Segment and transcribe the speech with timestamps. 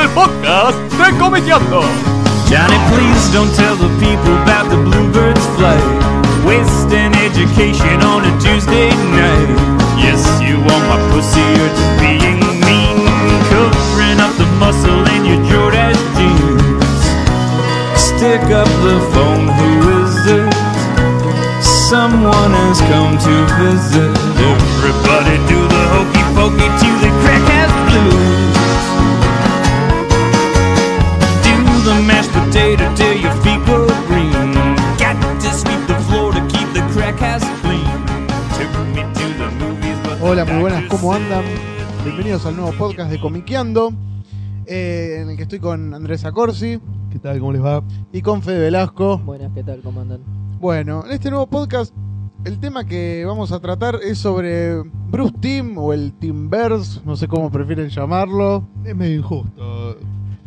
[0.00, 1.82] el podcast de Comiqueando.
[2.48, 5.82] Johnny, please don't tell the people about the bluebirds flight.
[6.46, 9.50] Wasting education on a Tuesday night.
[9.98, 12.96] Yes, you want my pussy, you're just being mean.
[13.50, 17.02] Covering up the muscle in your Jordache jeans.
[17.98, 20.54] Stick up the phone, who is it?
[21.90, 24.12] Someone has come to visit.
[24.38, 27.07] Everybody do the hokey pokey to the
[40.30, 41.42] Hola, muy buenas, ¿cómo andan?
[42.04, 43.94] Bienvenidos al nuevo podcast de Comiqueando,
[44.66, 46.78] eh, en el que estoy con Andrés Acorsi
[47.10, 47.38] ¿Qué tal?
[47.38, 47.82] ¿Cómo les va?
[48.12, 49.16] y con Fede Velasco.
[49.20, 49.80] Buenas, ¿qué tal?
[49.80, 50.20] ¿Cómo andan?
[50.60, 51.94] Bueno, en este nuevo podcast,
[52.44, 57.26] el tema que vamos a tratar es sobre Bruce Team o el Teamverse, no sé
[57.26, 58.68] cómo prefieren llamarlo.
[58.84, 59.96] Es medio injusto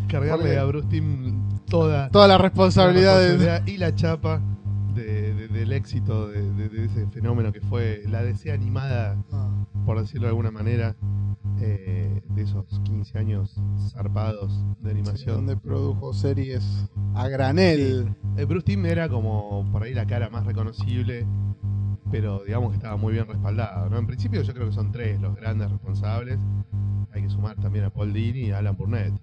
[0.08, 3.30] cargarle a Bruce Team toda, Toda la la responsabilidad de...
[3.30, 4.42] responsabilidad y la chapa
[5.42, 10.24] de- de- del éxito de, ese fenómeno que fue la DC animada, Ah, por decirlo
[10.28, 10.96] de alguna manera,
[11.60, 13.56] eh, de esos 15 años
[13.92, 15.36] zarpados de animación.
[15.38, 16.64] donde produjo series
[17.16, 18.16] a granel.
[18.38, 21.26] Eh, Bruce Team era como por ahí la cara más reconocible,
[22.12, 23.90] pero digamos que estaba muy bien respaldado.
[23.90, 23.98] ¿no?
[23.98, 26.40] En principio yo creo que son tres los grandes responsables.
[27.14, 29.14] Hay que sumar también a Paul Dini y a Alan Burnett.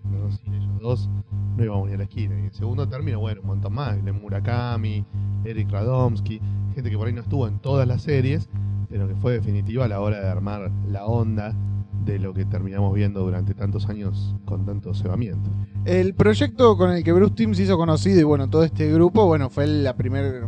[0.43, 1.11] Sin ellos dos
[1.57, 2.39] no íbamos ni a la esquina.
[2.39, 4.01] Y en segundo término, bueno, un montón más.
[4.03, 5.05] Glenn Murakami,
[5.45, 6.41] Eric Radomski,
[6.75, 8.49] gente que por ahí no estuvo en todas las series,
[8.89, 11.55] pero que fue definitiva a la hora de armar la onda
[12.05, 15.51] de lo que terminamos viendo durante tantos años con tanto cebamiento.
[15.85, 19.27] El proyecto con el que Bruce Timm se hizo conocido y bueno, todo este grupo,
[19.27, 20.47] bueno, fue la primera,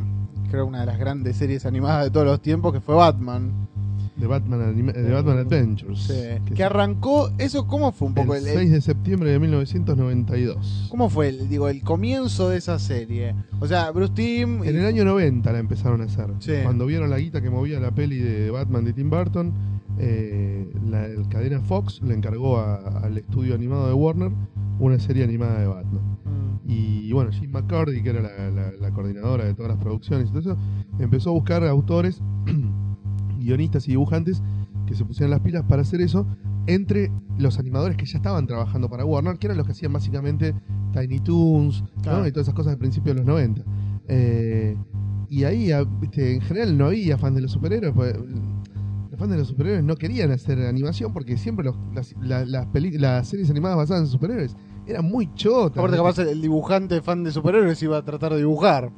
[0.51, 3.69] creo una de las grandes series animadas de todos los tiempos, que fue Batman.
[4.17, 6.01] De Batman, Anima- de Batman Adventures.
[6.01, 10.89] Sí, que arrancó, eso cómo fue un poco el el, 6 de septiembre de 1992.
[10.91, 13.35] cómo fue el, digo, el comienzo de esa serie.
[13.61, 16.27] O sea, Bruce Timm En el año 90 la empezaron a hacer.
[16.41, 16.53] Sí.
[16.63, 19.55] Cuando vieron la guita que movía la peli de Batman de Tim Burton,
[19.99, 24.33] eh, la, el cadena Fox le encargó a- al estudio animado de Warner
[24.81, 26.03] una serie animada de Batman.
[26.25, 30.29] Mm, Y bueno, Jim McCurdy, que era la, la- la coordinadora de todas las producciones
[30.29, 30.57] y todo eso,
[30.99, 32.21] empezó a buscar autores,
[33.39, 34.43] guionistas y dibujantes
[34.87, 36.27] que se pusieran las pilas para hacer eso
[36.67, 40.55] entre los animadores que ya estaban trabajando para Warner, que eran los que hacían básicamente
[40.93, 41.83] Tiny Toons
[42.27, 43.63] y todas esas cosas al principio de los 90.
[44.09, 44.77] Eh,
[45.29, 48.15] y ahí, ah, en general no había fans de los superhéroes, pues,
[49.11, 52.67] los fans de los superhéroes no querían hacer animación porque siempre los- las, la- las
[52.99, 54.57] las series animadas basadas en superhéroes
[54.91, 55.79] eran muy chotas.
[55.79, 58.91] Aparte, capaz el, el dibujante fan de superhéroes iba a tratar de dibujar.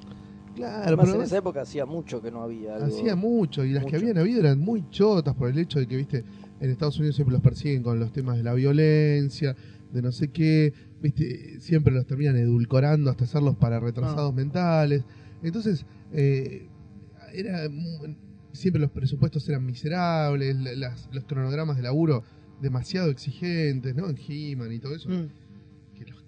[0.55, 2.87] Claro, Además, pero en esa época hacía mucho que no había algo.
[2.87, 5.97] hacía mucho y las que habían habido eran muy chotas por el hecho de que,
[5.97, 6.25] viste,
[6.61, 9.57] en Estados Unidos siempre los persiguen con los temas de la violencia,
[9.93, 14.37] de no sé qué, viste, siempre los terminan edulcorando hasta hacerlos para retrasados Ah.
[14.37, 15.05] mentales.
[15.43, 16.67] Entonces, eh,
[17.35, 18.15] era mu-
[18.53, 22.23] siempre los presupuestos eran miserables, la- las- los cronogramas de laburo
[22.61, 24.09] demasiado exigentes, ¿no?
[24.11, 25.29] En He-Man y todo eso Mm.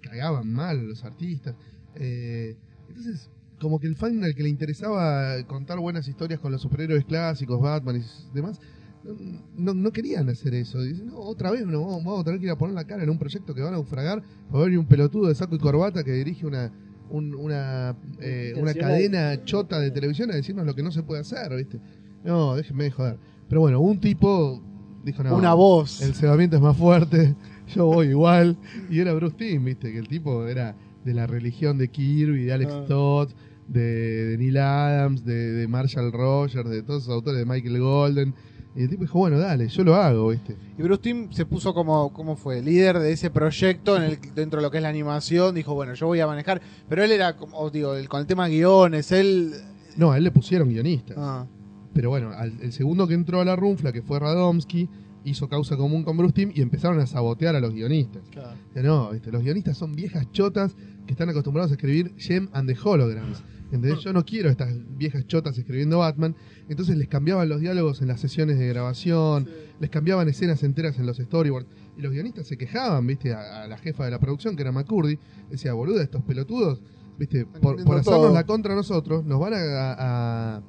[0.09, 1.55] Cagaban mal los artistas.
[1.95, 2.55] Eh,
[2.89, 3.29] entonces,
[3.59, 7.59] como que el fan al que le interesaba contar buenas historias con los superhéroes clásicos,
[7.61, 8.59] Batman y demás,
[9.03, 9.13] no,
[9.55, 10.81] no- no querían hacer eso.
[10.81, 13.03] Dicen, no, otra vez no, vamos, vamos a tener que ir a poner la cara
[13.03, 14.21] en un proyecto que van a naufragar.
[14.53, 16.71] Va a haber un pelotudo de saco y corbata que dirige una
[17.07, 21.21] un- una, eh, una cadena chota de televisión a decirnos lo que no se puede
[21.21, 21.79] hacer, ¿viste?
[22.23, 23.19] No, déjenme de joder.
[23.47, 24.59] Pero bueno, un tipo
[25.03, 26.01] dijo, no, Una voz.
[26.01, 27.35] el cebamiento es más fuerte,
[27.67, 28.57] yo voy igual.
[28.89, 32.53] Y era Bruce Timm, viste, que el tipo era de la religión de Kirby, de
[32.53, 32.85] Alex Ah.
[32.87, 33.29] Todd,
[33.67, 38.33] de, de Neil Adams, de, de Marshall Rogers, de todos esos autores, de Michael Golden.
[38.75, 40.55] Y el tipo dijo, bueno, dale, yo lo hago, viste.
[40.77, 42.61] Y Bruce Timm se puso como, ¿cómo fue?
[42.61, 45.55] Líder de ese proyecto en el, dentro de lo que es la animación.
[45.55, 46.61] Dijo, bueno, yo voy a manejar.
[46.89, 49.53] Pero él era, como os digo, el- con el tema guiones, él...
[49.95, 51.13] No, a él le pusieron guionista.
[51.15, 51.45] Ah,
[51.93, 54.89] Pero bueno, al- el segundo que entró a la runfla, que fue Radomski,
[55.25, 58.23] hizo causa común con Bruce Timm y empezaron a sabotear a los guionistas.
[58.31, 58.55] claro.
[58.75, 60.75] No, los guionistas son viejas chotas
[61.05, 63.43] que están acostumbrados a escribir Gem and the Holograms.
[63.65, 63.99] ¿Entendés?
[64.01, 66.35] Yo no quiero estas viejas chotas escribiendo Batman.
[66.69, 69.49] Entonces les cambiaban los diálogos en las sesiones de grabación,
[69.79, 71.67] les cambiaban escenas enteras en los storyboards.
[71.97, 73.33] Y los guionistas se quejaban, ¿viste?
[73.33, 75.17] A, a la jefa de la producción, que era McCurdy.
[75.49, 76.81] Decía, boluda, estos pelotudos,
[77.17, 77.45] ¿viste?
[77.45, 78.33] Por, hacernos todo.
[78.33, 79.57] la contra a nosotros, nos van a,
[79.97, 80.61] a,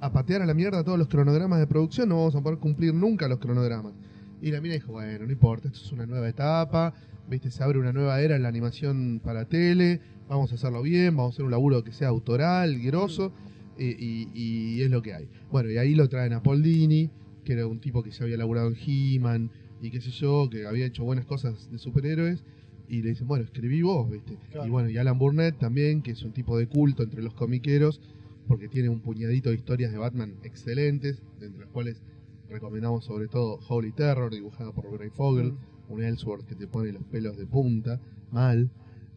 [0.00, 2.94] a patear a la mierda todos los cronogramas de producción, no vamos a poder cumplir
[2.94, 3.94] nunca los cronogramas.
[4.42, 6.92] Y la mina dijo, bueno, no importa, esto es una nueva etapa,
[7.28, 11.16] viste, se abre una nueva era en la animación para tele, vamos a hacerlo bien,
[11.16, 13.32] vamos a hacer un laburo que sea autoral, grosso,
[13.78, 15.28] y, y- y es lo que hay.
[15.50, 17.10] Bueno, y ahí lo traen a Paul Dini,
[17.44, 19.50] que era un tipo que se había laburado en He-Man,
[19.80, 22.42] y qué sé yo, que había hecho buenas cosas de superhéroes,
[22.88, 24.36] y le dicen, bueno, escribí vos, ¿viste?
[24.52, 24.66] Claro.
[24.66, 28.00] Y bueno, y Alan Burnett también, que es un tipo de culto entre los comiqueros,
[28.46, 32.02] porque tiene un puñadito de historias de Batman excelentes, entre las cuales
[32.48, 35.54] recomendamos sobre todo Holy Terror, dibujada por Grey Fogel,
[35.88, 38.00] un Ellsworth que te pone los pelos de punta,
[38.30, 38.70] mal.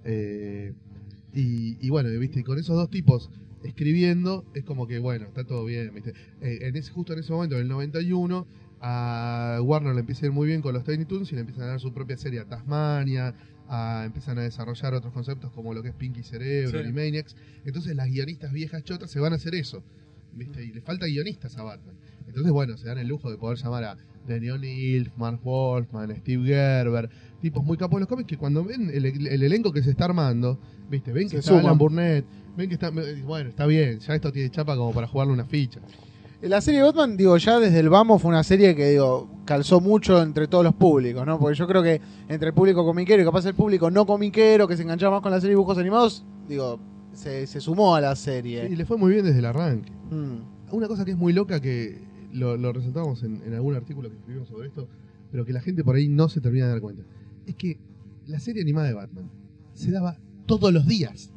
[0.03, 0.73] Eh,
[1.33, 3.29] y, y bueno, viste, y con esos dos tipos
[3.63, 6.13] escribiendo, es como que, bueno, está todo bien, viste.
[6.41, 8.47] Eh, en ese, justo en ese momento, en el 91,
[8.81, 11.65] a Warner le empieza a ir muy bien con los Tiny Toons y le empiezan
[11.65, 13.35] a dar su propia serie a Tasmania,
[13.69, 16.77] a, empiezan a desarrollar otros conceptos como lo que es Pinky Cerebro, Sí.
[16.86, 17.36] Animaniacs.
[17.66, 19.83] Entonces las guionistas viejas chotas se van a hacer eso,
[20.33, 20.63] ¿viste?
[20.66, 21.95] Y le falta guionistas a Batman.
[22.27, 26.45] Entonces, bueno, se dan el lujo de poder llamar a Danny O'Neill, Mark Wolfman, Steve
[26.45, 27.10] Gerber,
[27.42, 30.06] tipos muy capos de los cómics que cuando ven el, el elenco que se está
[30.06, 31.12] armando, ¿viste?
[31.12, 31.66] Ven que Se está suman.
[31.66, 32.25] Alan Burnett,
[32.56, 32.92] ven que está.
[32.92, 35.80] Bueno, está bien, ya esto tiene chapa como para jugarle una ficha.
[36.42, 40.21] La serie Batman, digo, ya desde el vamos fue una serie que, digo, calzó mucho
[40.21, 41.39] entre todos los públicos, ¿no?
[41.39, 44.77] Porque yo creo que entre el público comiquero y capaz el público no comiquero, que
[44.77, 46.79] se enganchaba más con la serie de dibujos animados, digo,
[47.13, 48.69] se, se sumó a la serie.
[48.69, 49.91] Y le fue muy bien desde el arranque.
[50.11, 50.71] Mm.
[50.71, 51.97] Una cosa que es muy loca que
[52.31, 54.87] lo, lo resaltamos en, en algún artículo que escribimos sobre esto,
[55.31, 57.01] pero que la gente por ahí no se termina de dar cuenta,
[57.47, 57.79] es que
[58.27, 59.31] la serie animada de Batman
[59.73, 61.33] se daba todos los días.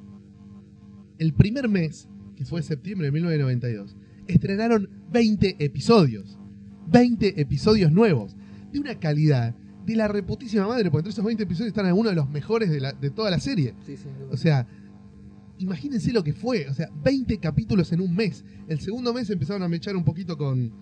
[1.16, 6.38] El primer mes, que fue septiembre de 1992, estrenaron 20 episodios.
[6.92, 8.36] 20 episodios nuevos.
[8.72, 9.54] De una calidad
[9.86, 12.80] de la reputísima madre, porque entre esos 20 episodios están algunos de los mejores de,
[12.80, 13.74] la- de toda la serie.
[13.84, 13.96] Sí.
[14.30, 14.66] O sea,
[15.58, 16.68] imagínense lo que fue.
[16.68, 18.44] O sea, 20 capítulos en un mes.
[18.68, 20.72] El segundo mes empezaron a mechar un poquito con,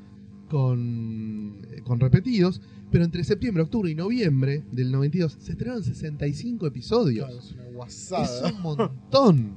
[0.48, 2.60] con, eh, con repetidos.
[2.90, 7.26] Pero entre septiembre, octubre y noviembre del 92 se estrenaron 65 episodios.
[7.26, 7.40] Claro,
[7.86, 9.56] es una Es un montón.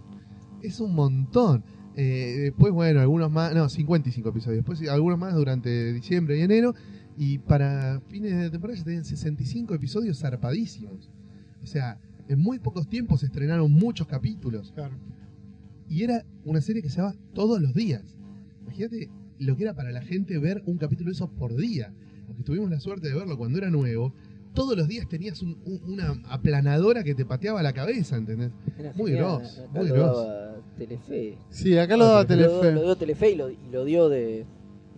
[0.61, 1.63] es un montón.
[1.95, 4.57] Eh, después, bueno, algunos más, no, 55 episodios.
[4.65, 6.73] Después algunos más durante diciembre y enero.
[7.17, 11.09] Y para fines de temporada ya tenían 65 episodios zarpadísimos.
[11.61, 14.71] O sea, en muy pocos tiempos se estrenaron muchos capítulos.
[14.73, 14.95] Claro.
[15.89, 18.01] Y era una serie que se daba todos los días.
[18.63, 19.09] Imagínate
[19.39, 21.93] lo que era para la gente ver un capítulo de esos por día.
[22.27, 24.13] Los que tuvimos la suerte de verlo cuando era nuevo,
[24.53, 28.51] todos los días tenías un- un- una aplanadora que te pateaba la cabeza, ¿entendés?
[28.77, 31.37] Era muy genial, grosso, acá muy daba Telefe.
[31.49, 32.71] Sí, acá lo daba Ah, Lo, dio- Telefe.
[32.73, 34.45] lo dio Telefe y lo, y lo dio de,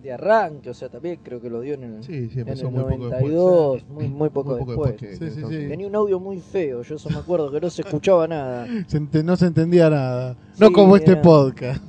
[0.01, 2.67] de arranque, o sea, también creo que lo dio en el, Sí, sí, en empezó
[2.67, 3.33] el muy poco después.
[3.33, 4.91] 92, muy, muy poco Muy poco después.
[4.91, 5.69] después que- Sí, que sí, entonces- sí.
[5.69, 8.67] Tenía un audio muy feo, yo eso me acuerdo, que no se escuchaba nada.
[8.87, 10.37] Se ente- no se entendía nada.
[10.59, 11.83] No como este era- podcast.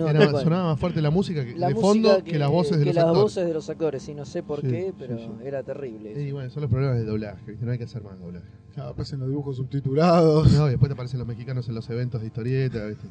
[0.00, 2.78] No, Era- sonaba más fuerte la música que- La de música fondo que, las voces
[2.78, 3.22] de que los las actores.
[3.22, 5.28] voces de los actores, y no sé por Sí, qué, pero sí.
[5.44, 6.20] era terrible.
[6.22, 7.64] Y bueno, son los problemas del doblaje, ¿viste?
[7.66, 8.46] No hay que hacer más doblaje.
[8.74, 10.52] Claro, aparecen los dibujos subtitulados.
[10.52, 13.06] No, y después te aparecen los mexicanos en los eventos de historieta, ¿viste?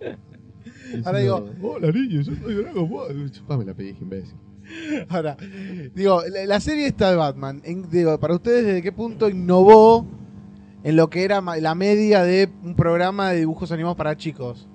[1.04, 3.30] Ahora Diciendo, Hola niños, yo soy Dragon Ball.
[3.30, 4.36] Chupame la pedija, imbécil.
[5.08, 5.36] Ahora,
[5.94, 10.06] digo, la, la serie esta de Batman, en- digo, para ustedes, ¿desde qué punto innovó
[10.84, 14.68] en lo que era la media de un programa de dibujos animados para chicos?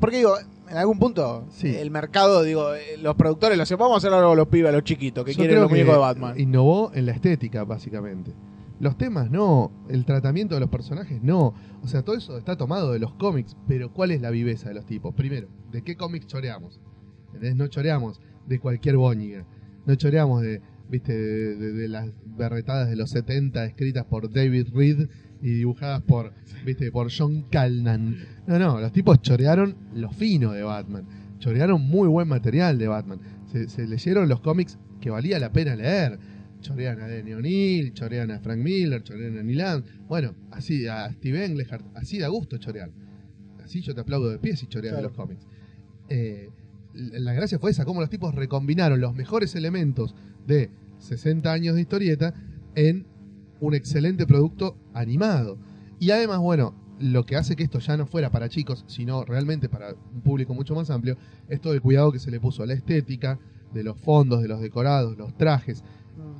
[0.00, 0.34] Porque digo,
[0.68, 1.74] en algún punto, Sí.
[1.74, 3.62] el mercado, digo, eh, los productores lo
[3.94, 6.00] a hacer algo a los pibes, a los chiquitos, que Yo quieren los muñecos de
[6.00, 6.40] Batman.
[6.40, 8.32] Innovó en la estética, básicamente.
[8.80, 11.54] Los temas no, el tratamiento de los personajes no.
[11.82, 14.74] O sea, todo eso está tomado de los cómics, pero ¿cuál es la viveza de
[14.74, 15.14] los tipos?
[15.14, 16.80] Primero, ¿de qué cómics choreamos?
[17.26, 17.54] ¿Entendés?
[17.56, 19.44] No choreamos de cualquier boñiga.
[19.86, 24.68] No choreamos de, viste, de, de- de las berretadas de los 70 escritas por David
[24.74, 25.08] Reed
[25.42, 26.32] y dibujadas por,
[26.64, 28.16] viste, por John Calnan.
[28.46, 31.04] No, no, los tipos chorearon lo fino de Batman.
[31.40, 33.20] Chorearon muy buen material de Batman.
[33.50, 36.18] Se, se leyeron los cómics que valía la pena leer.
[36.60, 39.84] Chorean a Denny O'Neill, chorean a Frank Miller, chorean a Adams.
[40.08, 42.90] Bueno, así a Steve Englehart, así da gusto chorear.
[43.64, 45.08] Así yo te aplaudo de pie si choreas de Claro.
[45.08, 45.46] los cómics.
[46.08, 46.50] Eh,
[46.94, 50.14] la gracia fue esa, cómo los tipos recombinaron los mejores elementos
[50.46, 52.32] de 60 años de historieta
[52.76, 53.06] en
[53.62, 55.56] un excelente producto animado.
[55.98, 59.68] Y además, bueno, lo que hace que esto ya no fuera para chicos, sino realmente
[59.68, 61.16] para un público mucho más amplio,
[61.48, 63.38] es todo el cuidado que se le puso a la estética,
[63.72, 65.82] de los fondos, de los decorados, los trajes,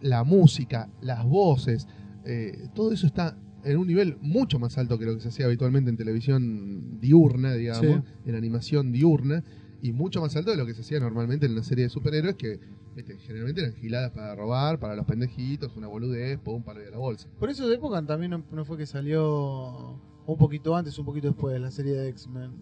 [0.03, 1.87] la música, las voces,
[2.27, 5.47] eh, todo eso está en un nivel mucho más alto que lo que se hacía
[5.47, 8.29] habitualmente en televisión diurna, digamos, Sí.
[8.29, 9.45] en animación diurna,
[9.81, 12.37] y mucho más alto de lo que se hacía normalmente en una serie de superhéroes
[12.37, 12.61] que
[12.95, 16.99] viste, generalmente eran giladas para robar, para los pendejitos, una boludez, pum, palo de la
[16.99, 17.29] bolsa.
[17.39, 21.29] Por eso de época también no, no fue que salió un poquito antes, un poquito
[21.29, 22.53] después, la serie de X-Men.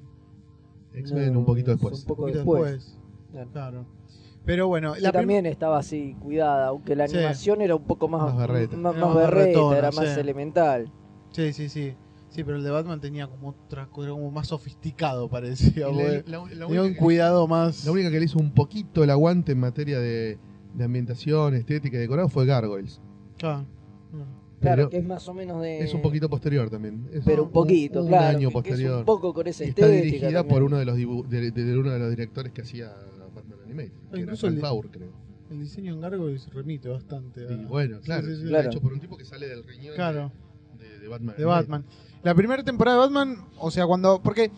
[0.95, 2.01] X-Men No, un poquito es después.
[2.01, 2.73] Un poco poquito después.
[2.73, 2.99] después.
[3.33, 3.51] Claro.
[3.53, 3.87] Claro.
[4.45, 7.17] Pero bueno, la prim- también estaba así cuidada, aunque la Sí.
[7.17, 8.77] animación era un poco más, Más berreta.
[8.77, 10.21] más, Era más más berreta, berretona, era más sí.
[10.21, 10.93] elemental.
[11.33, 11.95] Sí, sí, sí.
[12.31, 15.89] Sí, pero el de Batman tenía como otra cosa, como más sofisticado, parecía.
[15.89, 17.85] La- la- la tenía única un que- cuidado más.
[17.85, 20.39] La única que le hizo un poquito el aguante en materia de,
[20.75, 23.01] de ambientación, estética y decorado fue Gargoyles.
[23.37, 23.67] Claro.
[24.61, 25.81] Claro, Pero que es más o menos de.
[25.81, 27.09] es un poquito posterior también.
[27.13, 28.37] Es Pero un poquito, un claro.
[28.37, 28.99] año que- que es posterior.
[28.99, 30.05] un poco con esa Y está estética.
[30.05, 30.49] dirigida también.
[30.49, 32.93] por uno de los dibu- de, de- de uno de los directores que hacía
[33.35, 35.13] Batman Animated, que era incluso el Baur, creo.
[35.51, 37.51] El diseño en Gargoyle se remite bastante a...
[37.53, 38.39] Y bueno, claro, sí, sí.
[38.43, 38.69] está Claro.
[38.71, 40.31] hecho por un tipo que sale del riñón Claro,
[40.79, 41.35] de, de Batman.
[41.39, 41.85] de Animated.
[42.23, 44.21] La primera temporada de Batman, o sea, cuando...
[44.23, 44.51] Porque,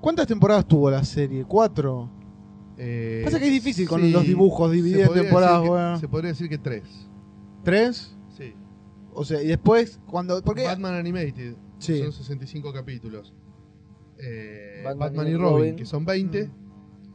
[0.00, 1.44] ¿cuántas temporadas tuvo la serie?
[1.44, 2.10] ¿Cuatro?
[2.78, 5.98] Eh, Pasa que es difícil con sí, los dibujos, se dividir temporadas, decir que- bueno.
[6.00, 6.82] Se podría decir que tres.
[7.62, 8.16] ¿Tres?
[8.36, 8.54] Sí.
[9.12, 10.42] O sea, y después, cuando...
[10.42, 10.64] Porque...
[10.64, 11.98] Batman Animated Sí.
[12.02, 13.34] son 65 capítulos.
[14.18, 15.76] Eh, Batman Batman, y y Robin, Robin.
[15.76, 16.46] que son 20.
[16.46, 16.50] Mm.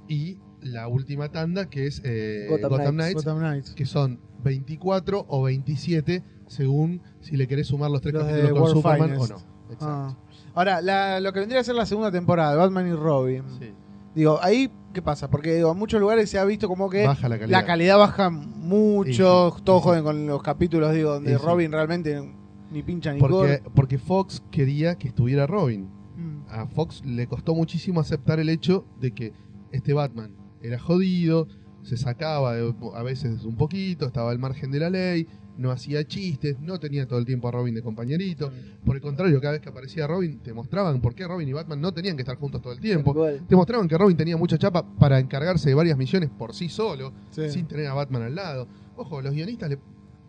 [0.08, 2.96] Y la última tanda, que es eh, Gotham Gotham, Knights.
[3.14, 3.72] Knights, Gotham Knights.
[3.74, 8.62] que son 24 o 27, según si le querés sumar los tres Los capítulos con
[8.62, 9.32] World Superman Finest.
[9.32, 9.49] o no.
[9.72, 9.86] Exacto.
[9.88, 10.16] Ah.
[10.56, 13.44] Ahora, la- lo que vendría a ser la segunda temporada Batman y Robin.
[13.60, 13.72] Sí.
[14.16, 15.30] Digo, ahí, ¿qué pasa?
[15.30, 17.60] Porque digo, en muchos lugares se ha visto como que Baja la calidad.
[17.60, 19.54] la calidad baja mucho.
[19.56, 21.38] Sí, todos sí, joden con los capítulos, digo, donde.
[21.38, 22.34] Robin realmente
[22.72, 25.90] ni pincha ni porque, porque Fox quería que estuviera Robin.
[26.18, 26.42] Mm.
[26.50, 29.32] a Fox le costó muchísimo aceptar el hecho de que
[29.72, 31.48] este Batman era jodido,
[31.84, 35.28] se sacaba de- a veces un poquito, estaba al margen de la ley,
[35.60, 38.52] no hacía chistes, no tenía todo el tiempo a Robin de compañerito.
[38.86, 41.82] Por el contrario, cada vez que aparecía Robin, te mostraban por qué Robin y Batman
[41.82, 43.14] no tenían que estar juntos todo el tiempo.
[43.48, 47.14] Te mostraban que Robin tenía mucha chapa para encargarse de varias misiones por sí solo,
[47.32, 47.50] Sí.
[47.50, 48.68] sin tener a Batman al lado.
[48.96, 49.80] Ojo, los guionistas le-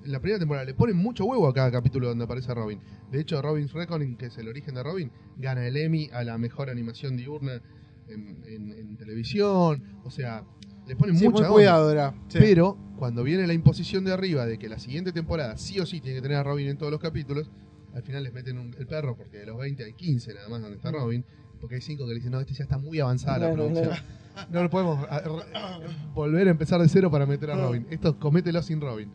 [0.05, 2.81] en la primera temporada le ponen mucho huevo a cada capítulo donde aparece Robin.
[3.13, 6.39] De hecho, Robin's Reckoning, que es el origen de Robin, gana el Emmy a la
[6.39, 7.61] mejor animación diurna
[8.09, 9.83] en, en- en televisión.
[10.05, 10.43] O sea,
[10.91, 12.13] le ponen Sí, mucha muy cuidado era.
[12.29, 12.39] Sí.
[12.41, 16.01] Pero cuando viene la imposición de arriba de que la siguiente temporada sí o sí
[16.01, 17.51] tiene que tener a Robin en todos los capítulos,
[17.95, 20.61] al final les meten un- el perro porque de los 20 hay 15 nada más
[20.61, 21.25] donde está Robin.
[21.61, 23.91] Porque hay 5 que le dicen, no, este ya está muy avanzada la producción.
[24.51, 25.81] No lo podemos a- a-
[26.15, 27.87] volver a empezar de cero para meter a Robin.
[27.91, 29.11] Esto comételo sin Robin.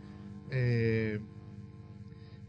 [0.51, 1.20] Eh,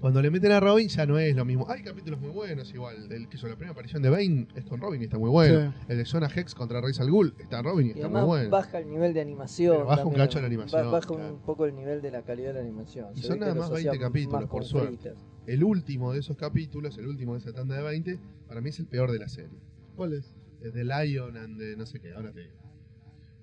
[0.06, 1.68] cuando le meten a Robin ya no es lo mismo.
[1.68, 3.10] Hay capítulos muy buenos igual.
[3.10, 5.74] El que hizo la primera aparición de Bane es con Robin y está muy bueno.
[5.88, 8.48] El de Jonah Hex contra Ra's al Ghul está Robin y Y está muy bueno.
[8.50, 9.72] baja el nivel de animación.
[9.74, 11.34] Pero baja un cacho la animación, Ba- Baja claro.
[11.34, 13.08] un poco el nivel de la calidad de la animación.
[13.16, 15.14] Y Se son nada más los 20 hacían capítulos, más por suerte.
[15.48, 18.78] El último de esos capítulos, el último de esa tanda de 20, para mí es
[18.78, 19.58] el peor de la serie.
[19.96, 20.36] ¿Cuál es?
[20.60, 22.54] Es The Lion and the no sé qué, ahora te digo.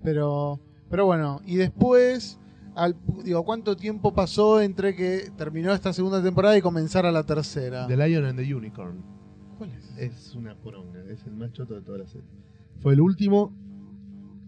[0.02, 2.38] Pero, pero bueno, y después,
[2.74, 7.86] al, digo, ¿cuánto tiempo pasó entre que terminó esta segunda temporada y comenzara la tercera?
[7.86, 9.02] The Lion and the Unicorn.
[9.58, 9.96] ¿Cuál es?
[9.96, 12.26] Es una poronga, es el más choto de toda la serie.
[12.80, 13.52] Fue el último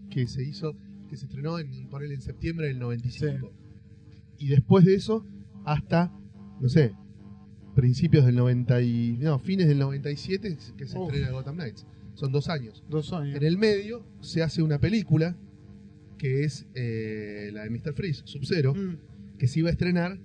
[0.09, 0.75] que se hizo,
[1.09, 3.51] que se estrenó en, por él en septiembre del 95.
[4.39, 5.25] Y después de eso,
[5.63, 6.11] hasta,
[6.59, 6.93] no sé,
[7.75, 11.07] principios del 90 y, no, fines del 97 que se Uf.
[11.07, 11.85] estrena Gotham Knights.
[12.15, 12.83] Son dos años.
[12.89, 13.37] Dos años.
[13.37, 15.37] En el medio se hace una película
[16.17, 17.93] que es eh, la de Mr.
[17.93, 18.97] Freeze, Sub-Zero, Mm.
[19.37, 20.17] que se iba a estrenar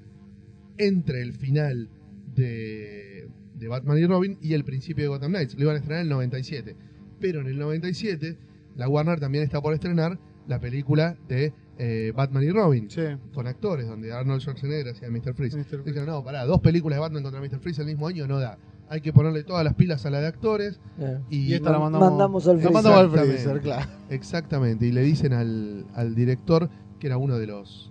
[0.79, 1.89] entre el final
[2.35, 5.55] de, de Batman y Robin y el principio de Gotham Knights.
[5.55, 6.77] Lo iban a estrenar en el 97.
[7.21, 8.39] Pero en el 97,
[8.77, 10.19] la Warner también está por estrenar
[10.49, 13.03] la película de eh, Batman y Robin, Sí.
[13.33, 15.35] con actores, donde Arnold Schwarzenegger hacía Mr.
[15.35, 15.57] Freeze.
[15.57, 15.65] Mr.
[15.67, 15.85] Freeze.
[15.85, 17.61] Dijeron, no, pará, dos películas de Batman contra Mr.
[17.61, 18.59] Freeze el mismo año no da.
[18.93, 21.19] Hay que ponerle todas las pilas a la de actores Eh.
[21.31, 22.73] y, Y esta la mandamos, mandamos al la freezer.
[22.85, 23.91] mandamos al freezer, claro.
[24.11, 26.69] Exactamente, y le dicen al, al director,
[27.01, 27.89] que era uno de los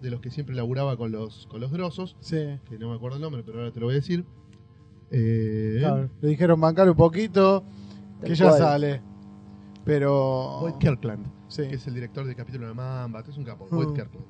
[0.00, 2.38] de los que siempre laburaba con los con los grosos, Sí.
[2.70, 4.24] que no me acuerdo el nombre, pero ahora te lo voy a decir.
[5.10, 6.08] Eh, Claro.
[6.22, 7.62] Le dijeron bancar un poquito,
[8.24, 8.58] que ya cual.
[8.58, 9.02] sale.
[9.84, 10.58] Pero.
[10.60, 11.68] Boyd Kirkland, Sí.
[11.68, 13.74] que es el director del capítulo de Mamba, que es un capo, Mm.
[13.76, 14.24] Boyd Kirkland.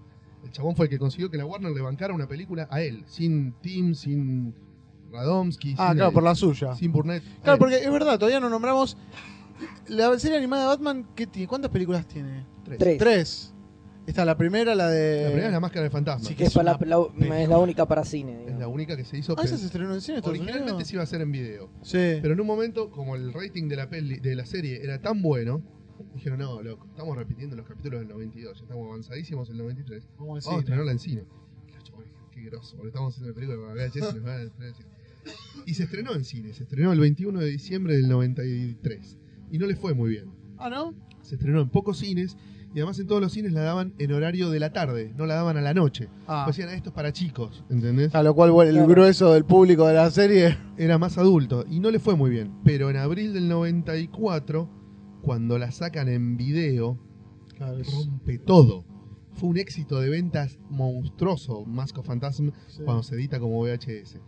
[0.45, 3.05] El chabón fue el que consiguió que la Warner le bancara una película a él,
[3.07, 4.55] sin Tim, sin
[5.11, 6.75] Radomski, Ah, sin, claro, por la suya.
[6.75, 7.23] sin Burnett.
[7.43, 7.59] Claro, Él.
[7.59, 8.97] porque es verdad, todavía no nombramos.
[9.89, 11.49] La serie animada de Batman, ¿qué tiene?
[11.49, 12.47] ¿cuántas películas tiene?
[12.65, 12.79] Tres.
[12.79, 12.99] Tres.
[12.99, 13.55] Tres.
[14.07, 15.23] Está la primera, la de.
[15.25, 16.27] La primera es la máscara del fantasma.
[16.27, 18.45] Sí, Que es, es la, la- es la única para cine.
[18.47, 19.35] es la única que se hizo.
[19.39, 20.19] Ah, esa se estrenó en cine.
[20.19, 20.89] Estados originalmente Unidos?
[20.89, 21.69] se iba a hacer en video.
[21.83, 22.19] Sí.
[22.23, 25.21] Pero en un momento, como el rating de la peli, de la serie era tan
[25.23, 25.61] bueno,
[26.15, 30.03] dijeron, no, loco, estamos repitiendo los capítulos del 92, ya estamos avanzadísimos en el 93,
[30.03, 30.59] Vamos a vamos a decir.
[30.61, 31.25] estrenarla en cine.
[32.33, 34.75] Qué grosso, porque estamos haciendo la película para VHS y nos van a estrenar en
[34.75, 34.89] cine.
[35.67, 39.19] Y se estrenó en cine, se estrenó el 21 de diciembre del 93.
[39.53, 40.31] Y no le fue muy bien.
[40.59, 40.95] Ah, ¿no?
[41.23, 42.37] Se estrenó en pocos cines
[42.75, 45.35] y además en todos los cines la daban en horario de la tarde, no la
[45.35, 46.09] daban a la noche.
[46.27, 46.43] Ah.
[46.45, 48.15] Pues decían, "Ah, esto es para chicos, ¿entendés?
[48.15, 48.89] A lo cual bueno, el Claro.
[48.91, 50.57] grueso del público de la serie.
[50.79, 52.53] era más adulto y no le fue muy bien.
[52.65, 54.69] Pero en abril del 94,
[55.23, 56.99] cuando la sacan en video,
[57.59, 58.85] rompe todo.
[59.33, 62.83] Fue un éxito de ventas monstruoso, Mask of Phantasm, Sí.
[62.85, 64.21] cuando se edita como VHS.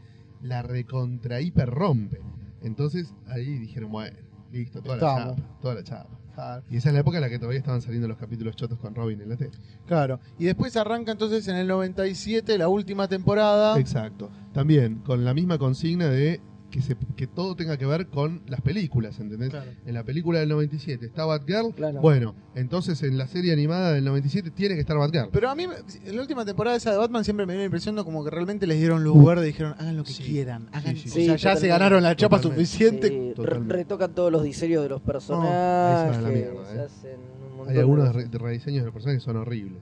[0.42, 2.20] La recontra hiper rompe.
[2.62, 4.16] Entonces ahí dijeron, bueno,
[4.52, 6.18] listo, toda la chapa, toda la chapa.
[6.34, 6.62] Claro.
[6.70, 8.94] Y esa es la época en la que todavía estaban saliendo los capítulos chotos con
[8.94, 9.50] Robin en la tele.
[9.86, 10.18] Claro.
[10.38, 13.78] Y después arranca entonces en el 97 la última temporada.
[13.78, 14.30] Exacto.
[14.52, 16.40] También con la misma consigna de
[16.72, 19.50] que, se, que todo tenga que ver con las películas, ¿entendés?
[19.50, 19.70] Claro.
[19.86, 21.72] En la película del 97 está Batgirl.
[21.76, 22.00] Claro.
[22.00, 25.28] Bueno, entonces en la serie animada del 97 tiene que estar Batgirl.
[25.30, 25.64] Pero a mí,
[26.04, 28.30] en la última temporada esa de Batman siempre me dio la impresión de como que
[28.30, 30.22] realmente les dieron luz verde y dijeron, hagan lo que Sí.
[30.24, 30.66] quieran.
[30.72, 32.66] Hagan, Sí, sí, o sea, Sí, ya se ganaron la chapa Totalmente.
[32.66, 33.34] suficiente.
[33.68, 36.16] Retocan todos los diseños de los esa personajes.
[36.16, 36.80] es la mierda, se eh.
[36.80, 39.78] hacen un montón Hay algunos de- re- de rediseños de los personajes que son horribles.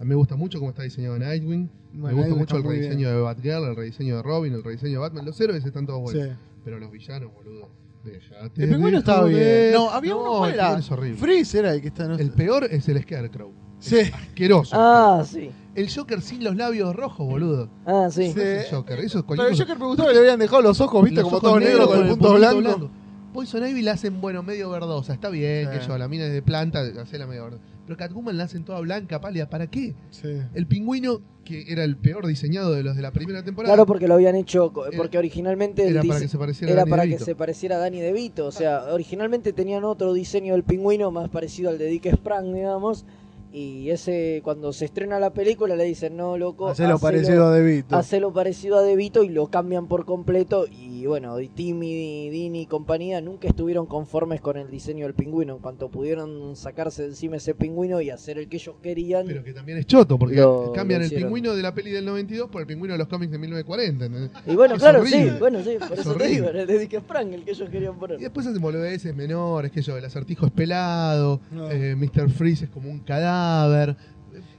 [0.00, 1.70] A mí me gusta mucho cómo está diseñado Nightwing.
[1.92, 3.14] Bueno, me gusta Nightwing mucho el rediseño bien.
[3.16, 5.24] de Batgirl, el rediseño de Robin, el rediseño de Batman.
[5.26, 6.22] Los héroes están todos buenos.
[6.26, 6.32] Sí.
[6.64, 7.68] Pero los villanos, boludo.
[8.56, 9.72] El pingüino estaba bien.
[9.74, 10.78] No, había uno, ¿cuál el era?
[10.78, 11.18] es horrible.
[11.18, 12.08] Freeze era el que está.
[12.08, 13.52] No El peor es el Scarecrow.
[13.78, 13.98] Sí.
[14.12, 14.74] Asqueroso.
[14.78, 15.50] Ah, sí.
[15.74, 17.68] El Joker sin los labios rojos, boludo.
[17.84, 18.28] Ah, sí.
[18.28, 18.34] Sí.
[18.36, 19.56] No es el Joker, eso es Pero el.
[19.58, 21.86] Joker me gustó que le habían dejado los ojos, viste, Los como ojos todo negro
[21.88, 22.90] con el punto blanco.
[23.34, 25.12] Poison Ivy la hacen, bueno, medio verdosa.
[25.12, 25.78] Está bien, Sí.
[25.78, 27.62] que yo, la mina es de planta, hacela medio verdosa.
[27.90, 29.50] Pero Catwoman la hacen toda blanca, pálida.
[29.50, 29.96] ¿Para qué?
[30.10, 30.28] Sí.
[30.54, 34.06] El pingüino, que era el peor diseñado de los de la primera temporada, Claro, porque
[34.06, 37.02] lo habían hecho, Era- porque originalmente era para que se pareciera era a Danny para
[37.02, 37.18] DeVito.
[37.18, 38.46] que se pareciera a Danny DeVito.
[38.46, 43.04] O sea, originalmente tenían otro diseño del pingüino más parecido al de Dick Sprang, digamos.
[43.52, 47.96] Y ese, cuando se estrena la película, le dicen, no, loco, Hacelo parecido a DeVito.
[47.96, 50.66] hacelo parecido a DeVito y lo cambian por completo.
[50.70, 55.54] Y bueno, Timmy, Dini y compañía nunca estuvieron conformes con el diseño del pingüino.
[55.56, 59.26] En cuanto pudieron sacarse de encima ese pingüino y hacer el que ellos querían.
[59.26, 62.04] Pero que también es choto, porque Lo- cambian lo el pingüino de la peli del
[62.04, 64.04] 92 por el pingüino de los cómics de 1940.
[64.04, 64.30] ¿entendés?
[64.46, 65.30] Y bueno, Es claro, horrible.
[65.32, 66.28] sí, bueno, sí, por Es eso te horrible.
[66.34, 68.18] digo, era el de Dick Sprang el que ellos querían Y poner.
[68.20, 71.70] después hacen boludeces menores, que yo, el acertijo es pelado, No.
[71.70, 72.30] eh, Mr.
[72.30, 73.39] Freeze es como un cadáver.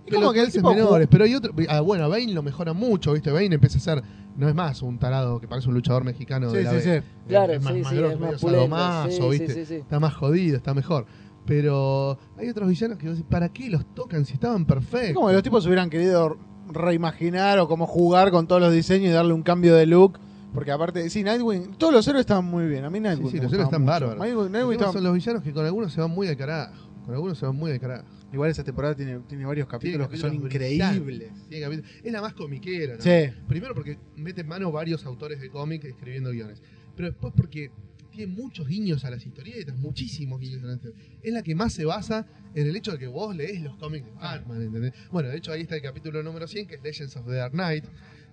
[0.05, 1.53] Es como que tipo menores, pero hay otro.
[1.69, 3.31] Ah, bueno, Bane lo mejora mucho, ¿viste?
[3.31, 4.03] Bane empieza a ser.
[4.35, 7.01] No es más un tarado que parece un luchador mexicano Sí, de la sí, B.
[7.01, 7.07] sí.
[7.27, 9.47] Claro, es más, sí, más sí, es medio más pulento, ¿viste?
[9.53, 9.75] sí, sí, sí.
[9.75, 11.05] Está más jodido, está mejor.
[11.45, 15.15] Pero hay otros villanos que ¿para qué los tocan si estaban Es perfectos?
[15.15, 16.37] como que los tipos hubieran querido
[16.71, 20.19] reimaginar o como jugar con todos los diseños y darle un cambio de look.
[20.53, 22.83] Porque aparte, sí, Nightwing, todos los héroes estaban muy bien.
[22.85, 23.31] A mí Nightwing.
[23.31, 23.91] sí, los héroes están mucho.
[23.91, 24.17] bárbaros.
[24.19, 26.73] Nightwing, estaba- son los villanos que con algunos se van muy de carajo.
[27.05, 28.05] Con algunos se van muy de carajo.
[28.33, 31.31] Igual esa temporada tiene, tiene varios capítulos que son increíbles.
[31.49, 32.95] tiene capítulos- Es la más comiquera.
[32.95, 33.01] ¿no?
[33.01, 33.33] Sí.
[33.47, 36.61] Primero porque mete en mano varios autores de cómics escribiendo guiones.
[36.95, 37.71] Pero después porque
[38.11, 41.03] tiene muchos guiños a las historietas, muchísimos guiños a las historietas.
[41.23, 44.05] Es la que más se basa en el hecho de que vos lees los cómics
[44.05, 44.93] de Batman, ¿entendés?
[45.11, 47.53] Bueno, de hecho ahí está el capítulo número 100, que es Legends of the Dark
[47.53, 47.85] Knight,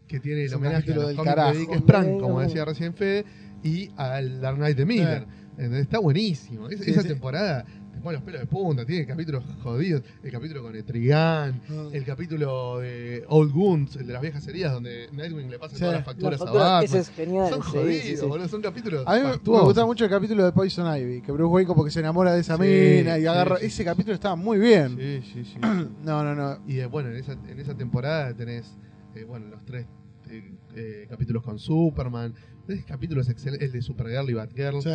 [0.08, 1.52] que tiene el homenaje a los del cómics carajo.
[1.54, 3.24] de Dick Sprang, como decía recién Fede,
[3.62, 5.26] y al Dark Knight de Miller.
[5.58, 6.68] Está buenísimo.
[6.68, 7.08] Es- Sí, esa sí.
[7.08, 7.64] temporada
[8.00, 10.02] pone los pelos de punta, tiene capítulos jodidos.
[10.22, 11.88] El capítulo con Etrigan, Ah.
[11.92, 15.80] el capítulo de Old Wounds, el de las viejas heridas, donde Nightwing le pasa Sí.
[15.80, 16.84] todas las La facturas factura- a Batman.
[16.84, 17.48] ese es genial.
[17.50, 18.26] Son jodidos, sí, sí.
[18.26, 19.04] boludo, son capítulos.
[19.06, 21.90] A mí me- gustaba mucho el capítulo de Poison Ivy, que Bruce Wayne como que
[21.90, 23.56] se enamora de esa mina y agarra.
[23.56, 24.96] Ese capítulo estaba muy bien.
[24.96, 25.58] Sí, sí, sí.
[26.04, 26.58] No, no, no.
[26.66, 28.76] y eh, bueno, en esa, en esa temporada tenés
[29.14, 29.86] eh, bueno, los tres
[30.30, 30.42] eh,
[30.76, 32.34] eh, capítulos con Superman.
[32.66, 34.90] Tenés capítulos excelentes, el de Supergirl y Batgirl Sí.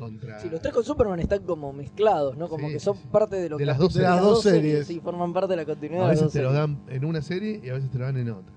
[0.00, 0.40] Contra.
[0.40, 2.48] Sí, los tres con Superman están como mezclados, ¿no?
[2.48, 4.42] Como Sí, que son sí, parte de lo De que las dos De las dos
[4.42, 4.86] series.
[4.86, 7.04] Sí, forman parte de la continuidad a de las veces dos te lo dan en
[7.04, 8.54] una serie y a veces te lo dan en otra.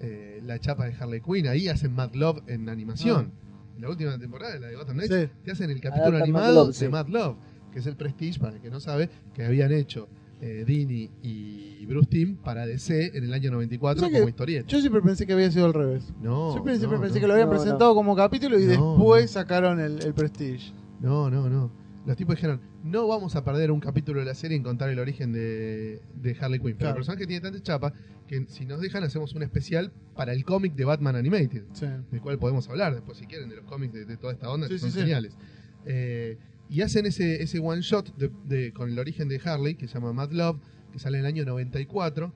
[0.00, 3.32] Eh, la chapa de Harley Quinn, ahí hacen Mad Love en animación.
[3.76, 6.66] En la última temporada, la de Gotham Knights, te hacen el capítulo Adaptan Mad animado
[6.66, 7.36] Love, de Mad Love,
[7.72, 10.08] que es el Prestige, para el que no sabe, que habían hecho
[10.40, 14.28] eh, Dini y Bruce Timm para DC en el año 94 O sea que como
[14.28, 14.66] historieta.
[14.68, 16.12] Yo siempre pensé que había sido al revés.
[16.20, 17.20] No, siempre siempre no, pensé no.
[17.22, 17.58] que lo habían No, no.
[17.60, 20.72] presentado como capítulo y No, después sacaron el, el Prestige.
[21.00, 21.70] No, no, no.
[22.06, 24.98] Los tipos dijeron, no vamos a perder un capítulo de la serie en contar el
[25.00, 26.76] origen de, de Harley Quinn.
[26.76, 26.90] Pero Claro.
[26.90, 27.92] el personaje tiene tanta chapa
[28.28, 31.64] que si nos dejan hacemos un especial para el cómic de Batman Animated.
[31.72, 31.86] Sí.
[32.12, 34.66] del cual podemos hablar después si quieren de los cómics de, de toda esta onda
[34.68, 34.98] Sí, que sí, son sí.
[35.00, 35.36] geniales
[35.84, 36.36] Eh,
[36.68, 39.94] y hacen ese, ese one shot de, de- con el origen de Harley que se
[39.94, 40.58] llama Mad Love
[40.92, 42.32] que sale en el año 94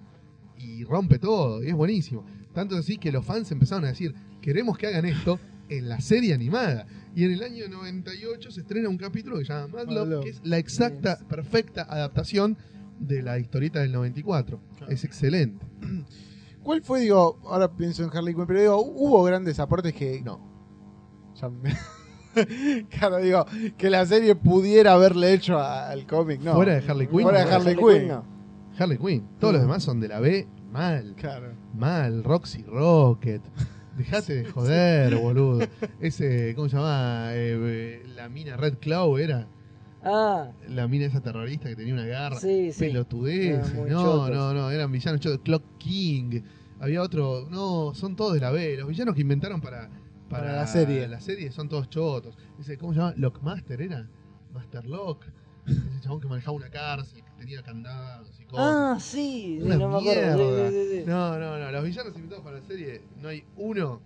[0.58, 4.76] y rompe todo y es buenísimo tanto así que los fans empezaron a decir queremos
[4.78, 5.38] que hagan esto
[5.68, 9.52] en la serie animada y en el año 98 se estrena un capítulo que se
[9.52, 10.24] llama Mad Mad Love, Love.
[10.24, 12.56] que es la exacta, perfecta adaptación
[12.98, 14.92] de la historieta del 94 Claro.
[14.92, 15.64] es excelente
[16.62, 20.20] ¿Cuál fue, digo, ahora pienso en Harley Quinn, pero digo, hubo grandes aportes que.
[20.20, 20.46] no
[21.40, 21.72] ya me-
[22.90, 23.44] claro, digo,
[23.76, 26.54] que la serie pudiera haberle hecho al cómic, ¿no?
[26.54, 27.52] fuera de Harley Quinn Fuera de.
[27.54, 28.08] Harley Quinn.
[28.08, 28.24] no.
[28.78, 29.68] Harley Quinn todos los No.
[29.68, 31.48] demás son de la B mal Claro.
[31.74, 33.42] Mal, Roxy Rocket.
[33.96, 35.66] Dejate de joder, boludo.
[36.00, 37.30] Ese, ¿cómo se llama?
[37.32, 39.46] Eh, eh, la mina Red Claw era.
[40.02, 42.36] Ah, La mina esa terrorista que tenía una garra.
[42.40, 42.90] sí, sí.
[43.74, 44.30] Muy No, chotos.
[44.30, 45.40] no, no, eran villanos chotos.
[45.44, 46.40] Clock King.
[46.80, 47.46] Había otro.
[47.50, 48.76] No, son todos de la B.
[48.78, 49.90] Los villanos que inventaron para.
[50.30, 51.06] Para la serie.
[51.08, 52.36] La serie son todos chotos.
[52.58, 53.14] Ese, ¿Cómo se llama?
[53.16, 54.08] Lockmaster era.
[54.52, 55.24] Master Lock.
[55.66, 58.66] Ese chabón que manejaba una cárcel, que tenía candados y cosas.
[58.66, 60.36] Ah, sí, Una no me acuerdo.
[60.48, 60.70] mierda.
[60.70, 61.04] Sí, sí, sí.
[61.06, 61.70] No, no, no.
[61.70, 64.00] Los villanos invitados para la serie, no hay uno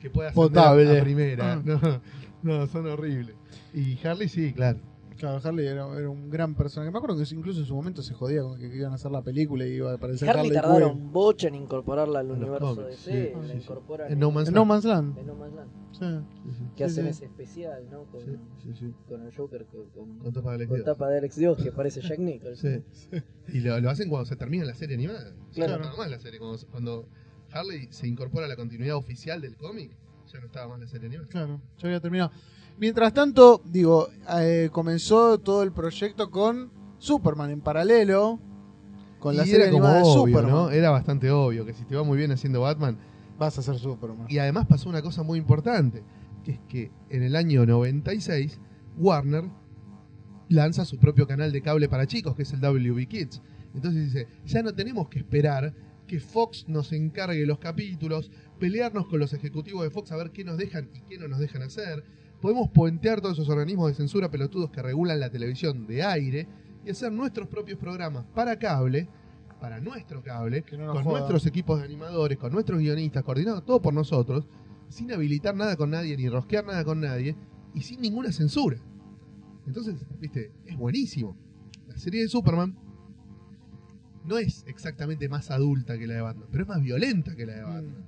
[0.00, 0.98] que pueda ser Potable.
[0.98, 1.52] a primera.
[1.54, 1.62] Ah.
[2.42, 3.34] No, no, son horribles.
[3.74, 4.78] Y Harley sí, claro.
[5.16, 6.90] Claro, Harley era, era un gran personaje.
[6.90, 9.22] Me acuerdo que incluso en su momento se jodía con que iban a hacer la
[9.22, 11.12] película y iba a aparecer Harley Harley, tardaron Quinn.
[11.12, 13.58] bocha en incorporarla al universo de DC, sí, la sí, sí.
[13.58, 14.56] incorporan En No Man's Land.
[14.56, 15.18] No Man's Land.
[15.18, 15.70] en No Man's Land.
[15.92, 16.70] Sí.
[16.76, 17.10] Que Sí, hacen sí.
[17.10, 18.04] ese especial, ¿no?
[18.04, 18.94] Con, Sí, sí, sí.
[19.08, 22.02] con el Joker, con, con- Con tapa de con tapa de Alex Dios, que parece
[22.02, 22.84] Jack Nicholson.
[22.92, 23.16] Sí.
[23.54, 25.32] Y lo, lo hacen cuando se termina la serie animada.
[25.54, 25.72] Claro.
[25.72, 26.38] Ya no estaba más la serie.
[26.38, 27.08] Cuando, cuando
[27.52, 29.96] Harley se incorpora a la continuidad oficial del cómic,
[30.30, 31.28] ya no estaba más la serie animada.
[31.28, 32.30] Claro, ya había terminado.
[32.78, 34.08] Mientras tanto, digo,
[34.38, 38.38] eh, comenzó todo el proyecto con Superman en paralelo.
[39.18, 40.50] Con la serie era como animada de Superman.
[40.50, 40.70] ¿no?
[40.70, 42.98] Era bastante obvio que si te va muy bien haciendo Batman.
[43.38, 44.26] Vas a ser Superman.
[44.28, 46.02] Y además pasó una cosa muy importante,
[46.44, 48.60] que es que en el año 96
[48.98, 49.44] Warner
[50.48, 53.42] lanza su propio canal de cable para chicos, que es el WB Kids.
[53.74, 55.74] Entonces dice, ya no tenemos que esperar
[56.06, 60.44] que Fox nos encargue los capítulos, pelearnos con los ejecutivos de Fox a ver qué
[60.44, 62.04] nos dejan y qué no nos dejan hacer.
[62.40, 66.46] Podemos puentear todos esos organismos de censura pelotudos que regulan la televisión de aire
[66.84, 69.08] y hacer nuestros propios programas para cable,
[69.60, 73.94] para nuestro cable, no con nuestros equipos de animadores, con nuestros guionistas, coordinados todo por
[73.94, 74.46] nosotros,
[74.88, 77.36] sin habilitar nada con nadie, ni rosquear nada con nadie,
[77.74, 78.78] y sin ninguna censura.
[79.66, 81.36] Entonces, viste, es buenísimo.
[81.88, 82.76] La serie de Superman
[84.24, 87.54] no es exactamente más adulta que la de Batman, pero es más violenta que la
[87.54, 88.06] de Batman.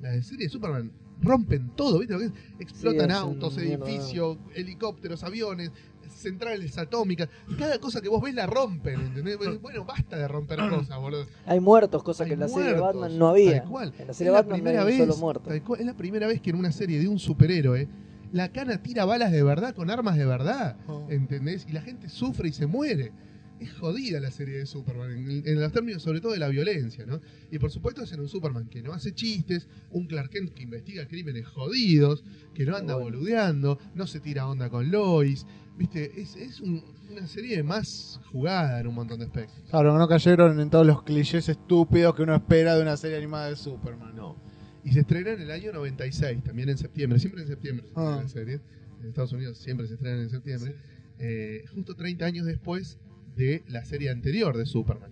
[0.00, 2.14] La de serie de Superman rompen todo, ¿viste?
[2.14, 2.32] Lo que es?
[2.58, 3.86] Explotan Sí, es autos, mierda.
[3.88, 5.70] edificios, helicópteros, aviones,
[6.08, 7.28] centrales atómicas.
[7.58, 9.38] Cada cosa que vos ves la rompen, ¿entendés?
[9.60, 11.26] Bueno, basta de romper cosas, boludo.
[11.46, 13.60] Hay muertos, cosa que en la serie de Batman no había.
[13.62, 13.92] tal cual.
[13.98, 15.48] En la serie Es de Batman no hay un solo muerto.
[15.48, 17.88] tal cual, es la primera vez que en una serie de un superhéroe
[18.32, 21.06] la cana tira balas de verdad con armas de verdad, Oh.
[21.10, 21.66] ¿entendés?
[21.68, 23.12] Y la gente sufre y se muere.
[23.60, 27.04] Es jodida la serie de Superman, en, en los términos sobre todo de la violencia,
[27.06, 27.20] ¿no?
[27.50, 30.62] Y por supuesto es en un Superman que no hace chistes, un Clark Kent que
[30.62, 33.16] investiga crímenes jodidos, que no anda Bueno.
[33.18, 35.46] boludeando, no se tira onda con Lois,
[35.76, 36.20] ¿viste?
[36.20, 39.58] Es, es un- una serie más jugada en un montón de aspectos.
[39.68, 43.50] Claro, no cayeron en todos los clichés estúpidos que uno espera de una serie animada
[43.50, 44.14] de Superman.
[44.16, 44.36] No.
[44.84, 47.18] Y se estrena en el año 96, también en septiembre.
[47.18, 48.22] Siempre en septiembre se estrena Ah.
[48.22, 48.60] la serie.
[49.02, 50.76] En Estados Unidos siempre se estrena en septiembre.
[51.18, 52.98] Eh, justo 30 años después
[53.40, 55.10] de la serie anterior de Superman.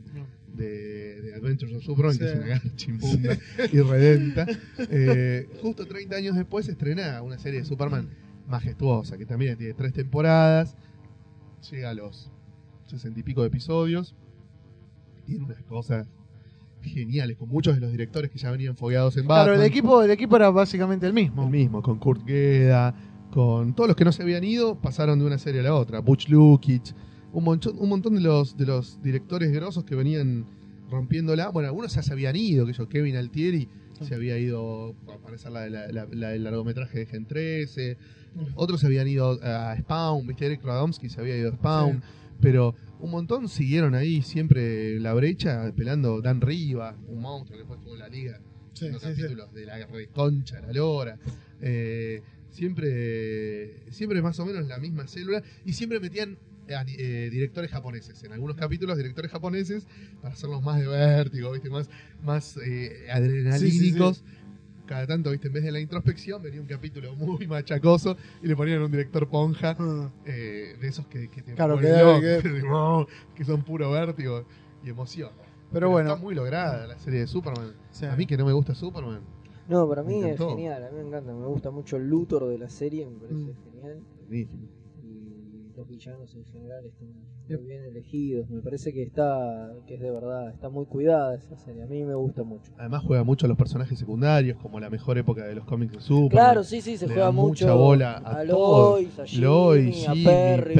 [0.54, 2.18] De, de Adventures of Superman, Sí.
[2.20, 3.38] que es una gran chimbunda
[3.72, 4.46] y redenta.
[4.90, 8.08] Eh, justo 30 años después se estrena una serie de Superman
[8.48, 10.74] majestuosa, que también tiene tres temporadas.
[11.70, 12.30] Llega a los
[12.86, 14.14] 60 y pico de episodios.
[15.26, 16.08] Tiene unas cosas
[16.82, 19.46] geniales, con muchos de los directores que ya venían fogueados en Batman.
[19.46, 21.44] Claro, el equipo, el equipo era básicamente el mismo.
[21.44, 22.94] El mismo, con Kurt Gueda,
[23.30, 26.00] con todos los que no se habían ido, pasaron de una serie a la otra.
[26.00, 26.94] Butch Lukic,
[27.32, 30.46] un montón, un montón de los de los directores grosos que venían
[30.90, 31.48] rompiéndola.
[31.50, 33.68] Bueno, algunos ya se habían ido, que yo, Kevin Altieri
[34.00, 37.96] se había ido a aparecer la, la- la- la- el largometraje de Gen 13.
[38.54, 42.02] Otros se habían ido a Spawn, viste, Eric Radomski se había ido a Spawn.
[42.40, 47.80] Pero un montón siguieron ahí siempre la brecha, pelando Dan Riva, un monstruo que después
[47.80, 48.40] tuvo la liga
[48.92, 51.18] los capítulos de la reconcha, la lora.
[51.60, 55.42] Eh, siempre, siempre más o menos la misma célula.
[55.64, 56.38] Y siempre metían
[56.68, 58.22] eh, eh, directores japoneses.
[58.24, 59.86] En algunos capítulos, directores japoneses
[60.20, 61.70] para hacerlos más de vértigo, ¿viste?
[61.70, 61.88] más,
[62.22, 64.24] más eh, adrenalínicos.
[64.86, 65.48] Cada tanto, ¿viste?
[65.48, 69.28] en vez de la introspección, venía un capítulo muy machacoso y le ponían un director
[69.28, 69.76] ponja.
[69.78, 70.10] Ah.
[70.24, 72.62] eh, de esos que, que te Claro, ponen que que,
[73.36, 74.46] que son puro vértigo
[74.82, 75.30] y emoción.
[75.70, 77.74] Pero bueno, está muy lograda la serie de Superman.
[77.90, 78.06] sí.
[78.06, 79.20] A mí que no me gusta Superman.
[79.68, 82.56] No, para mí es genial, a mí me encanta, me gusta mucho el Luthor de
[82.56, 83.70] la serie, me parece Mm.
[83.70, 84.00] genial.
[84.26, 84.68] Buenísimo.
[85.78, 87.37] Los villanos en general están.
[87.56, 91.56] Muy bien elegidos, me parece que está, que es de verdad, está muy cuidada esa
[91.56, 92.70] serie, a mí me gusta mucho.
[92.78, 96.00] Además juega mucho a los personajes secundarios, como la mejor época de los cómics de
[96.00, 96.28] Superman.
[96.30, 98.44] Claro, sí, sí, se Le juega mucho mucha bola a.
[98.44, 100.74] Lois, a Jimmy, Lois, a Perry,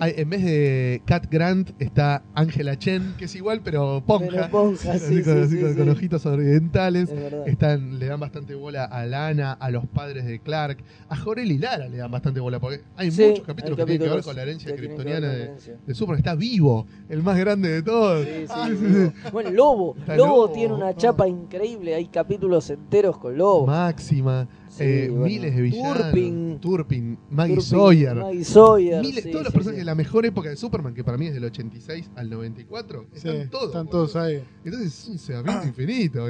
[0.00, 4.26] en vez de Cat Grant está Angela Chen, que es igual, pero ponja.
[4.30, 5.78] pero Ponja, sí, con, sí, así sí, con- sí.
[5.78, 7.10] con ojitos orientales.
[7.10, 7.32] Es.
[7.46, 11.58] Están, le dan bastante bola a Lana, a los padres de Clark, a Jorel y
[11.58, 14.36] Lara le dan bastante bola, porque hay muchos capítulos hay que tienen que ver con
[14.36, 15.50] la herencia kryptoniana de.
[15.88, 16.18] De Superman.
[16.18, 18.24] Está vivo, el más grande de todos.
[18.24, 19.12] Sí, sí, Ah, Lobo.
[19.32, 19.96] Bueno, Lobo.
[20.06, 20.50] Lobo, Lobo.
[20.50, 20.96] tiene una Ah.
[20.96, 21.94] chapa increíble.
[21.94, 23.66] Hay capítulos enteros con Lobo.
[23.66, 25.24] Máxima, Sí, eh, bueno.
[25.24, 25.96] miles de villanos.
[26.02, 26.58] Turpin.
[26.60, 28.14] Turpin, Maggie Turpin, Sawyer.
[28.16, 29.00] Maggie Sawyer.
[29.00, 29.80] Miles, sí, todos los sí, personajes sí.
[29.80, 33.28] de la mejor época de Superman, que para mí es del 86 al 94, Sí,
[33.28, 33.66] están todos.
[33.66, 34.42] están todos ahí.
[34.64, 36.28] Entonces es un cebamiento infinito.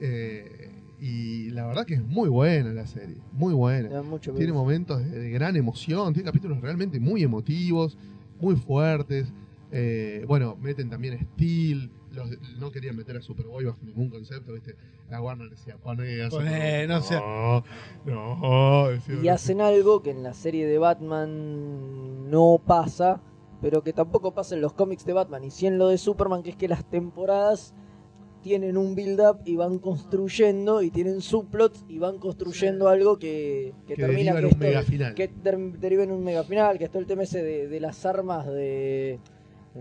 [0.00, 3.90] Eh, y la verdad que es muy buena la serie, muy buena.
[4.36, 7.98] Tiene momentos de, de gran emoción, tiene capítulos realmente muy emotivos.
[8.40, 9.32] Muy fuertes.
[9.72, 11.90] Eh, bueno, meten también Steel.
[12.12, 14.74] Los, no querían meter a Superboy bajo ningún concepto, ¿viste?
[15.10, 16.86] La Warner decía, poné a Poné, Superboy".
[16.88, 22.60] no sea- No, no, decía, Y hacen algo que en la serie de Batman no
[22.64, 23.20] pasa,
[23.60, 25.44] pero que tampoco pasa en los cómics de Batman.
[25.44, 27.74] Y sí en lo de Superman, que es que las temporadas
[28.46, 33.94] tienen un build-up y van construyendo, y tienen subplots y van construyendo algo que, que,
[33.94, 35.14] que termina que un mega final.
[35.16, 37.80] que ter- deriva en un mega final, que es todo el tema ese de, de
[37.80, 39.18] las armas de...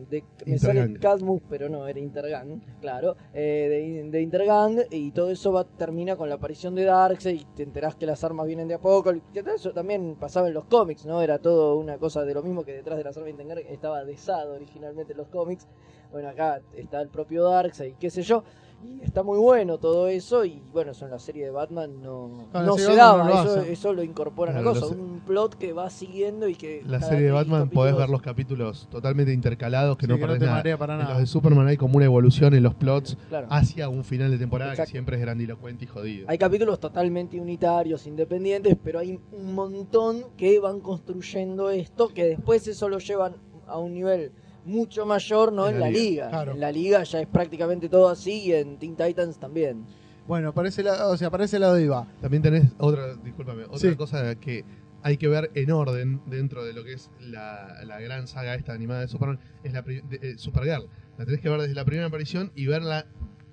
[0.10, 1.00] de me sale.
[1.00, 6.16] Cadmus, pero no, era Intergang, claro, eh, de, de Intergang, y todo eso va termina
[6.16, 9.44] con la aparición de Darkseid, y te enterás que las armas vienen de Apocalypse, que
[9.56, 11.22] eso también pasaba en los cómics, ¿no?
[11.22, 14.04] Era todo una cosa de lo mismo que detrás de las armas de Intergang estaba
[14.04, 15.68] desado originalmente en los cómics,
[16.12, 18.44] bueno, acá está el propio Darkseid, qué sé yo,
[18.84, 22.48] y está muy bueno todo eso, y bueno, eso en la serie de Batman no,
[22.54, 24.96] no la se daba, no lo eso, lo incorporan Claro, a cosa, lo sé.
[25.00, 26.84] un plot que va siguiendo y que...
[26.86, 30.28] La serie de Batman podés ver los capítulos totalmente intercalados que Sí, no que no
[30.28, 30.58] perdés te nada.
[30.58, 31.12] marea para En nada.
[31.12, 33.48] los de Superman hay como una evolución en los plots Claro.
[33.50, 34.88] hacia un final de temporada Exacto.
[34.90, 36.26] que siempre es grandilocuente y jodido.
[36.30, 42.68] Hay capítulos totalmente unitarios, independientes, pero hay un montón que van construyendo esto, que después
[42.68, 43.36] eso lo llevan
[43.68, 44.32] a un nivel
[44.66, 45.68] mucho mayor, ¿no?
[45.70, 46.30] En, la liga.
[46.30, 46.52] claro.
[46.54, 49.86] En la liga ya es prácticamente todo así y en Teen Titans también.
[50.28, 52.08] Bueno, para ese lado, o sea, para ese lado iba.
[52.22, 53.96] También tenés otra, discúlpame, otra Sí.
[53.96, 54.66] cosa que
[55.04, 58.74] hay que ver en orden dentro de lo que es la, la gran saga esta
[58.74, 60.88] animada de Superman, es la de- eh, Supergirl.
[61.20, 63.06] La tenés que ver desde la primera aparición y verla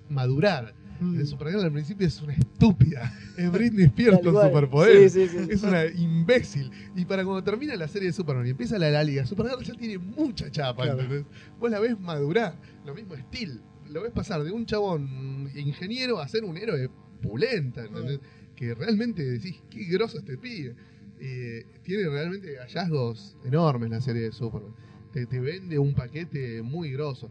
[0.09, 0.73] madurar.
[0.99, 3.11] De Supergirl al principio es una estúpida.
[3.37, 5.13] Es Britney Spears con superpoderes.
[5.13, 5.51] Sí, sí, sí.
[5.51, 6.71] Es una imbécil.
[6.95, 9.73] Y para cuando termina la serie de Superman y empieza la, la liga, Supergirl ya
[9.73, 10.83] tiene mucha chapa.
[10.83, 11.01] Claro.
[11.01, 11.25] ¿entendés?
[11.59, 12.55] Vos la ves madurar.
[12.85, 13.61] Lo mismo Steel.
[13.89, 16.89] Lo ves pasar de un chabón ingeniero a ser un héroe
[17.21, 17.85] pulenta.
[17.85, 18.19] ¿entendés?
[18.55, 20.75] Que realmente decís, qué groso este pibe.
[21.19, 24.73] Eh, tiene realmente hallazgos enormes la serie de Superman.
[25.11, 27.29] Te, te vende un paquete muy grosso.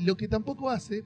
[0.00, 1.04] Lo que tampoco hace,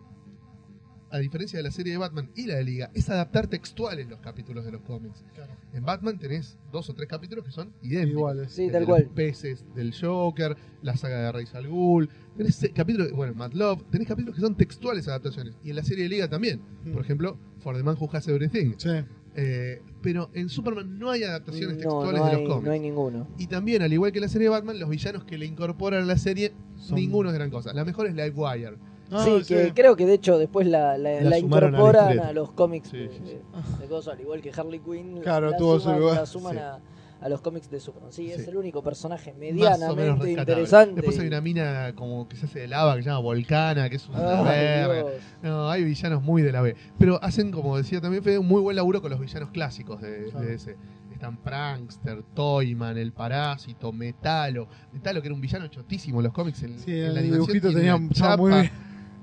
[1.10, 4.18] a diferencia de la serie de Batman y la de Liga, es adaptar textuales los
[4.20, 5.24] capítulos de los cómics.
[5.72, 8.18] En Batman tenés dos o tres capítulos que son idénticos.
[8.18, 8.52] Iguales.
[8.52, 9.04] Sí, tal cual.
[9.04, 12.08] Los peces del Joker, la saga de Ra's al Ghul.
[12.36, 15.54] Tenés eh, capítulos, bueno, Mad Love, tenés capítulos que son textuales adaptaciones.
[15.62, 16.60] Y en la serie de Liga también.
[16.84, 16.92] Mm.
[16.92, 18.74] Por ejemplo, For the Man Who Has Everything.
[18.76, 18.90] Sí.
[19.38, 22.66] Eh, pero en Superman no hay adaptaciones No, textuales no de hay, los cómics.
[22.66, 23.28] no hay ninguno.
[23.38, 26.06] Y también, al igual que la serie de Batman, los villanos que le incorporan a
[26.06, 27.72] la serie, Son- ninguno es gran cosa.
[27.74, 28.76] La mejor es Livewire.
[29.10, 31.78] Ah, sí, que creo que de hecho después la, la, La la sumaron a la
[31.78, 33.42] incorporan a, los cómics Sí, de, sí, de-
[33.82, 35.20] de cosas, al igual que Harley Quinn.
[35.22, 36.16] Claro, la tuvo su suman, lugar.
[36.16, 36.58] la suman Sí.
[36.58, 36.78] a,
[37.18, 38.12] a los cómics de Superman.
[38.12, 40.96] Sí, es el único personaje medianamente interesante.
[40.96, 43.96] Después hay una mina como que se hace de lava que se llama Volcana, que
[43.96, 44.94] es una Ay, verga.
[44.94, 45.22] Dios.
[45.42, 46.76] No, hay villanos muy de la B.
[46.98, 50.24] Pero hacen, como decía también Fede, un muy buen laburo con los villanos clásicos de,
[50.30, 50.46] Claro.
[50.46, 50.76] de ese.
[51.12, 54.68] Están Prankster, Toyman, El Parásito, Metalo.
[54.92, 56.62] Metalo, que era un villano chotísimo en los cómics.
[56.62, 58.70] En, Sí, en el la dibujito tenía- muy bien.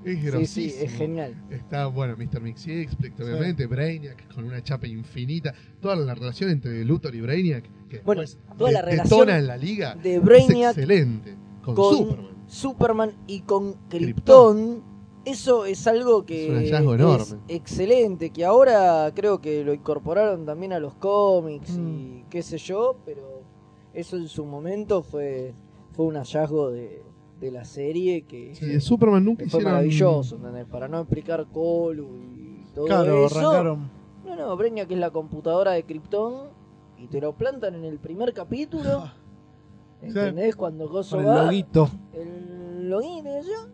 [0.04, 1.34] Es Sí, sí, es genial.
[1.50, 2.40] Está, bueno, Mr.
[2.40, 5.54] Mixix, obviamente, Brainiac con una chapa infinita.
[5.80, 9.56] Toda la relación entre Luthor y Brainiac, que Bueno, después toda la relación en la
[9.56, 11.36] liga, de Brainiac es excelente.
[11.62, 12.34] Con, con Superman.
[12.46, 14.56] Superman y con Krypton.
[14.78, 14.94] Krypton.
[15.24, 17.24] Eso es algo que Es un hallazgo enorme.
[17.48, 21.88] es excelente, que ahora creo que lo incorporaron también a los cómics Mm.
[21.88, 23.42] y qué sé yo, pero
[23.94, 25.54] eso en su momento fue,
[25.92, 27.02] fue un hallazgo de,
[27.40, 29.72] de la serie que, Sí, de Superman nunca que fue hicieron...
[29.74, 30.66] maravilloso, ¿entendés?
[30.66, 33.38] Para no explicar Colu y todo Claro, eso.
[33.38, 33.90] arrancaron.
[34.24, 36.48] No, no, Breña que es la computadora de Krypton
[36.98, 39.04] y te lo plantan en el primer capítulo.
[40.02, 40.54] ¿Entendés?
[40.56, 41.88] Cuando Gozo Con va, el loguito.
[42.12, 43.68] el login y eso,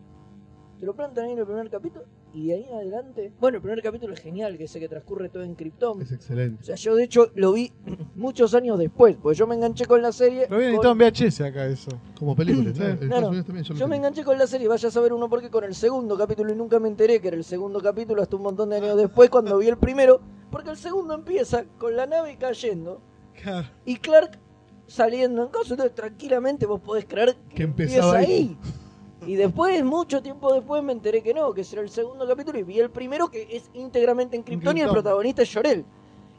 [0.81, 3.31] te lo plantan ahí en el primer capítulo y de ahí en adelante.
[3.39, 6.01] Bueno, el primer capítulo es genial, que sé que transcurre todo en Krypton.
[6.01, 6.59] Es excelente.
[6.63, 7.71] O sea, yo de hecho lo vi
[8.15, 10.47] muchos años después, porque yo me enganché con la serie.
[10.49, 11.91] Lo habían con- editado en VHS acá eso.
[12.17, 12.79] Como película, Sí.
[12.79, 12.87] ¿no?
[12.87, 13.43] En Claro.
[13.43, 16.17] También yo me enganché con la serie, vaya a saber uno porque con el segundo
[16.17, 18.97] capítulo y nunca me enteré que era el segundo capítulo hasta un montón de años
[18.97, 23.01] después cuando vi el primero, porque el segundo empieza con la nave cayendo
[23.39, 23.67] Claro.
[23.85, 24.39] y Clark
[24.87, 28.57] saliendo en cosas, entonces tranquilamente vos podés creer que, Que empezaba empieza ahí.
[29.25, 32.57] Y después, mucho tiempo después, me enteré que no, que ese era el segundo capítulo
[32.57, 35.85] y vi el primero que es íntegramente en Krypton y el protagonista es Jorel.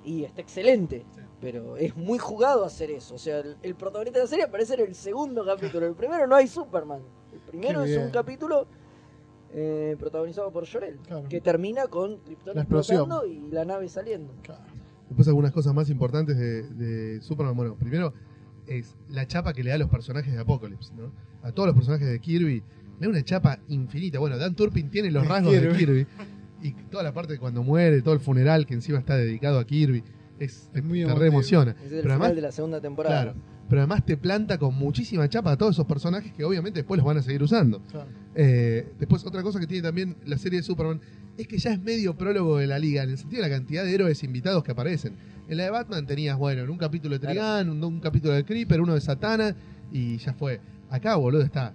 [0.04, 1.04] Y está excelente.
[1.40, 3.14] Pero es muy jugado hacer eso.
[3.14, 5.86] O sea, el, el protagonista de la serie aparece en el segundo capítulo.
[5.86, 7.02] El primero no hay Superman.
[7.32, 8.66] El primero es un capítulo
[9.52, 10.64] eh, protagonizado por.
[10.66, 11.28] Claro.
[11.28, 13.00] Que termina con Krypton La explosión.
[13.02, 14.32] explotando y la nave saliendo.
[15.08, 17.56] Después algunas cosas más importantes de, de Superman.
[17.56, 18.12] Bueno, primero
[18.78, 21.12] es la chapa que le da a los personajes de Apocalypse, ¿no?
[21.42, 22.62] A todos los personajes de Kirby
[23.00, 24.18] le da una chapa infinita.
[24.18, 25.78] Bueno, Dan Turpin tiene los rasgos de Kirby.
[25.78, 26.06] Kirby.
[26.62, 29.64] Y toda la parte de cuando muere, todo el funeral que encima está dedicado a
[29.66, 30.04] Kirby,
[30.38, 31.18] es, Es muy te emotivo.
[31.20, 31.70] reemociona.
[31.72, 33.22] Es el Pero final además, de la segunda temporada.
[33.22, 36.98] claro, pero además te planta con muchísima chapa a todos esos personajes que obviamente después
[36.98, 37.80] los van a seguir usando.
[37.90, 38.08] Claro.
[38.34, 41.00] Eh, después, otra cosa que tiene también la serie de Superman
[41.36, 43.84] es que ya es medio prólogo de la liga, en el sentido de la cantidad
[43.84, 45.16] de héroes invitados que aparecen.
[45.48, 48.44] En la de Batman tenías, bueno, en un capítulo de Trigan, un, un capítulo de
[48.44, 49.56] Creeper, uno de Satana,
[49.90, 50.60] y ya fue.
[50.90, 51.74] Acá, boludo, está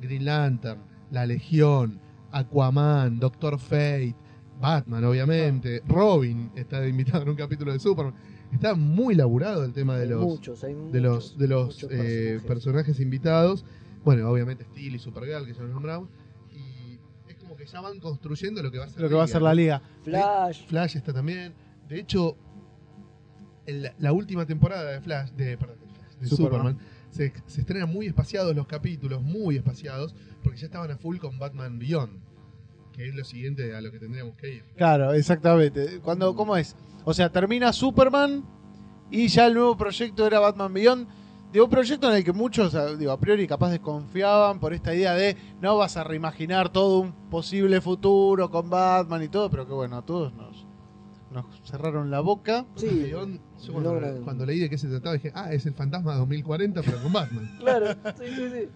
[0.00, 2.00] Green Lantern, La Legión,
[2.32, 4.14] Aquaman, Doctor Fate,
[4.60, 8.14] Batman, obviamente, Robin está invitado en un capítulo de Superman.
[8.52, 11.86] Está muy laburado el tema de Hay los, muchos, hay de los, de los eh,
[11.88, 12.42] personajes.
[12.42, 13.64] personajes invitados.
[14.04, 16.08] Bueno, obviamente Steel y Supergirl, que ya los nombramos.
[16.52, 19.24] Y es como que ya van construyendo lo que va a ser Lo que va
[19.24, 19.82] a ser la liga.
[20.02, 21.54] Flash, Flash está también.
[21.88, 22.36] De hecho,
[23.66, 26.78] en la, la última temporada de Flash, de, perdón, de, Flash, de Superman.
[26.78, 26.78] Superman,
[27.10, 31.38] se, se estrenan muy espaciados los capítulos, muy espaciados, porque ya estaban a full con
[31.38, 32.20] Batman Beyond,
[32.96, 34.64] que es lo siguiente a lo que tendríamos que ir.
[34.76, 36.00] Claro, exactamente.
[36.02, 36.74] Cuando, ¿Cómo es?
[37.04, 38.44] O sea, termina Superman
[39.10, 41.08] y ya el nuevo proyecto era Batman Beyond.
[41.52, 44.94] De un proyecto en el que muchos, a- digo, a priori capaz desconfiaban por esta
[44.94, 49.66] idea de no vas a reimaginar todo un posible futuro con Batman y todo, pero
[49.66, 50.66] que bueno, a todos nos,
[51.30, 52.66] nos cerraron la boca.
[52.74, 56.16] sí, Beyond, yo cuando, cuando leí de qué se trataba dije, ah, es el fantasma
[56.16, 57.56] 2040, pero con Batman.
[57.60, 57.86] claro,
[58.18, 58.68] sí, sí, sí.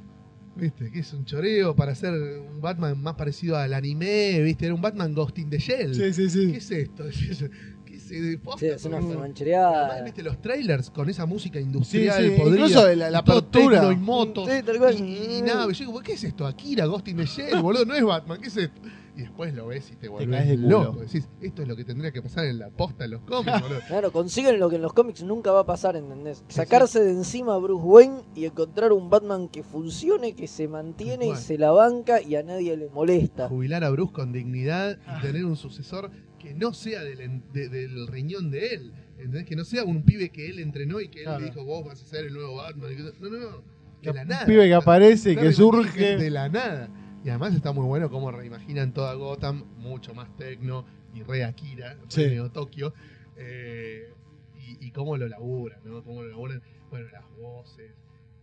[0.61, 0.91] ¿Viste?
[0.91, 4.67] Que es un choreo para hacer un Batman más parecido al anime, ¿viste?
[4.67, 5.95] Era un Batman Ghost in the Shell.
[5.95, 6.53] Sí, sí, ¿Qué sí.
[6.57, 7.05] es esto?
[7.87, 9.87] ¿Qué es de posta, Sí, es una manchereada.
[9.87, 10.23] Además, ¿viste?
[10.23, 13.93] Los trailers con esa música industrial, Sí, sí, podrida, incluso la- la apertura.
[13.93, 14.95] y motos Sí, tal cual.
[14.99, 15.79] y, y naves.
[15.79, 16.47] Yo digo, ¿qué es esto?
[16.47, 18.81] Akira, Ghost in the Shell, boludo, no es Batman, ¿qué es esto?
[19.17, 20.85] Y después lo ves y te de culo.
[20.85, 21.01] loco.
[21.01, 23.81] Decís, esto es lo que tendría que pasar en la posta en los cómics, boludo.
[23.89, 26.45] Claro, consiguen lo que en los cómics nunca va a pasar, ¿entendés?
[26.49, 31.27] Sacarse de encima a Bruce Wayne y encontrar un Batman que funcione, que se mantiene
[31.27, 33.49] y se la banca y a nadie le molesta.
[33.49, 38.07] Jubilar a Bruce con dignidad y tener un sucesor que no sea del, de- del
[38.07, 38.93] riñón de él.
[39.19, 39.45] ¿Entendés?
[39.45, 41.41] Que no sea un pibe que él entrenó y que él Claro.
[41.41, 42.91] le dijo, vos vas a ser el nuevo Batman.
[43.21, 43.63] No, no, no.
[44.01, 44.47] De Un la nada.
[44.47, 46.17] pibe que aparece y que surge.
[46.17, 46.89] De la nada.
[47.25, 51.97] Y además está muy bueno cómo reimaginan toda Gotham, mucho más tecno y re Akira,
[52.09, 52.25] Sí.
[52.25, 52.93] re Neo Tokio.
[53.37, 54.13] eh,
[54.59, 56.03] y, y cómo lo laburan, ¿no?
[56.05, 56.63] Cómo lo laburan.
[56.91, 57.93] Bueno, las voces,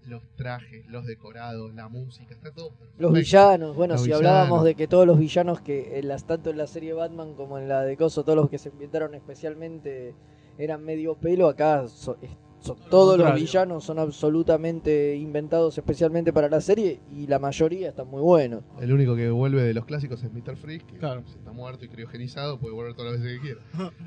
[0.05, 3.01] los trajes, los decorados, la música, está todo perfecto.
[3.01, 6.49] Los villanos, bueno, Los si hablábamos de que todos los villanos que en las, tanto
[6.49, 10.15] en la serie Batman como en la de Coso, todos los que se inventaron especialmente
[10.57, 12.31] eran medio pelo, acá so- es-
[12.67, 18.07] son- todos los villanos son absolutamente inventados especialmente para la serie y la mayoría están
[18.07, 18.63] muy buenos.
[18.79, 20.55] El único que vuelve de los clásicos es Mr.
[20.57, 21.23] Freeze, que Claro.
[21.25, 23.61] si está muerto y criogenizado, puede volver todas las veces que quiera.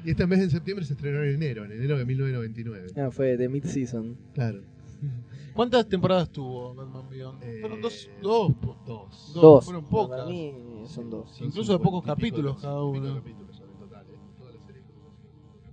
[0.05, 2.88] y esta en vez de en septiembre se estrenó en enero, en enero de 1999.
[2.96, 4.16] Ah, fue de mid-season.
[4.35, 4.61] Claro.
[5.55, 7.42] ¿Cuántas temporadas tuvo Batman Beyond?
[7.42, 8.53] Eh, Fueron dos, dos,
[8.87, 9.33] Dos.
[9.35, 9.64] Dos.
[9.64, 10.27] Fueron Para pocas.
[10.29, 10.55] mí
[10.87, 11.31] son dos.
[11.37, 13.23] Son Incluso de pocos 50 y pico capítulos cada uno.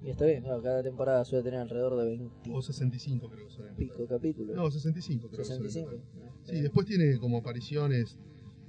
[0.07, 3.51] Y está bien, claro, cada temporada suele tener alrededor de 20 O 65 creo que
[3.53, 4.55] son pico capítulos.
[4.55, 5.91] No, 65 creo que son en 65.
[5.91, 6.29] total.
[6.29, 8.17] Ah, Sí, después tiene como apariciones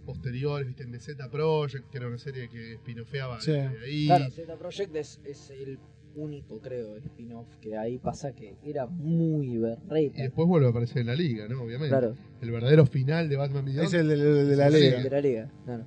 [0.04, 3.52] posteriores, viste, en The Z Project, que era una serie que spinofeaba Sí.
[3.52, 4.06] ahí.
[4.06, 5.78] Claro, Z Project es, es el
[6.16, 10.20] único, creo, spin-off que ahí pasa que era muy Y berreta.
[10.22, 11.62] después vuelve a aparecer en la liga, ¿no?
[11.62, 11.90] Obviamente.
[11.90, 13.86] Claro, El verdadero final de Batman Beyond.
[13.86, 15.02] Es el de, de la Sí, liga.
[15.04, 15.50] de la liga.
[15.64, 15.86] claro.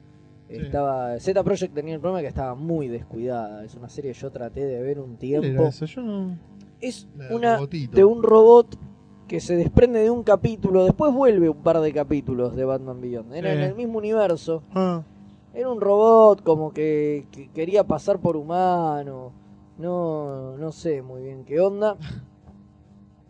[0.52, 0.62] Sí.
[0.66, 3.64] Estaba, Z Project tenía el problema que estaba muy descuidada.
[3.64, 5.64] Es una serie que yo traté de ver un ¿Cuál era tiempo.
[5.68, 5.86] eso?
[5.86, 6.38] Yo no.
[6.80, 7.96] Es una robotito.
[7.96, 8.76] de un robot
[9.28, 10.84] que se desprende de un capítulo.
[10.84, 13.34] Después vuelve un par de capítulos de Batman Beyond.
[13.34, 14.64] Era en el mismo universo.
[14.74, 15.04] Ah,
[15.54, 19.32] Era un robot como que, que quería pasar por humano.
[19.78, 21.98] No, no sé muy bien qué onda.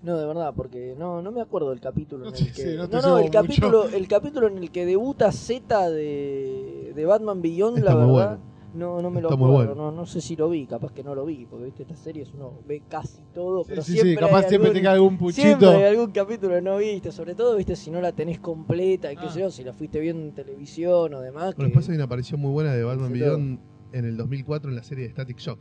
[0.03, 2.61] No, de verdad, porque no, no me acuerdo del capítulo en No el que.
[2.61, 3.41] sí, no no, te no, llevo el mucho.
[3.41, 8.11] capítulo, el capítulo en el que debuta Z de, de Batman Beyond, Está la verdad.
[8.37, 8.51] bueno.
[8.73, 9.75] No, no me lo Está acuerdo, bueno.
[9.75, 12.31] no, no sé si lo vi, capaz que no lo vi, porque viste estas series
[12.33, 14.93] uno ve casi todo, sí, pero sí, siempre sí, capaz hay siempre algún- te cae
[14.95, 15.69] algún Siempre puchito.
[15.77, 19.17] hay algún capítulo que no viste, sobre todo, viste, si no la tenés completa, y
[19.17, 19.29] qué Ah.
[19.29, 21.47] sé yo, si la fuiste viendo en televisión o demás.
[21.47, 23.59] Bueno, que- después hay una aparición muy buena de Batman Beyond
[23.91, 25.59] en el 2004 en la serie de Static Shock.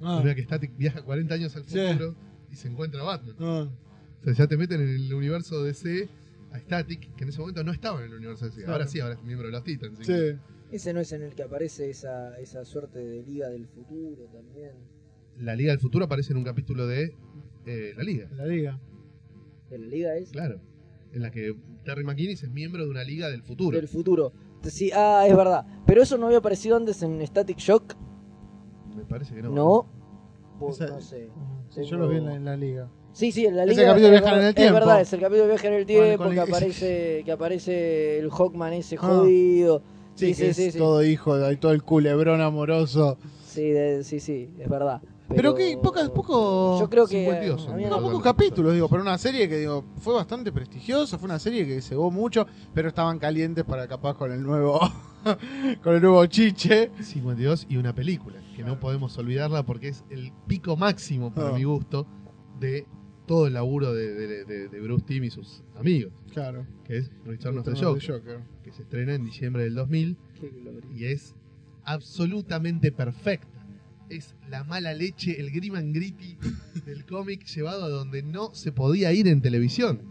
[0.00, 1.78] Ah, que Static viaja 40 años al Sí.
[1.80, 2.14] futuro
[2.50, 3.36] y se encuentra Batman.
[3.40, 3.68] ah.
[4.20, 6.08] O sea, ya te meten en el universo DC
[6.52, 8.62] a Static, que en ese momento no estaba en el universo DC.
[8.62, 8.90] Ahora Claro.
[8.90, 9.98] sí, ahora es miembro de los Titans.
[10.02, 10.12] Sí.
[10.72, 14.72] Ese no es en el que aparece esa, esa suerte de Liga del Futuro también.
[15.38, 17.14] La Liga del Futuro aparece en un capítulo de
[17.66, 18.28] eh, La Liga.
[18.34, 18.80] La liga.
[19.70, 20.30] ¿De la Liga es?
[20.30, 20.60] Claro.
[21.12, 23.76] En la que Terry McGinnis es miembro de una Liga del Futuro.
[23.76, 24.32] Del futuro.
[24.62, 25.66] Sí, ah, es verdad.
[25.86, 27.94] Pero eso no había aparecido antes en Static Shock.
[28.96, 29.50] Me parece que no.
[29.50, 29.90] No.
[30.58, 31.28] Pues, Esa- no sé.
[31.70, 32.88] Sí, yo lo vi en la, en la liga.
[33.12, 33.84] Sí, sí, en la liga.
[33.84, 34.74] capítulo de es Viajar en el Tiempo.
[34.78, 38.18] Es verdad, es el capítulo de viaje en el tiempo que el- aparece, que aparece
[38.18, 39.06] el Hawkman ese Ah.
[39.06, 39.82] jodido.
[40.14, 43.18] Sí, Sí, que sí, es sí, todo hijo, hay todo el culebrón amoroso.
[43.46, 45.00] Sí, de- sí, sí, es verdad.
[45.28, 46.78] Pero que pocas, poco.
[46.78, 47.24] Yo creo que.
[47.24, 48.00] 52 son, a mí ¿no?
[48.00, 51.80] pocos capítulos, digo, para una serie que digo, fue bastante prestigiosa, fue una serie que
[51.80, 54.78] cegó mucho, pero estaban calientes para capaz con el nuevo
[55.82, 56.90] con el nuevo chiche.
[57.00, 61.52] 52 y una película, que no podemos olvidarla porque es el pico máximo, para Ah.
[61.52, 62.06] mi gusto,
[62.60, 62.86] de
[63.26, 66.66] todo el laburo de, de- de- de Bruce Timm y sus amigos, Claro.
[66.84, 70.16] que es Return of the Joker, que se estrena en diciembre del 2000
[70.94, 71.34] y es
[71.84, 73.48] absolutamente perfecta.
[74.10, 76.36] Es la mala leche, el grim and gritty
[76.84, 80.02] del cómic llevado a donde no se podía ir en televisión.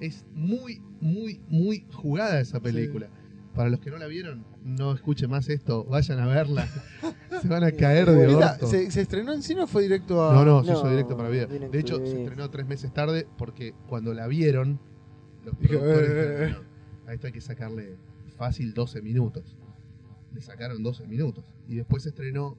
[0.00, 3.08] Es muy, muy, muy jugada esa película.
[3.54, 6.68] Para los que no la vieron, no escuchen más esto, vayan a verla.
[7.42, 8.66] Se van a caer de Mira, orto.
[8.66, 10.34] ¿se, se estrenó en cine o fue directo a.?
[10.34, 11.48] No, no, se No, hizo directo para ver.
[11.70, 14.78] De hecho, de se estrenó tres meses tarde porque cuando la vieron,
[15.44, 17.96] los productores eh, eh, "No, a esto hay que sacarle
[18.36, 19.56] fácil 12 minutos.
[20.34, 21.44] Le sacaron 12 minutos.
[21.68, 22.56] Y después se estrenó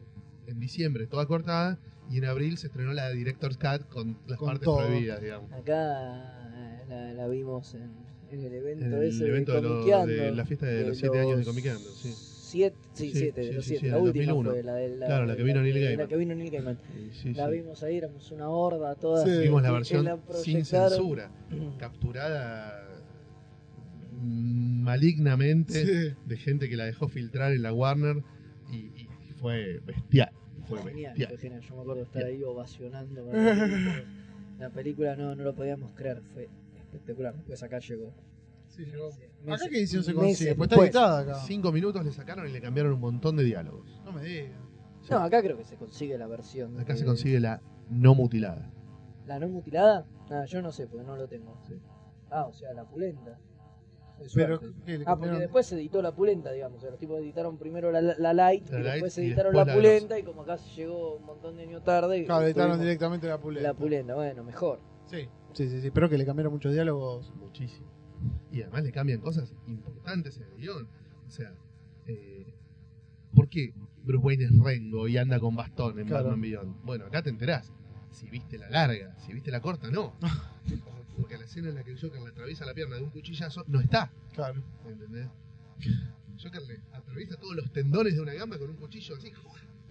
[0.48, 1.80] en diciembre, toda cortada,
[2.10, 4.78] y en abril se estrenó la Director's Cut con las Con partes todo.
[4.80, 5.52] prohibidas, digamos.
[5.54, 7.92] Acá eh, la, la vimos en,
[8.32, 11.20] en el evento En el ese evento de, de, de la fiesta de, los 7
[11.20, 12.14] años de Comiqueando, sí.
[12.52, 13.86] Siete, sí, Sí, siete, de sí, los sí, siete.
[13.86, 14.50] sí, la del última 2001.
[14.52, 16.08] fue la de la, Claro, la que vino Neil La Gaiman.
[16.08, 16.78] que vino Neil Gaiman.
[17.14, 17.52] Sí, La sí.
[17.54, 19.24] vimos ahí, éramos una horda toda.
[19.26, 19.32] Sí.
[19.44, 21.32] Vimos la versión la sin censura,
[21.80, 22.88] capturada
[24.22, 26.16] mm, malignamente Sí.
[26.26, 28.24] de gente que la dejó filtrar en la Warner
[28.72, 29.08] y, y
[29.40, 30.32] fue bestial.
[30.68, 31.30] Fue Fue genial, bestial.
[31.30, 31.62] fue genial.
[31.62, 33.24] Yo me acuerdo estar ahí ovacionando.
[33.26, 34.04] con la película.
[34.60, 36.48] La película no, no lo podíamos creer, fue
[36.80, 37.34] espectacular.
[37.36, 38.14] Después acá llegó.
[38.68, 39.08] Sí, llegó.
[39.10, 40.56] Meses- ¿Acá qué edición se consigue?
[40.56, 40.90] Pues está después.
[40.90, 41.36] editada acá.
[41.46, 44.02] Cinco minutos le sacaron y le cambiaron un montón de diálogos.
[44.06, 44.52] No me digas.
[45.10, 46.80] No, acá creo que se consigue la versión.
[46.80, 48.72] Acá de- se consigue la no mutilada.
[49.26, 50.06] ¿La no mutilada?
[50.30, 51.58] Ah, yo no sé, porque no lo tengo.
[52.30, 53.40] Ah, o sea, la pulenta.
[54.36, 54.68] Pero, suerte.
[54.86, 56.78] ¿qué, le Ah, porque después se editó la pulenta, digamos.
[56.78, 59.52] O sea, los tipos editaron primero la, la light La y light después y editaron
[59.54, 62.24] después la, la pulenta y como acá llegó un montón de años tarde.
[62.26, 63.70] Claro, editaron tuvimos directamente la pulenta.
[63.70, 64.80] La pulenta, bueno, mejor.
[65.08, 65.28] Sí.
[65.54, 65.90] Sí, sí, sí.
[65.92, 67.34] Pero que le cambiaron muchos diálogos.
[67.36, 67.88] Muchísimo.
[68.52, 70.88] Y además le cambian cosas importantes en el guion.
[71.28, 71.54] O sea,
[72.08, 72.54] eh,
[73.34, 76.26] ¿por qué Bruce Wayne es Rengo y anda con bastón en Claro.
[76.26, 76.76] Batman Beyond?
[76.84, 77.72] Bueno, acá te enterás.
[78.12, 80.14] Si viste la larga, si viste la corta, no.
[81.18, 83.64] Porque la escena en la que el Joker le atraviesa la pierna de un cuchillazo
[83.68, 84.12] no está.
[84.34, 84.62] Claro.
[84.88, 85.28] ¿Entendés?
[86.42, 89.32] Joker le atraviesa todos los tendones de una gamba con un cuchillo así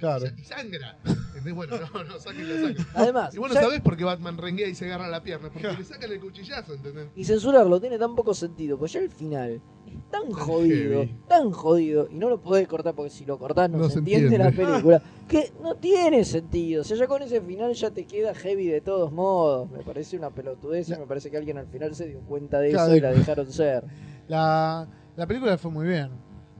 [0.00, 0.26] Claro.
[0.36, 0.98] y sangra.
[1.04, 1.54] ¿Entendés?
[1.54, 2.84] Bueno, no, no, saquen la sangre.
[2.94, 5.48] Además, Y bueno, ya- ¿sabés por qué Batman renguea y se agarra la pierna?
[5.48, 5.78] Porque Claro.
[5.78, 7.08] le sacan el cuchillazo, ¿entendés?
[7.14, 9.52] Y censurarlo tiene tan poco sentido, pues ya el final
[9.86, 11.16] es tan jodido, heavy.
[11.28, 13.98] tan jodido, y no lo podés cortar porque si lo cortás no, No se se
[14.00, 16.82] entiende, la película, que no tiene sentido.
[16.82, 19.70] O sea, ya con ese final ya te queda heavy de todos modos.
[19.70, 22.70] Me parece una pelotudez y me parece que alguien al final se dio cuenta de
[22.70, 23.84] Claro, eso y y- la dejaron ser.
[24.28, 24.86] La,
[25.16, 26.10] la película fue muy bien.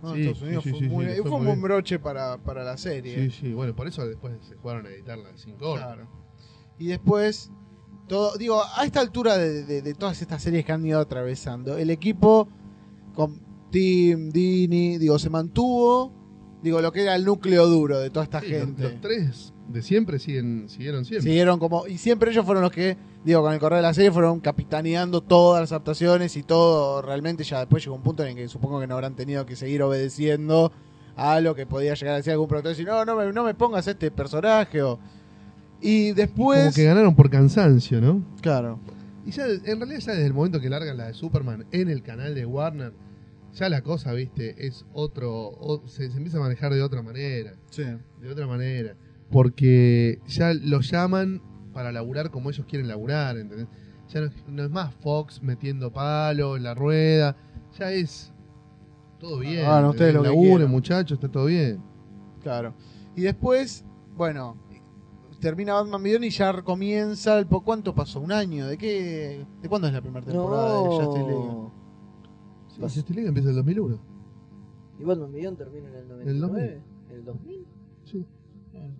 [0.03, 0.14] ¿No?
[0.14, 1.16] Sí, en Estados Unidos sí, fue, sí, muy sí, bien.
[1.16, 3.30] le fue fue un buen broche para, para la serie.
[3.30, 5.57] Sí, sí, bueno, por eso después se jugaron a editarla sin.
[5.57, 6.09] Claro.
[6.78, 7.51] Y después,
[8.09, 11.76] todo, digo, a esta altura de, de- de todas estas series que han ido atravesando,
[11.78, 12.48] el equipo
[13.14, 13.40] con
[13.70, 16.12] Tim, Dini, digo, se mantuvo,
[16.63, 18.83] digo, lo que era el núcleo duro de toda esta Sí, gente.
[18.83, 21.31] Los, tres de siempre siguen, siguieron siempre.
[21.31, 24.11] Siguieron como, y siempre ellos fueron los que, digo, con el correr de la serie
[24.11, 28.35] fueron capitaneando todas las adaptaciones y todo, realmente ya después llegó un punto en el
[28.35, 30.73] que supongo que no habrán tenido que seguir obedeciendo
[31.17, 33.45] a lo que podía llegar a decir algún productor y decir, no, no me, no
[33.45, 34.99] me pongas este personaje o...
[35.81, 36.61] Y después...
[36.61, 38.23] Como que ganaron por cansancio, ¿no?
[38.43, 38.79] Claro.
[39.25, 42.03] Y ya, en realidad ya desde el momento que largan la de Superman en el
[42.03, 42.93] canal de Warner,
[43.53, 47.55] ya la cosa, viste, es otro, o- se, se empieza a manejar de otra manera,
[47.70, 47.84] Sí.
[48.20, 48.94] de otra manera,
[49.30, 51.42] porque ya lo llaman
[51.72, 53.68] para laburar como ellos quieren laburar, ¿entendés?
[54.09, 57.36] Ya no, es- no es más Fox metiendo palo en la rueda,
[57.78, 58.32] ya es
[59.18, 59.66] todo bien.
[59.66, 61.80] Hagan ustedes lo que Laburen, muchachos, está todo bien.
[62.42, 62.74] Claro.
[63.16, 63.84] Y después,
[64.16, 64.57] bueno,
[65.40, 68.20] termina Batman Beyond y ya comienza el po- ¿Cuánto pasó?
[68.20, 68.66] ¿Un año?
[68.66, 69.44] ¿De qué?
[69.62, 71.70] ¿De cuándo es la primera temporada de Justice League?
[72.89, 74.01] Sí, Justice League empieza en el 2001.
[74.99, 76.09] Y Batman Beyond termina en el
[76.41, 76.83] 99.
[77.09, 77.66] ¿En el 2000?
[78.05, 78.26] Sí.
[78.72, 78.91] Ya.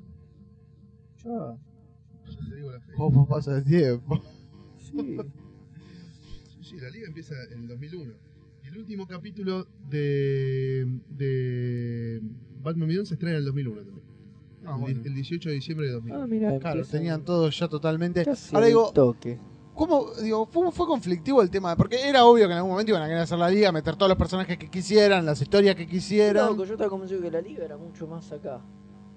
[1.25, 2.97] Ya te digo la fecha.
[2.97, 4.21] ¿Cómo pasa el tiempo?
[4.79, 5.19] Sí.
[6.63, 8.13] Sí, la liga empieza en el 2001.
[8.65, 12.21] Y el último capítulo de, de
[12.63, 14.05] Batman Beyond se estrena en el 2001 también.
[14.65, 15.01] Ah, el, bueno.
[15.05, 16.27] el 18 de diciembre de Ah, 2001.
[16.29, 18.25] mira, Claro, empieza tenían todo ya totalmente.
[18.25, 19.39] casi Ahora digo, toque.
[19.81, 21.75] ¿Cómo, digo, fue, fue conflictivo el tema?
[21.75, 24.11] Porque era obvio que en algún momento iban a querer hacer la liga, meter todos
[24.11, 26.49] los personajes que quisieran, las historias que quisieran.
[26.49, 28.61] Loco, yo estaba convencido que la liga era mucho más acá.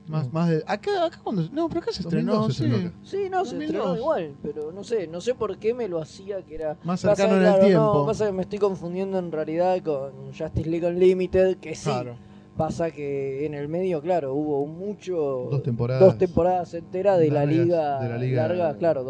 [0.08, 0.64] Más, más de.
[0.66, 1.50] Acá, acá cuando.
[1.52, 2.34] No, pero acá se estrenó.
[2.36, 2.70] 2002 se sí.
[2.70, 2.98] estrenó acá.
[3.04, 3.62] Sí, no, se 2002.
[3.76, 6.78] estrenó igual, pero no sé, no sé por qué me lo hacía que era...
[6.84, 7.94] Más cercano en el claro, tiempo.
[8.00, 12.16] No, pasa que me estoy confundiendo en realidad con Justice League Unlimited, que sí, Claro.
[12.56, 15.48] Pasa que en el medio, claro, hubo mucho.
[15.50, 16.04] Dos temporadas.
[16.06, 19.04] dos temporadas enteras de la, liga, de la liga- larga, claro,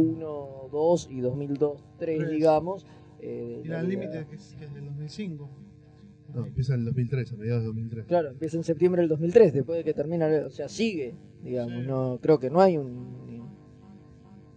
[0.00, 2.30] 2001, 2 y 2002, 3, Tres.
[2.30, 2.86] digamos.
[3.20, 5.48] eh, Y la límite que es, que es del 2005.
[6.34, 8.06] No, empieza en el 2003, a mediados de 2003.
[8.06, 11.86] Claro, empieza en septiembre del 2003, después de que termina, o sea, sigue, digamos, Sí.
[11.86, 12.88] no creo que no hay un,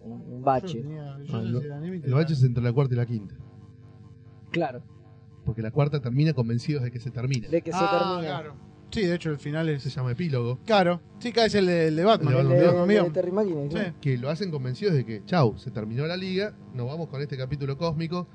[0.02, 0.78] un, un bache.
[0.82, 3.34] Yo tenía- yo Ah, no límite El bache es entre la cuarta y la quinta.
[4.50, 4.82] Claro,
[5.44, 7.48] Porque la cuarta termina convencidos de que se termina.
[7.48, 8.40] de que se Ah, termina.
[8.40, 8.54] claro.
[8.90, 9.94] Sí, de hecho el final Se es...
[9.94, 10.58] llama epílogo.
[10.66, 11.00] Claro.
[11.18, 12.34] Sí, cada es el de, el de Batman.
[12.34, 13.68] El El de Batman el de Terry Sí.
[13.70, 13.94] claro.
[14.00, 17.36] Que lo hacen convencidos de que, chau, se terminó la liga, nos vamos con este
[17.36, 18.26] capítulo cósmico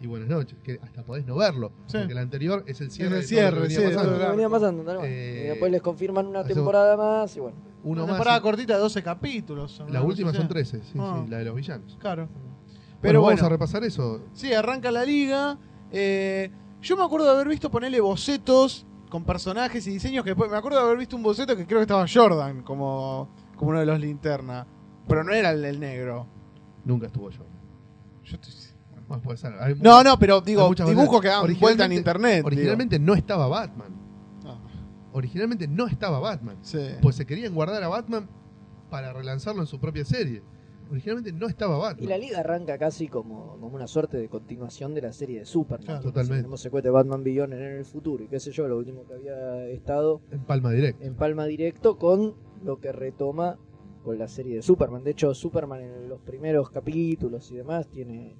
[0.00, 0.56] y buenas noches.
[0.62, 1.72] Que hasta podés no verlo.
[1.86, 1.98] Sí.
[1.98, 3.18] Porque el anterior es el cierre.
[3.20, 4.18] Es el de todo lo cierre, que venía sí, Lo pasando.
[4.24, 4.98] que venía pasando, tal.
[5.04, 7.56] Eh, y después les confirman una temporada más y bueno.
[7.82, 8.10] Uno Una más.
[8.12, 9.82] temporada y- cortita de 12 capítulos.
[9.90, 10.48] La última son así.
[10.48, 11.22] 13, sí, Ah.
[11.24, 11.96] sí, la de los villanos.
[12.00, 12.28] Claro.
[12.28, 14.22] Pero Pero vamos bueno, a repasar eso.
[14.32, 15.58] sí, arranca la liga.
[15.92, 16.50] eh,
[16.80, 20.56] yo me acuerdo de haber visto ponerle bocetos con personajes y diseños que después me
[20.56, 23.86] acuerdo de haber visto un boceto que creo que estaba Jordan como, como uno de
[23.86, 24.66] los linterna.
[25.06, 26.26] Pero no era el, el negro.
[26.84, 27.46] Nunca estuvo yo.
[28.24, 28.52] Yo estoy-
[29.06, 29.54] Bueno, puede ser.
[29.60, 32.34] Hay No, no, pero digo, dibujos que dan vuelta en Originalmente- internet.
[32.38, 32.46] digo.
[32.48, 33.94] Originalmente no estaba Batman.
[34.46, 34.58] Ah,
[35.12, 36.56] Originalmente no estaba Batman.
[36.62, 36.84] sí.
[37.00, 38.28] Pues se querían guardar a Batman
[38.90, 40.42] para relanzarlo en su propia serie.
[40.90, 42.08] Originalmente no estaba Y Batman.
[42.08, 45.86] la liga arranca casi como, como una suerte de continuación de la serie de Superman.
[45.86, 46.02] Claro.
[46.02, 46.36] Totalmente.
[46.42, 49.66] Tenemos secuete Batman Beyond en el futuro y qué sé yo, lo último que había
[49.68, 51.02] estado En Palma Direct.
[51.02, 53.58] en palma directo con lo que retoma
[54.04, 55.02] con la serie de Superman.
[55.04, 58.36] De hecho, Superman en los primeros capítulos y demás tiene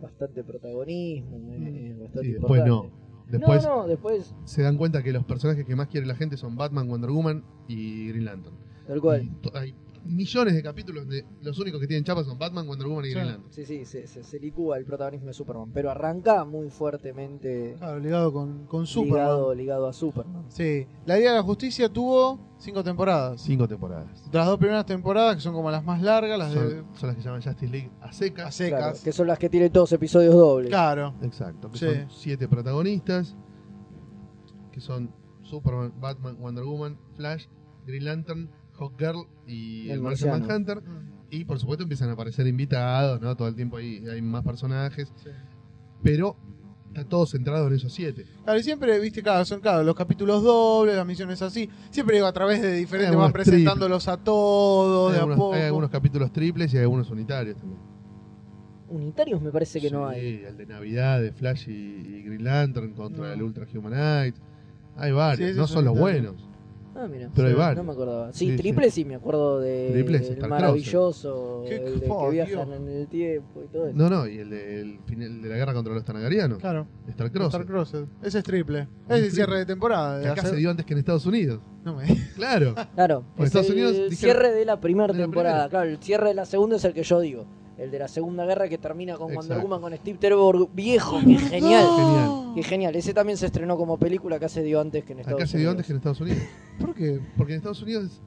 [0.00, 2.90] bastante protagonismo, es- es bastante Sí, después no.
[3.28, 6.36] Después no, no, después, se dan cuenta que los personajes que más quiere la gente
[6.36, 8.56] son Batman, Wonder Woman y Green Lantern.
[8.88, 9.22] tal cual.
[9.22, 9.74] Y hay
[10.04, 13.14] millones de capítulos de los únicos que tienen chapas son Batman, Wonder Woman y Sí.
[13.14, 13.52] Green Lantern.
[13.52, 17.98] Sí, sí, se, se, se licúa el protagonismo de Superman, pero arranca muy fuertemente Claro,
[17.98, 19.14] ligado con, con Superman.
[19.18, 20.44] ligado, ligado a Superman.
[20.48, 20.86] Sí.
[21.06, 23.40] La Liga de la Justicia tuvo cinco temporadas.
[23.42, 24.28] Cinco temporadas.
[24.32, 27.16] Las dos primeras temporadas, que son como las más largas, las de Son, son las
[27.16, 28.54] que llaman Justice League a a secas.
[28.54, 28.78] secas.
[28.80, 30.68] Claro, que son las que tienen todos episodios dobles.
[30.70, 31.14] Claro.
[31.22, 31.70] Exacto.
[31.70, 31.86] Que Sí.
[31.86, 33.36] son siete protagonistas.
[34.72, 37.46] Que son Superman, Batman, Wonder Woman, Flash,
[37.86, 40.40] Green Lantern, Hawkgirl y El el Martian.
[40.40, 40.82] Manhunter.
[41.30, 43.36] Y por supuesto empiezan a aparecer invitados, ¿no?
[43.36, 45.12] Todo el tiempo ahí hay más personajes.
[45.22, 45.30] Sí.
[46.02, 46.36] Pero
[46.88, 48.24] está todo centrado en esos siete.
[48.42, 51.70] Claro, y siempre, viste, claro, son claro, los capítulos dobles, las misiones así.
[51.90, 55.38] Siempre digo, a través de diferentes Hay van presentándolos a todos, Hay de a algunos,
[55.38, 55.54] poco.
[55.54, 57.80] hay algunos capítulos triples y hay algunos unitarios también.
[58.88, 60.42] Unitarios me parece que Sí, no hay.
[60.44, 63.32] el de Navidad de Flash y, y Green Lantern contra No.
[63.34, 64.40] el Ultra Humanite.
[64.96, 66.48] Hay varios, Sí, no son los buenos.
[66.94, 67.30] Ah, mira.
[67.34, 67.84] Pero hay no varios.
[67.86, 68.32] me acordaba.
[68.32, 69.04] Sí, Sí, triple sí.
[69.04, 72.80] me acuerdo de Triple es el Star maravilloso, Qué el de fuck, que viajan Dios.
[72.80, 73.96] en el tiempo y todo eso.
[73.96, 76.58] No, no, y el de, el final de la guerra contra los Tanagarianos.
[76.58, 77.46] Claro, Star Cross.
[77.54, 78.04] Star Crossed.
[78.22, 78.80] Ese es triple.
[78.80, 79.30] Es Ese es triple.
[79.30, 80.18] cierre de temporada.
[80.18, 81.60] Que de acá hacer- se dio antes que en Estados Unidos.
[81.84, 82.74] No me Claro.
[82.94, 85.54] Claro, Porque es Estados el Unidos dijeron- cierre de la primera de la temporada.
[85.54, 85.68] primera.
[85.70, 87.46] Claro, el cierre de la segunda es el que yo digo.
[87.80, 89.62] El de la segunda guerra que termina con Wonder Exacto.
[89.62, 91.88] Woman con Steve Trevor viejo, que genial.
[91.96, 92.52] Genial.
[92.54, 92.94] Que genial.
[92.94, 95.56] Ese también se estrenó como película, acá se dio antes que en Estados Acá se
[95.56, 96.42] dio antes que en Estados Unidos.
[96.78, 97.20] ¿Por qué?
[97.38, 98.20] Porque en Estados Unidos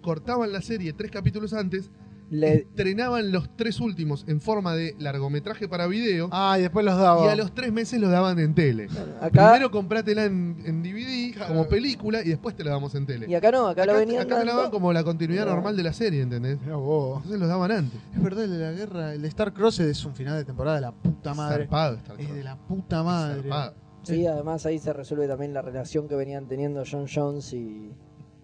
[0.00, 1.90] cortaban la serie tres capítulos antes,
[2.30, 6.96] Le- estrenaban los tres últimos en forma de largometraje para video Ah, y después los
[6.98, 7.26] daba.
[7.26, 8.88] y a los tres meses los daban en tele.
[9.20, 11.48] acá, Primero comprátela en, en DVD Claro.
[11.54, 13.26] como película y después te la damos en tele.
[13.28, 14.56] y acá no, acá, lo venían acá te la dando.
[14.56, 16.58] daban como la continuidad normal de la serie, ¿entendés?
[16.66, 17.16] Vos.
[17.18, 18.00] Entonces los daban antes.
[18.14, 20.76] Es verdad, el de la guerra, el de Star Crossed es un final de temporada
[20.76, 21.64] de la puta madre.
[21.64, 23.42] Zarpado Star Es de la puta madre.
[23.42, 23.74] Zarpado.
[24.02, 27.90] Sí, además ahí se resuelve también la relación que venían teniendo John Jones y.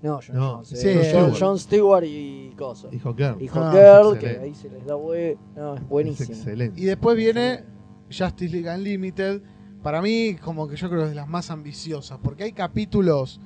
[0.02, 0.68] No, John No, Jones.
[0.68, 1.36] sí, John, Stewart.
[1.38, 2.88] John Stewart y Coso.
[2.90, 3.42] Y Hawkgirl.
[3.42, 5.36] Y Ah, Hawkgirl, que ahí se les da hue...
[5.56, 6.32] No, es Es buenísimo.
[6.34, 6.80] excelente.
[6.80, 7.64] Y después viene
[8.10, 9.42] Justice League Unlimited.
[9.82, 12.18] Para mí, como que yo creo que es de las más ambiciosas.
[12.22, 13.40] Porque hay capítulos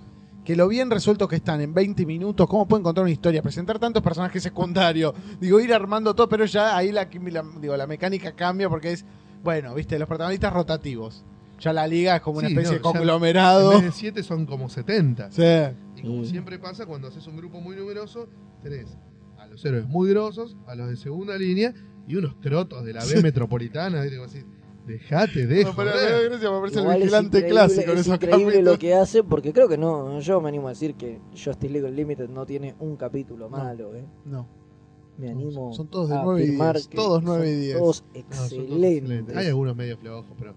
[0.45, 2.47] que lo bien resuelto que están en 20 minutos.
[2.49, 3.41] ¿Cómo pueden contar una historia?
[3.43, 5.13] Presentar tantos personajes secundarios.
[5.41, 9.05] Digo, ir armando todo, pero ya ahí la, la- digo, la mecánica cambia porque es,
[9.43, 11.25] bueno, viste, los protagonistas rotativos.
[11.61, 13.73] Ya la liga es como una Sí, especie no, de conglomerado.
[13.73, 15.31] En vez de 7 son como 70.
[15.31, 15.43] Sí.
[15.97, 16.25] Y como Mm.
[16.25, 18.29] siempre pasa, cuando haces un grupo muy numeroso,
[18.63, 18.97] tenés
[19.39, 21.73] a los héroes muy grosos, a los de segunda línea
[22.09, 24.03] y unos crotos de la B metropolitana.
[24.03, 24.17] ¿viste?
[24.17, 24.43] Como así,
[24.87, 26.29] dejate de No, joder.
[26.29, 28.73] gracia, me parece el Igual es vigilante increíble- clásico en es esos increíble capítulos.
[28.75, 31.89] lo que hace, porque creo que no, yo me animo a decir que Justice League
[31.89, 34.05] Unlimited no tiene un capítulo malo, ¿eh?
[34.25, 34.47] No.
[35.17, 37.57] Me animo Son todos de a 9 y afirmar 10, que todos son 9 y
[37.57, 37.79] 10.
[37.79, 39.37] Todos No, son todos excelentes.
[39.37, 40.55] Hay algunos medio flojos, pero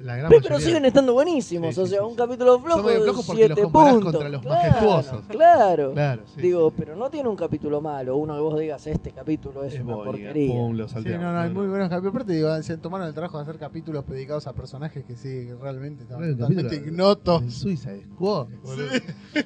[0.00, 1.74] la gran Pero mayoría- siguen estando buenísimos.
[1.74, 2.16] Sí, o sí, sea, sí, un sí.
[2.16, 4.12] capítulo flojo medio de flojos porque los 7 comparás puntos.
[4.12, 5.26] contra los claro, majestuosos.
[5.28, 5.92] Claro.
[5.92, 6.74] Claro, sí, Digo, sí.
[6.78, 8.16] pero no tiene un capítulo malo.
[8.16, 10.52] Uno que vos digas, este capítulo es, Es una Boiga, porquería.
[10.54, 12.14] pum, lo Sí, no, no, hay muy buenos capítulos.
[12.14, 15.54] Aparte, digo, se tomaron el trabajo de hacer capítulos dedicados a personajes que sí, que
[15.60, 17.52] realmente estaban totalmente ignotos.
[17.52, 18.46] Suicide Squad.
[18.62, 18.86] boludo.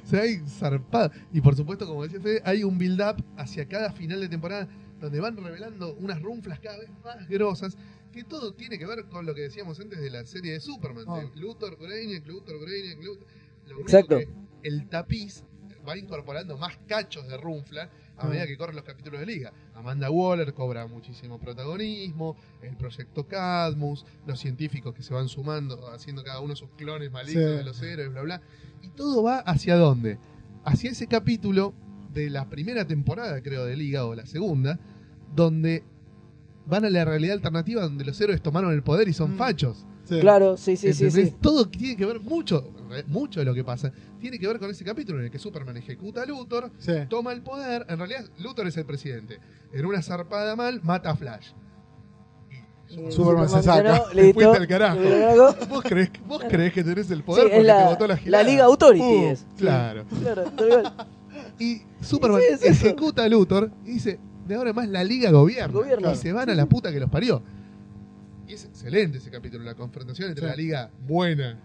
[0.04, 1.10] O sea, hay zarpado.
[1.32, 4.68] Y por supuesto, como decía Fede, hay un build-up hacia cada final de temporada
[5.00, 7.76] donde van revelando unas runflas cada vez más grosas.
[8.12, 11.04] Que todo tiene que ver con lo que decíamos antes de la serie de Superman.
[11.32, 13.26] De Luthor, Brainiac, Luthor, Brainiac, Luthor.
[13.68, 14.18] Lo Exacto.
[14.18, 14.28] que
[14.62, 15.44] el tapiz
[15.88, 18.28] va incorporando más cachos de runfla a Ah.
[18.28, 19.52] medida que corren los capítulos de Liga.
[19.74, 26.22] Amanda Waller cobra muchísimo protagonismo, el proyecto Cadmus, los científicos que se van sumando, haciendo
[26.22, 27.56] cada uno sus clones malignos Sí.
[27.56, 28.42] de los héroes, bla, bla.
[28.82, 30.18] Y todo va hacia dónde?
[30.64, 31.72] Hacia ese capítulo
[32.12, 34.78] de la primera temporada, creo, de Liga, o la segunda,
[35.34, 35.82] donde
[36.66, 39.38] van a la realidad alternativa donde los héroes tomaron el poder y son Mm.
[39.38, 39.86] fachos.
[40.04, 40.18] Sí.
[40.20, 41.32] Claro, sí, sí, sí, sí.
[41.40, 42.72] Todo tiene que ver mucho,
[43.06, 45.76] mucho de lo que pasa, tiene que ver con ese capítulo en el que Superman
[45.76, 46.92] ejecuta a Luthor, Sí.
[47.08, 49.38] toma el poder, en realidad Luthor es el presidente,
[49.72, 51.52] en una zarpada mal mata a Flash.
[53.08, 54.04] Superman se saca.
[54.12, 54.34] listo.
[54.34, 54.98] fuiste al carajo.
[55.70, 58.14] ¿Vos crees, vos creés que tenés el Sí, poder es porque la, te votó la
[58.14, 58.44] la gilada?
[58.44, 59.02] Liga Authority.
[59.04, 59.46] Uh, es.
[59.56, 60.04] Claro.
[60.22, 60.92] Claro.
[61.58, 65.72] Y Superman Sí, ejecuta a Luthor y dice, de ahora en más la Liga gobierna.
[65.72, 66.12] Gobierna.
[66.12, 67.42] Y se van a la puta que los parió.
[68.48, 70.50] Y es excelente ese capítulo, la confrontación entre Sí.
[70.50, 71.58] la Liga buena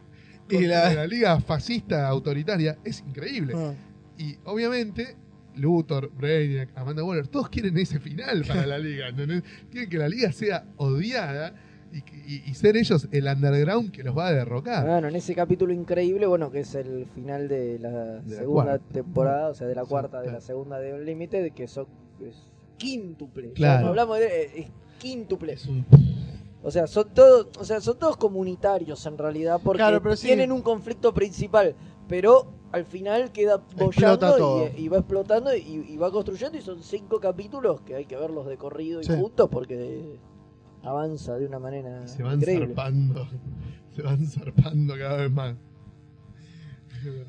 [0.50, 1.08] Y la- la...
[1.08, 2.78] Liga fascista autoritaria.
[2.84, 3.54] Es increíble.
[3.56, 3.74] Ah.
[4.18, 5.16] Y obviamente,
[5.56, 9.08] Luthor, Brainiac, Amanda Waller, todos quieren ese final para la Liga.
[9.10, 9.44] ¿entendés?
[9.70, 11.54] Quieren que la Liga sea odiada
[11.92, 14.86] y, que- y- y ser ellos el underground que los va a derrocar.
[14.88, 18.64] Bueno, en ese capítulo increíble, bueno, que es el final de la De la segunda
[18.78, 18.94] cuarta.
[18.94, 21.88] temporada, o sea, de la Sí, cuarta, de la segunda de Unlimited, que son
[22.22, 22.48] es
[22.78, 23.52] quíntuple.
[23.54, 23.88] Claro.
[23.88, 24.68] hablamos de es
[25.00, 25.54] quíntuple.
[25.54, 25.86] Es un-
[26.64, 30.28] O sea, son todos, o sea, son todos comunitarios en realidad, porque Claro, pero sí.
[30.28, 31.76] tienen un conflicto principal,
[32.10, 36.82] pero al final queda bollando y, y va explotando y, y va construyendo y son
[36.84, 40.20] cinco capítulos que hay que verlos de corrido y juntos porque
[40.84, 42.68] avanza de una manera se van increíble.
[42.68, 43.28] zarpando.
[43.96, 45.56] Se van zarpando cada vez más.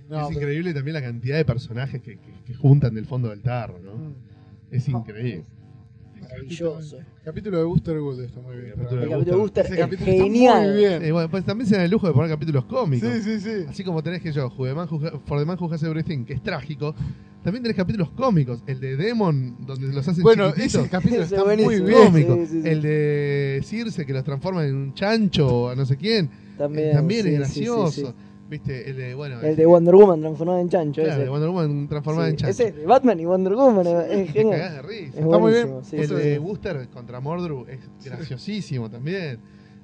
[0.09, 3.29] No, es pero- increíble también la cantidad de personajes que, que- que juntan del fondo
[3.31, 3.95] del tarro, ¿no?
[3.95, 4.15] Mm.
[4.71, 5.45] Es increíble.
[6.21, 6.99] Maravilloso.
[7.25, 8.73] Capítulo de Booster Gold está muy bien.
[8.77, 10.69] Capítulo El de capítulo de Booster Ese es capítulo está genial.
[10.71, 11.03] muy bien.
[11.05, 13.09] Eh, bueno, pues también se dan el lujo de poner capítulos cómicos.
[13.11, 13.65] Sí, sí, sí.
[13.69, 16.25] Así como tenés que yo, Who the Man Who- For the Man Who Has Everything,
[16.25, 16.95] que es trágico,
[17.43, 18.63] también tenés capítulos cómicos.
[18.67, 22.07] El de Demon, donde los hacen Bueno, ese capítulo está muy bien.
[22.07, 22.35] cómico.
[22.35, 22.69] Sí, sí, sí.
[22.69, 26.89] El de Circe, que los transforma en un chancho o a no sé quién, También,
[26.89, 28.15] eh, también sí, es sí, gracioso.
[28.49, 28.65] Sí, sí.
[28.65, 28.91] ¿Viste?
[28.91, 31.03] El de, bueno, El de Wonder Woman transformado en chancho.
[31.03, 31.23] claro, ese.
[31.25, 32.51] de Wonder Woman transformada Sí, en chancho.
[32.51, 33.87] Ese es de Batman y Wonder Woman.
[33.87, 34.73] Es Te genial.
[34.75, 35.19] de risa.
[35.19, 35.75] Es Está muy bien.
[35.83, 36.39] sí, el sí, de sí.
[36.39, 39.39] Booster contra Mordru es graciosísimo también.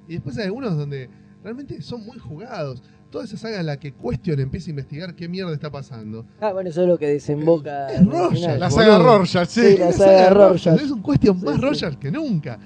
[0.07, 1.09] Y después hay algunos donde
[1.43, 2.83] realmente son muy jugados.
[3.11, 6.25] Toda esa saga en la que Question empieza a investigar qué mierda está pasando.
[6.41, 7.87] Ah, bueno, eso es lo que desemboca.
[7.87, 8.33] Es Rorschach.
[8.33, 8.59] final.
[8.59, 9.61] La saga Rorschach, sí.
[9.61, 10.81] Sí, la saga de Rorschach.
[10.81, 11.61] Es un Question Sí, más sí.
[11.61, 12.59] Rorschach que nunca.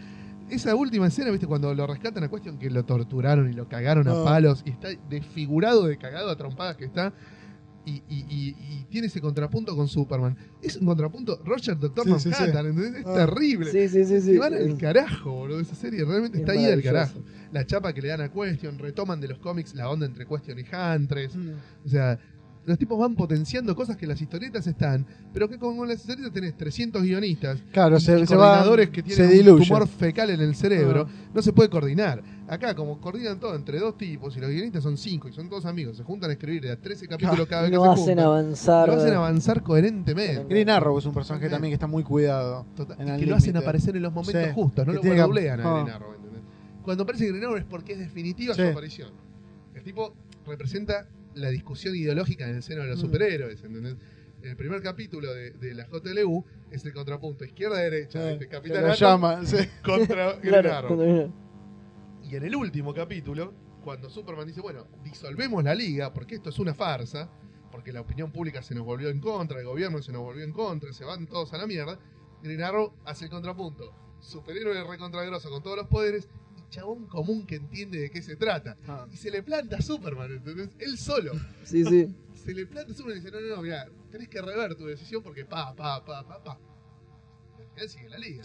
[0.50, 1.47] Esa última escena, ¿viste?
[1.47, 4.89] Cuando lo rescatan a Question, que lo torturaron y lo cagaron a palos y está
[5.10, 7.14] desfigurado de cagado a trompadas que está.
[7.86, 10.38] Y, y- y- y tiene ese contrapunto con Superman.
[10.62, 12.30] Es un contrapunto Rorschach Doctor Sí, sí, sí.
[12.41, 13.02] Manhattan, ¿entendés?
[13.02, 13.16] Es Ah.
[13.16, 13.72] terrible.
[13.72, 14.22] Sí, sí, sí.
[14.22, 14.34] sí.
[14.34, 15.60] Se van al carajo, boludo.
[15.60, 17.20] Esa serie realmente Es está ahí del carajo.
[17.52, 20.60] La chapa que le dan a Question, retoman de los cómics la onda entre Question
[20.60, 21.36] y Huntress.
[21.36, 21.50] Mm.
[21.86, 22.20] O sea,
[22.70, 26.32] los tipos van potenciando cosas que las historietas están, pero que como en las historietas
[26.32, 28.48] tenés 300 guionistas Claro, se, se va.
[28.54, 31.30] coordinadores que Se tienen un tumor fecal en el cerebro, Ah.
[31.34, 32.22] no se puede coordinar.
[32.48, 35.66] Acá, como coordinan todo entre dos tipos y los guionistas son cinco y son todos
[35.66, 38.06] amigos, se juntan a escribir de a 13 capítulos cada vez que No se hacen
[38.06, 38.88] juntan, avanzar.
[38.88, 40.46] lo hacen avanzar coherentemente.
[40.50, 41.52] Green Arrow es un personaje También.
[41.58, 42.66] también que está muy cuidado.
[42.76, 44.96] Total, en y el que lo hacen aparecer en los momentos Sí, justos, no que
[44.98, 45.74] lo que- googlean a ah.
[45.84, 46.42] Green Arrow, ¿entendés?
[46.84, 48.62] Cuando aparece Green Arrow es porque es definitiva Sí.
[48.64, 49.10] su aparición.
[49.76, 50.14] El tipo
[50.48, 53.02] representa la discusión ideológica en el seno de los Mm.
[53.02, 53.96] superhéroes, ¿entendés?
[54.42, 58.82] El primer capítulo de, de la JLU es el contrapunto izquierda-derecha, Sí, este que Capitán
[58.84, 59.58] lo Atom llaman, sí.
[59.84, 61.32] contra Claro,
[62.24, 63.54] Y en el último capítulo,
[63.84, 67.30] cuando Superman dice, bueno, disolvemos la liga porque esto es una farsa,
[67.72, 70.54] porque la opinión pública se nos volvió en contra, el gobierno se nos volvió en
[70.54, 72.00] contra, se van todos a la mierda,
[72.42, 73.94] Green Arrow hace el contrapunto.
[74.22, 76.28] Superhéroe recontragroso con todos los poderes
[76.70, 78.78] chabón común que entiende de qué se trata.
[78.88, 79.08] Ah.
[79.12, 80.70] Y se le planta a Superman, ¿entendés?
[80.80, 81.34] Él solo.
[81.64, 82.16] Sí, sí.
[82.34, 84.86] Se le planta a Superman y dice, no, no, no, mira, tenés que rever tu
[84.86, 86.60] decisión porque pa, pa, pa, pa, pa.
[87.76, 88.44] Final sigue la liga.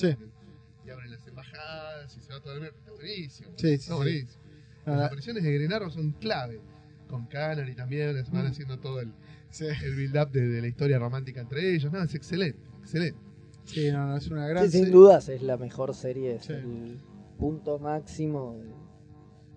[0.87, 2.77] Y abren las embajadas y se va todo el mierda.
[2.79, 3.49] Está buenísimo.
[3.57, 4.43] Sí, sí, Está buenísimo.
[4.87, 6.61] Las la- apariciones de Green Arrow son clave.
[7.09, 8.49] Con Canary también, les van Mm.
[8.49, 9.12] haciendo todo el,
[9.51, 11.93] Sí, el build-up de, de la historia romántica entre ellos.
[11.93, 13.18] No, es excelente, excelente.
[13.64, 14.68] sí, no, no, es una gran.
[14.70, 16.53] Sí, sin dudas es la mejor serie, Sí.
[16.55, 16.99] el
[17.39, 18.57] punto máximo.
[18.59, 18.85] de-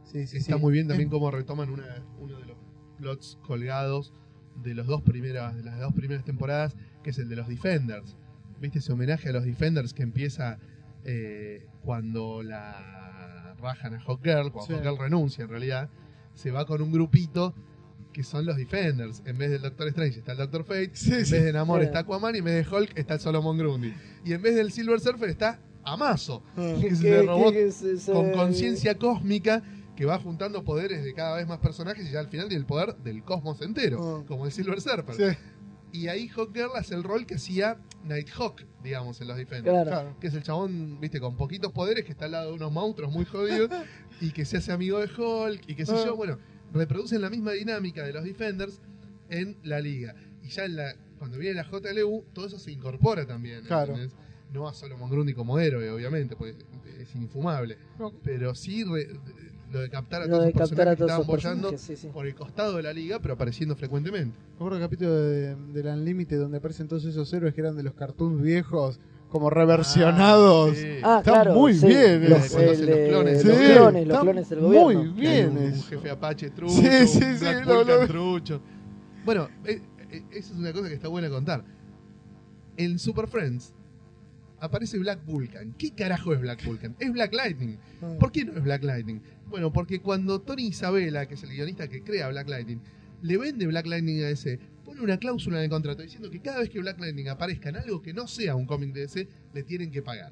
[0.03, 2.57] Sí, sí, Está muy bien también cómo retoman una- uno de los
[2.97, 4.13] plots colgados
[4.63, 8.15] de, los dos primeras, de las dos primeras temporadas, que es el de los Defenders.
[8.61, 10.59] ¿Viste ese homenaje a los Defenders que empieza
[11.09, 14.73] eh, cuando la rajan a Hawkgirl, cuando Sí.
[14.73, 15.89] Hawkgirl renuncia en realidad,
[16.33, 17.53] se va con un grupito
[18.13, 19.21] que son los Defenders.
[19.25, 21.31] En vez del Doctor Strange está el Doctor Fate, Sí, en sí.
[21.33, 21.85] vez de Namor Sí.
[21.85, 23.93] está Aquaman y en vez de Hulk está el Solomon Grundy.
[24.25, 25.59] Y en vez del Silver Surfer está
[25.93, 27.71] Amazo, que es Que- el robot que
[28.11, 29.63] con conciencia cósmica
[29.95, 32.67] que va juntando poderes de cada vez más personajes y ya al final tiene el
[32.67, 34.25] poder del cosmos entero, Ah.
[34.27, 35.15] como el Silver Surfer.
[35.15, 35.37] Sí,
[35.93, 39.73] Y ahí Hawkgirl hace el rol que hacía Nighthawk, digamos, en los Defenders.
[39.73, 39.89] Claro.
[39.89, 40.17] claro.
[40.19, 43.11] Que es el chabón, viste, con poquitos poderes, que está al lado de unos monstruos
[43.11, 43.69] muy jodidos
[44.21, 46.03] y que se hace amigo de Hulk y qué sé Ah.
[46.05, 46.15] yo.
[46.15, 46.37] Bueno,
[46.73, 48.81] reproducen la misma dinámica de los Defenders
[49.29, 50.13] en la liga.
[50.43, 53.63] Y ya en la, cuando viene la JLU, todo eso se incorpora también.
[53.63, 53.93] Claro.
[53.95, 54.15] ¿entendés?
[54.53, 56.55] No a Solomon Grundy como héroe, obviamente, porque
[56.99, 57.77] es infumable.
[57.99, 58.11] No.
[58.23, 59.07] Pero sí re-
[59.71, 62.07] lo de captar a Lo todos de a personajes todos que estaban bollando personajes, sí,
[62.07, 62.13] sí.
[62.13, 64.37] por el costado de la liga, pero apareciendo frecuentemente.
[64.51, 67.83] Me acuerdo el capítulo de, del Unlimited donde aparecen todos esos héroes que eran de
[67.83, 70.69] los cartoons viejos, como reversionados.
[70.71, 70.87] Ah, sí.
[71.03, 71.53] Ah, claro.
[71.53, 72.53] muy sí, bien Los, ese.
[72.55, 73.43] Cuando hacen el los de- clones.
[73.45, 75.01] los clones, los clones del muy gobierno.
[75.01, 78.61] Hay bien un, jefe Apache trucho, Sí, sí, un sí, lo- lo- trucho.
[79.25, 81.65] Bueno, eh, eh, eso es una cosa que está buena contar.
[82.77, 83.73] En Super Friends
[84.59, 85.73] aparece Black Vulcan.
[85.77, 86.95] ¿Qué carajo es Black Vulcan?
[86.99, 87.77] Es Black Lightning.
[88.19, 89.19] ¿Por qué no es Black Lightning?
[89.49, 92.79] Bueno, porque cuando Tony Isabella, que es el guionista que crea Black Lightning,
[93.21, 96.59] le vende Black Lightning a DC, pone una cláusula en el contrato diciendo que cada
[96.59, 99.63] vez que Black Lightning aparezca en algo que no sea un cómic de DC, le
[99.63, 100.31] tienen que pagar.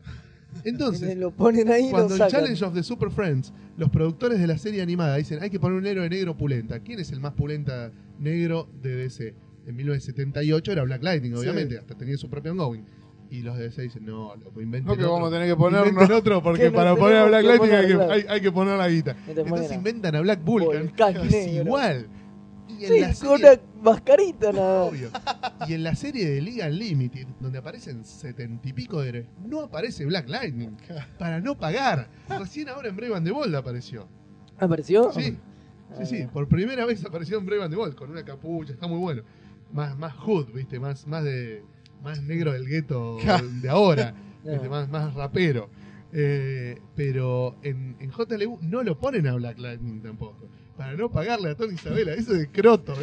[0.64, 2.32] Entonces, lo ponen ahí cuando en sacan.
[2.42, 5.78] Challenge of the Super Friends, los productores de la serie animada dicen hay que poner
[5.78, 6.80] un héroe negro pulenta.
[6.80, 9.34] ¿Quién es el más pulenta negro de DC?
[9.68, 11.38] En 1978 era Black Lightning, Sí.
[11.40, 12.84] obviamente, hasta tenía su propio ongoing.
[13.30, 15.14] Y los de DC dicen, no, loco, inventen No que otro.
[15.14, 16.10] vamos a tener que ponernos.
[16.10, 18.12] Otro porque no para poner a Black Lightning hay que, claro.
[18.12, 19.16] hay, hay que poner la guita.
[19.28, 22.08] Entonces inventan a Black Vulcan, Volcán que es igual.
[22.68, 25.10] Y en Sí, la con serie, una mascarita nada obvio.
[25.68, 29.62] Y en la serie de Liga Unlimited, donde aparecen setenta y pico de héroes, no
[29.62, 30.76] aparece Black Lightning.
[31.18, 32.10] Para no pagar.
[32.28, 34.08] Recién ahora en Brave and the Bold apareció.
[34.58, 35.12] ¿Apareció?
[35.14, 35.38] Sí,
[35.98, 36.28] sí, sí.
[36.32, 39.24] Por primera vez apareció en Brave and the Bold con una capucha, está muy bueno.
[39.72, 41.64] Más, más hood, viste, más, más de.
[42.04, 43.18] Más negro del gueto
[43.62, 44.14] de ahora.
[44.44, 45.70] viste, más, más rapero.
[46.18, 50.48] Eh, pero en, en JLU no lo ponen a Black Lightning tampoco.
[50.78, 52.96] Para no pagarle a Tony Isabela, eso de croto,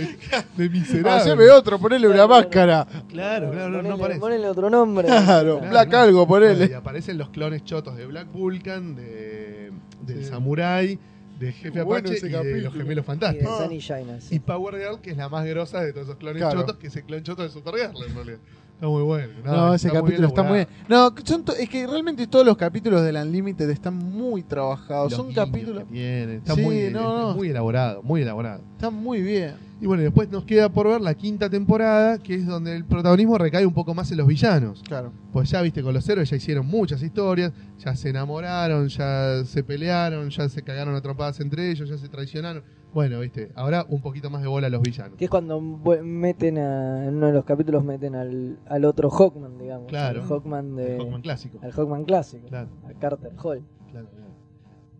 [0.58, 1.10] de miserable.
[1.10, 2.86] Haceme otro, ponele una Claro, máscara.
[3.08, 4.20] Claro, claro, no, no Ponele- aparece.
[4.20, 5.06] Ponele otro nombre.
[5.06, 5.98] Claro, Claro, Black no.
[5.98, 6.74] algo, Bueno, y ponele.
[6.74, 9.72] aparecen los clones chotos de Black Vulcan, de,
[10.06, 10.24] del Sí.
[10.30, 10.98] Samurai,
[11.40, 13.58] de Jefe bueno Apache y de los gemelos Y de fantásticos.
[13.58, 14.34] Sunny China, sí.
[14.34, 16.60] Y Power Girl, que es la más grosa de todos esos clones Claro.
[16.60, 18.38] chotos, que es el clon choto de Supergirl en realidad.
[18.82, 19.32] Está muy bueno.
[19.44, 20.68] No, ese está muy capítulo está muy bien.
[20.88, 25.12] No, son es que realmente todos los capítulos del Unlimited están muy trabajados.
[25.12, 25.84] Los son capítulos.
[25.88, 27.34] tienen, está Sí, muy, no, no.
[27.36, 28.60] muy elaborado, muy elaborado.
[28.72, 29.54] Están muy bien.
[29.80, 33.38] Y bueno, después nos queda por ver la quinta temporada, que es donde el protagonismo
[33.38, 34.82] recae un poco más en los villanos.
[34.82, 35.12] Claro.
[35.32, 39.62] Pues ya viste, con los héroes ya hicieron muchas historias, ya se enamoraron, ya se
[39.62, 42.64] pelearon, ya se cagaron a trompadas entre ellos, ya se traicionaron.
[42.92, 45.16] Bueno, viste, ahora un poquito más de bola a los villanos.
[45.16, 49.56] Que es cuando meten a, en uno de los capítulos meten al, al otro Hawkman,
[49.58, 49.88] digamos.
[49.88, 50.22] Claro.
[50.22, 50.94] Al Hawkman de.
[50.96, 51.58] El Hawkman clásico.
[51.62, 52.48] Al Hawkman clásico.
[52.48, 53.62] Claro, A Carter Hall.
[53.90, 54.32] claro, claro.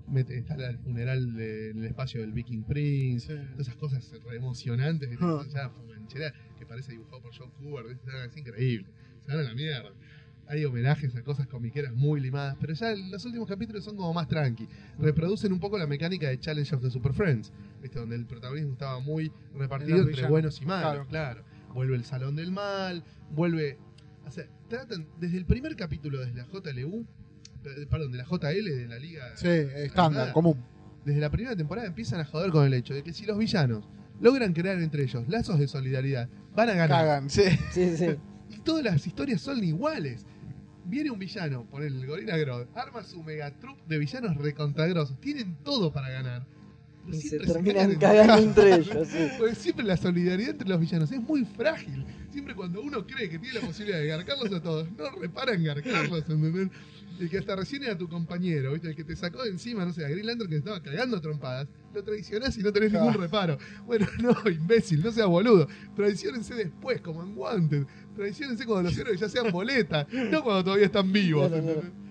[0.08, 4.36] Mete- está el funeral de- en el espacio del Viking Prince, todas esas cosas re
[4.36, 5.10] emocionantes.
[5.20, 5.42] Ah.
[5.52, 5.70] ya
[6.58, 8.86] que parece dibujado por John Cooper, es increíble.
[9.26, 9.90] Se van a la mierda.
[10.52, 14.28] Hay homenajes a cosas comiqueras muy limadas, pero ya los últimos capítulos son como más
[14.28, 14.68] tranqui.
[14.98, 17.50] Reproducen un poco la mecánica de Challenge of the Super Friends,
[17.80, 17.98] ¿viste?
[17.98, 20.30] donde el protagonismo estaba muy repartido entre villanos.
[20.30, 21.06] buenos y malos.
[21.08, 21.40] Claro.
[21.40, 21.44] Claro.
[21.72, 23.78] Vuelve el Salón del Mal, vuelve.
[24.26, 27.06] O sea, tratan desde el primer capítulo, desde la JLU,
[27.64, 29.34] eh, perdón, de la JL, de la Liga.
[29.36, 30.62] Sí, estándar, común.
[31.06, 33.88] desde la primera temporada empiezan a joder con el hecho de que si los villanos
[34.20, 36.90] logran crear entre ellos lazos de solidaridad, van a ganar.
[36.90, 37.44] Cagan, sí.
[37.70, 38.06] Sí, sí.
[38.50, 40.26] Y todas las historias son iguales.
[40.84, 45.18] Viene un villano, por el Gorilla Grodd, arma su mega troupe de villanos recontragrosos.
[45.20, 46.46] Tienen todo para ganar.
[47.08, 49.28] Y se terminan cagando entre ellos, sí.
[49.38, 52.04] Porque siempre la solidaridad entre los villanos es muy frágil.
[52.30, 55.64] Siempre cuando uno cree que tiene la posibilidad de garcarlos a todos, no repara en
[55.64, 56.68] garcarlos, ¿entendés?
[57.20, 58.88] El que hasta recién era tu compañero, ¿viste?
[58.88, 61.20] El que te sacó de encima, no sé, a Green Lantern que estaba cagando a
[61.20, 63.58] trompadas, lo traicionás y no tenés ningún reparo.
[63.86, 65.66] Bueno, no, imbécil, no seas boludo.
[65.94, 67.84] Traiciónense después, como en Wanted.
[68.16, 71.48] Traiciónense cuando los héroes ya sean boletas, no cuando todavía están vivos.
[71.48, 71.78] Claro, claro.
[71.80, 72.02] ¿entendés?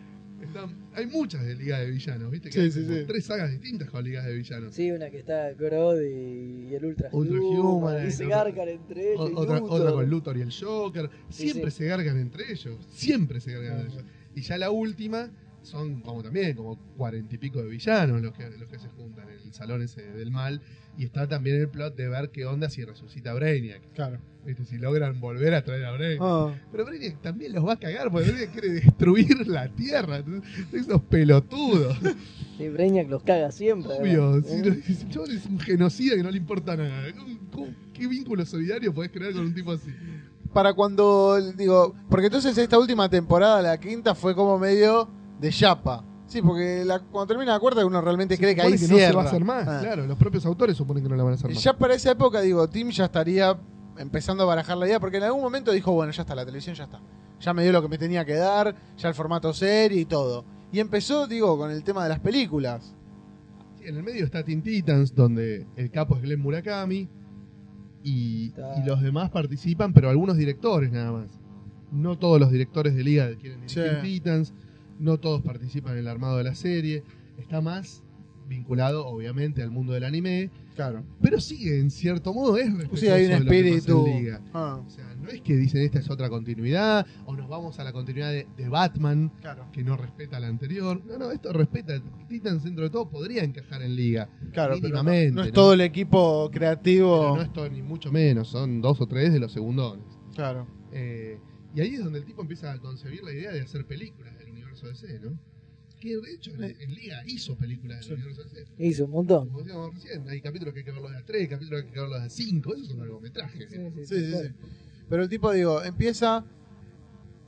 [0.42, 2.50] Están- hay muchas de Liga de Villanos, ¿viste?
[2.50, 3.04] Que Sí, hay sí, sí.
[3.08, 4.74] tres sagas distintas con Ligas de Villanos.
[4.74, 8.44] Sí, una que está Grodd y, y el Ultra, Ultra Human, Human, Y se otra-
[8.44, 9.20] garcan entre ellos.
[9.22, 9.80] O- y otra, Luthor.
[9.82, 11.10] otra con Luthor y el Joker.
[11.30, 11.78] Sí, Siempre sí.
[11.78, 12.76] se gargan entre ellos.
[12.92, 14.06] Siempre se gargan entre ellos.
[14.36, 15.30] Y ya la última
[15.64, 19.30] son como también como cuarenta y pico de villanos los que, los que se juntan
[19.30, 20.62] en el salón ese del mal.
[20.98, 23.82] Y está también el plot de ver qué onda si resucita Brainiac.
[23.94, 24.20] Claro.
[24.46, 24.66] ¿Viste?
[24.66, 26.20] Si logran volver a traer a Brainiac.
[26.22, 26.54] Ah.
[26.72, 30.18] Pero Brainiac también los va a cagar porque Brainiac quiere destruir la Tierra.
[30.18, 31.98] Entonces, Esos pelotudos.
[32.58, 33.94] Sí, Brainiac los caga siempre.
[33.94, 34.40] Obvio.
[34.44, 37.12] Si no- si chabón es un genocida que no le importa nada.
[37.14, 39.90] ¿Cómo- cómo- ¿Qué vínculo solidario podés crear con un tipo así?
[40.54, 45.10] Para cuando, digo, porque entonces esta última temporada, la quinta, fue como medio
[45.42, 46.06] de chapa.
[46.28, 49.08] Sí, porque la- cuando termina la cuarta uno realmente Se cree que ahí que cierra.
[49.08, 49.68] no se va a hacer más.
[49.68, 49.80] Ah.
[49.82, 51.62] Claro, los propios autores suponen que no la van a hacer más.
[51.62, 53.60] Ya para esa época, digo, Tim ya estaría
[53.98, 56.76] empezando a barajar la idea, porque en algún momento dijo, bueno, ya está, la televisión
[56.76, 57.02] ya está.
[57.42, 60.46] Ya me dio lo que me tenía que dar, ya el formato serie y todo.
[60.72, 62.96] Y empezó, digo, con el tema de las películas.
[63.78, 67.10] Sí, en el medio está Teen Titans, donde el capo es Glenn Murakami
[68.04, 68.54] y,
[68.86, 71.28] los demás participan, pero algunos directores nada más.
[71.92, 74.02] No todos los directores de liga quieren dirigir Sí.
[74.02, 74.54] Titans,
[75.02, 77.04] no todos participan en el armado de la serie.
[77.38, 78.04] Está más
[78.48, 81.06] vinculado, obviamente, al mundo del anime, Claro.
[81.22, 84.06] pero sigue, en cierto modo, es respetuoso Sí, hay un espíritu.
[84.06, 84.42] Liga.
[84.54, 87.86] Ah, O sea, no es que dicen esta es otra continuidad, o nos vamos a
[87.86, 89.68] la continuidad de, de Batman, claro.
[89.72, 91.02] que no respeta la anterior.
[91.06, 92.02] No, no, esto respeta.
[92.28, 94.28] Titans, dentro de todo, podría encajar en liga.
[94.52, 95.50] Claro, pero no, es ¿no?
[95.54, 97.20] todo el equipo creativo.
[97.22, 100.04] Pero no es todo, ni mucho menos, son dos o tres de los segundones.
[100.36, 100.68] Claro.
[100.92, 101.40] Eh,
[101.74, 104.38] y ahí es donde el tipo empieza a concebir la idea de hacer películas
[104.72, 105.38] universo DC, ¿no?
[106.00, 108.66] Que de hecho en, en Liga hizo películas del universo DC.
[108.78, 109.48] Hizo un montón.
[109.48, 111.94] Como decíamos recién, hay capítulos que hay que verlos de a 3, capítulos que hay
[111.94, 113.70] que verlos de a 5, esos son largometrajes.
[113.70, 114.50] Sí, sí, Sí, sí, sí.
[115.10, 116.46] Pero el tipo, digo, empieza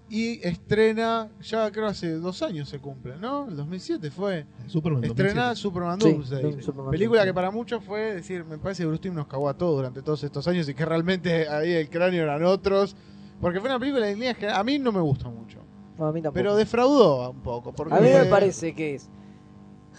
[0.10, 3.48] y estrena, ya creo hace dos años se cumple, ¿no?
[3.48, 4.46] El 2007 fue.
[4.68, 5.56] Superman Estrena 2007.
[5.56, 6.62] Superman Doomsday.
[6.62, 7.30] Superman película Doomsday.
[7.30, 10.04] que para muchos fue decir, me parece que Bruce Timm nos cagó a todos durante
[10.04, 12.96] todos estos años y que realmente ahí el cráneo eran otros.
[13.42, 15.63] Porque fue una película en líneas que a mí no me gustó mucho.
[15.98, 16.34] No, a mí tampoco.
[16.40, 17.72] Pero defraudó un poco.
[17.74, 19.10] Porque A mí me parece que es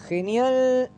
[0.07, 0.89] genial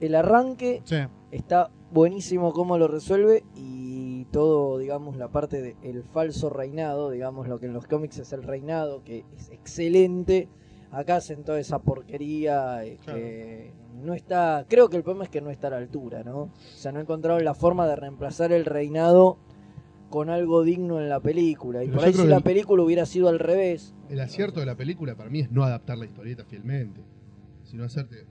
[0.00, 0.96] el arranque, Sí,
[1.30, 7.58] está buenísimo cómo lo resuelve y todo, digamos, la parte del falso reinado, digamos, lo
[7.58, 10.48] que en los cómics es el reinado, que es excelente.
[10.90, 13.18] Acá hacen toda esa porquería eh, Claro.
[13.18, 13.72] que
[14.02, 14.64] no está.
[14.68, 16.38] Creo que el problema es que no está a la altura, ¿no?
[16.42, 19.38] O sea, no encontraron la forma de reemplazar el reinado
[20.10, 21.82] con algo digno en la película.
[21.82, 23.94] Y Pero por ahí si la el- película hubiera sido al revés.
[24.08, 27.02] El acierto de la película para mí es no adaptar la historieta fielmente,
[27.64, 28.26] sino hacerte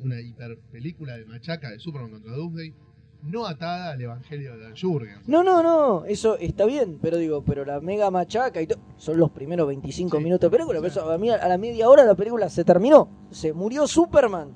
[0.00, 2.74] una hiper película de machaca de Superman contra Doomsday,
[3.22, 5.26] no atada al evangelio de Dan Jurgens.
[5.26, 9.18] No, no, no, eso está bien, pero digo, pero la mega machaca y todo, son
[9.18, 10.22] los primeros 25 Sí.
[10.22, 13.08] minutos de película, pero eso, a, mí, a la media hora la película se terminó,
[13.30, 14.52] se murió Superman,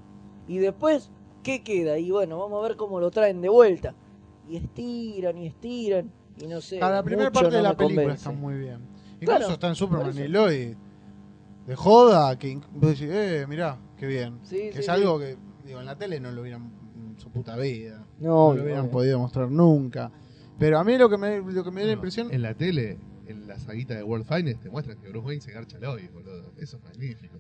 [0.47, 1.11] y después,
[1.43, 1.99] ¿qué queda?
[1.99, 3.95] Y bueno, vamos a ver cómo lo traen de vuelta,
[4.49, 6.13] y estiran y estiran,
[6.43, 6.81] y no sé.
[7.05, 8.17] primera parte de no la me película convence.
[8.29, 8.79] está muy bien.
[9.21, 10.77] Incluso Claro, está en Superman y Lois.
[11.67, 14.41] De joda, que vos decís, eh, mirá, qué bien.
[14.43, 14.91] Sí, que sí, es sí.
[14.91, 18.05] algo que, digo, en la tele no lo hubieran en su puta vida.
[18.19, 18.91] No, No, lo hubieran obvio.
[18.93, 20.11] podido mostrar nunca.
[20.59, 22.29] Pero a mí lo que me, lo que me dio la impresión.
[22.33, 25.53] En la tele, en la saguita de World Finest, te muestran que Bruce Wayne se
[25.53, 26.53] garcha a Lois, boludo.
[26.59, 27.39] Eso es magnífico.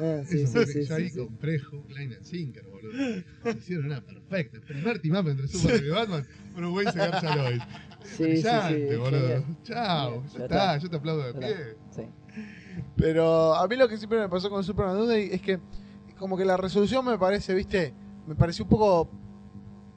[0.00, 1.18] Ah, sí, Eso sí, que sí, yo ahí sí, sí.
[1.20, 1.60] compré
[1.98, 3.22] and Sinker, boludo.
[3.56, 4.56] Hicieron una perfecta.
[4.56, 6.26] El primer team up entre Superman y Batman,
[6.56, 7.62] Bruce Wayne se garcha a Lois.
[8.04, 9.44] Sí, sí, sí, boludo.
[9.62, 10.76] Chao, ya ya está, está.
[10.78, 11.56] yo te aplaudo de pie.
[11.90, 12.02] Sí.
[12.96, 15.60] Pero a mí lo que siempre me pasó con Superman Doomsday es que
[16.18, 17.92] como que la resolución me parece, viste,
[18.26, 19.08] me pareció un poco,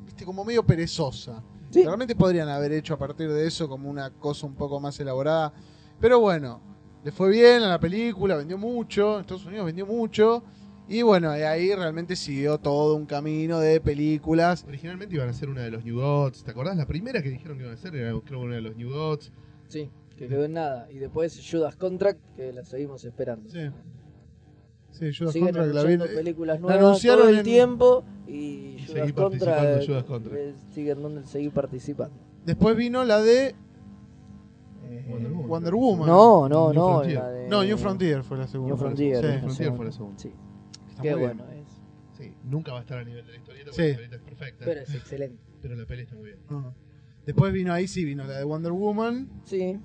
[0.03, 1.43] viste, como medio perezosa.
[1.69, 1.83] Sí.
[1.83, 5.53] Realmente podrían haber hecho a partir de eso como una cosa un poco más elaborada.
[5.99, 6.61] Pero bueno,
[7.03, 10.43] le fue bien a la película, vendió mucho, en Estados Unidos vendió mucho.
[10.87, 14.63] Y bueno, de ahí realmente siguió todo un camino de películas.
[14.67, 16.77] Originalmente iban a ser una de los New Gods, ¿te acordás?
[16.77, 19.31] La primera que dijeron que iban a hacer era creo una de los New Gods.
[19.67, 20.87] Sí, que quedó en nada.
[20.91, 23.49] Y después Judas Contract, que la seguimos esperando.
[23.49, 23.61] Sí.
[24.91, 28.77] Sí, Judas Siguen Contract la vi- películas la nuevas anunciaron todo el en- tiempo y
[28.85, 29.55] seguí Judas Contra,
[30.05, 30.37] Contract.
[30.37, 32.15] eh, siguen donde seguir participando.
[32.45, 33.55] Después vino la de
[34.87, 35.47] eh, Wonder Woman.
[35.49, 36.07] Wonder Woman.
[36.07, 36.93] No, no, New no.
[36.99, 37.19] Frontier.
[37.19, 38.75] la de- No, New Frontier fue la segunda.
[38.75, 39.41] New Frontier.
[39.49, 40.19] Sí, fue la segunda.
[40.19, 40.31] Sí,
[40.95, 41.37] está qué muy bien.
[41.37, 41.81] bueno es.
[42.17, 43.75] Sí, nunca va a estar a nivel de la historieta Sí.
[43.77, 44.65] porque la historieta es perfecta.
[44.65, 45.43] Pero es excelente.
[45.61, 46.39] pero la peli está muy bien.
[46.49, 46.73] Ajá.
[47.25, 49.29] Después vino ahí sí, vino la de Wonder Woman.
[49.43, 49.79] Sí,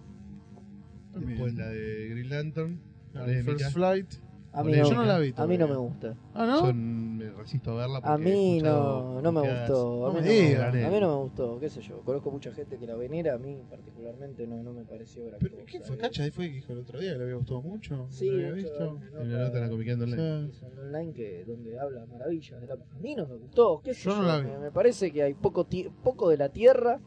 [1.14, 2.80] Después la de Green Lantern.
[3.12, 3.42] La de.
[3.42, 4.14] First Flight.
[4.52, 6.16] A mí, Yo no, no la vi a mí no me gusta.
[6.34, 6.66] Ah, ¿no?
[6.66, 10.06] Yo me resisto a verla porque A mí no, no me gustó.
[10.06, 10.74] A No mí no, digas.
[10.74, 12.00] a mí no me gustó, qué sé yo.
[12.00, 15.54] Conozco mucha gente que la venera, a mí particularmente no, no me pareció gran ¿Pero
[15.58, 15.66] cosa.
[15.70, 15.96] qué fue?
[15.98, 16.24] ¿Cacha?
[16.24, 18.06] Ahí fue que dijo el otro día que le había gustado mucho.
[18.10, 18.98] Sí, ¿Lo había visto?
[19.20, 20.50] En la nota en la Comiqueando Online.
[20.52, 20.64] Sí.
[20.80, 24.16] online que donde habla maravillas de la a mí no me gustó qué sé Yo
[24.16, 24.48] no la vi.
[24.48, 25.66] Me, me parece que hay poco
[26.02, 26.98] poco de la tierra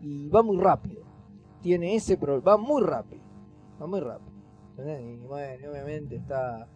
[0.00, 1.02] y va muy rápido
[1.62, 3.22] tiene ese problema va muy rápido
[3.80, 4.27] va muy rápido
[4.78, 5.02] ¿entendés?
[5.22, 6.66] Y bueno, y obviamente está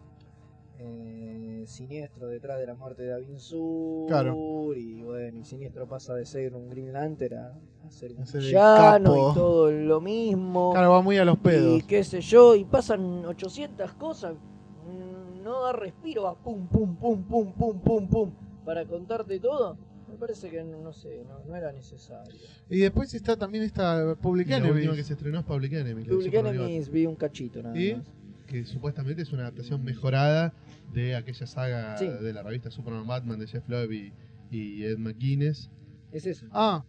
[0.79, 4.07] eh, Siniestro detrás de la muerte de Davin Sur.
[4.07, 4.73] Claro.
[4.75, 7.53] Y bueno, y Siniestro pasa de ser un Green Lantern a,
[7.87, 9.31] a ser un capo.
[9.31, 10.71] y todo lo mismo.
[10.71, 11.83] Claro, va muy a los y pedos.
[11.83, 14.33] qué sé yo, y pasan 800 cosas.
[14.33, 18.31] mm, No da respiro, va pum, pum, pum, pum, pum, pum, pum.
[18.65, 19.77] Para contarte todo.
[20.23, 22.33] Parece que no, no sé, no, no era necesario.
[22.69, 24.71] Y después está también esta Public Y la Enemy.
[24.73, 27.95] última que se estrenó es Public de Public Enemies vi un cachito nada ¿Y?
[27.95, 28.05] más.
[28.47, 30.53] que supuestamente es una adaptación mejorada
[30.93, 32.07] de aquella saga Sí.
[32.07, 34.13] de la revista Superman Batman de Jeff Loeb y,
[34.49, 35.69] y Ed McGuinness,
[36.13, 36.45] Es eso.
[36.51, 36.85] Ah,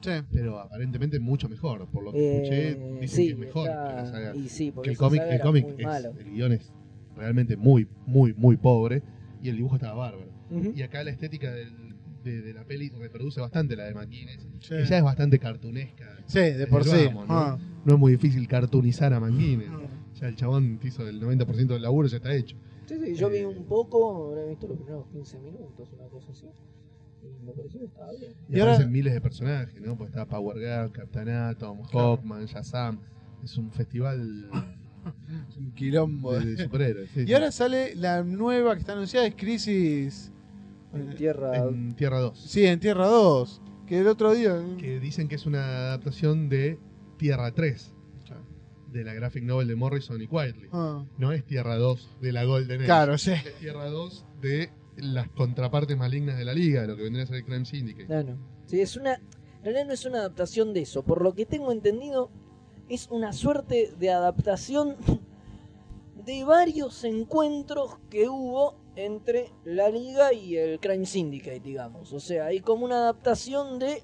[0.00, 0.10] sí.
[0.32, 1.86] pero aparentemente mucho mejor.
[1.86, 4.34] Por lo que Eh, escuché, dicen sí, que es mejor está- que la saga.
[4.36, 6.12] Y sí, Que el cómic, el cómic es, malo.
[6.18, 6.72] el guion es
[7.16, 9.02] realmente muy, muy, muy pobre
[9.40, 10.32] y el dibujo estaba bárbaro.
[10.74, 11.81] Y acá la estética del-
[12.22, 14.68] de, de la peli reproduce bastante la de McGuinness, Sí.
[14.70, 16.16] que ya es bastante cartunesca.
[16.26, 17.06] Sí, de por sí.
[17.06, 17.34] vamos, ¿no?
[17.38, 17.58] Ah.
[17.84, 19.68] No es muy difícil cartoonizar a McGuinness.
[20.20, 22.56] Ya el chabón te hizo el 90% del laburo, ya está hecho.
[22.86, 26.46] Sí, sí, yo vi un poco, habré visto los primeros 15 minutos, una cosa así.
[27.22, 28.32] Y me pareció que estaba bien.
[28.48, 29.96] Y, Y ahora- aparecen miles de personajes, ¿no?
[29.96, 32.98] Pues está Power Girl, Captain Atom, Hawkman, Shazam.
[33.42, 34.48] Es un festival
[35.58, 36.34] Un quilombo.
[36.34, 37.10] de, de superhéroes.
[37.10, 37.34] sí, Y sí.
[37.34, 40.30] ahora sale la nueva que está anunciada, es Crisis.
[40.94, 41.56] En tierra.
[41.68, 42.38] en Tierra 2.
[42.38, 43.60] Sí, en Tierra 2.
[43.86, 44.60] Que el otro día.
[44.78, 46.78] Que dicen que es una adaptación de
[47.16, 47.94] Tierra 3.
[48.92, 50.68] De la graphic novel de Morrison y Quietly.
[50.70, 52.84] Ah, No es Tierra 2 de la Golden Age.
[52.86, 53.30] claro, sí.
[53.32, 57.36] Es Tierra 2 de las contrapartes malignas de la liga, lo que vendría a ser
[57.36, 58.04] el Crime Syndicate.
[58.04, 58.36] Claro.
[58.66, 59.14] Sí, es una.
[59.14, 61.02] En realidad no es una adaptación de eso.
[61.04, 62.30] Por lo que tengo entendido,
[62.90, 64.96] es una suerte de adaptación
[66.26, 72.12] de varios encuentros que hubo entre la liga y el Crime Syndicate, digamos.
[72.12, 74.02] O sea, hay como una adaptación de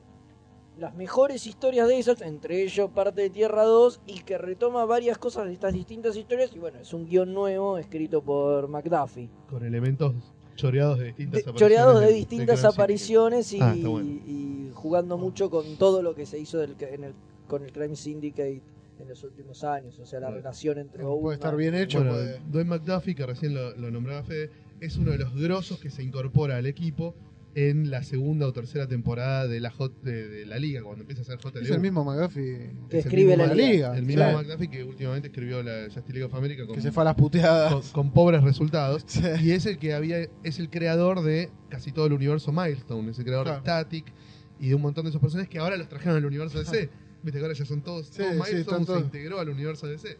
[0.79, 5.19] las mejores historias de esas, entre ellos parte de Tierra 2, y que retoma varias
[5.19, 6.55] cosas de estas distintas historias.
[6.55, 9.29] Y bueno, es un guion nuevo escrito por McDuffie.
[9.51, 10.15] Con elementos
[10.55, 11.61] choreados de distintas De- apariciones.
[11.77, 12.75] choreados de distintas Syndicate.
[12.83, 14.09] apariciones y, Ah, bueno.
[14.27, 17.15] y jugando mucho con todo lo que se hizo del- en el,
[17.49, 18.63] con el Crime Syndicate
[19.01, 19.99] en los últimos años.
[19.99, 20.43] O sea, la Claro.
[20.43, 21.99] relación entre Puede estar bien hecho.
[21.99, 24.51] Bueno, puede- Dwayne McDuffie, que recién lo, lo nombraba Fede,
[24.81, 27.15] es uno de los grosos que se incorpora al equipo
[27.55, 31.23] en la segunda o tercera temporada de la J, de, de la liga, cuando empieza
[31.23, 31.61] a ser JLU.
[31.65, 32.71] Es el mismo McGuffie.
[32.89, 33.97] Que Es el escribe mismo la liga.
[33.97, 34.35] El mismo Sí.
[34.37, 37.15] McDuffie que últimamente escribió la Justice League of America con, Que se fue a las
[37.17, 37.73] puteadas.
[37.73, 39.03] con, con pobres resultados.
[39.07, 39.23] Sí.
[39.43, 43.19] Y es el que había, es el creador de casi todo el universo Milestone, es
[43.19, 43.61] el creador Claro.
[43.61, 44.13] de Static
[44.61, 46.91] y de un montón de esos personajes que ahora los trajeron al universo DC.
[47.25, 49.03] Viste que ahora ya son todos, Sí, todos Milestone se todos.
[49.03, 50.17] integró al universo DC.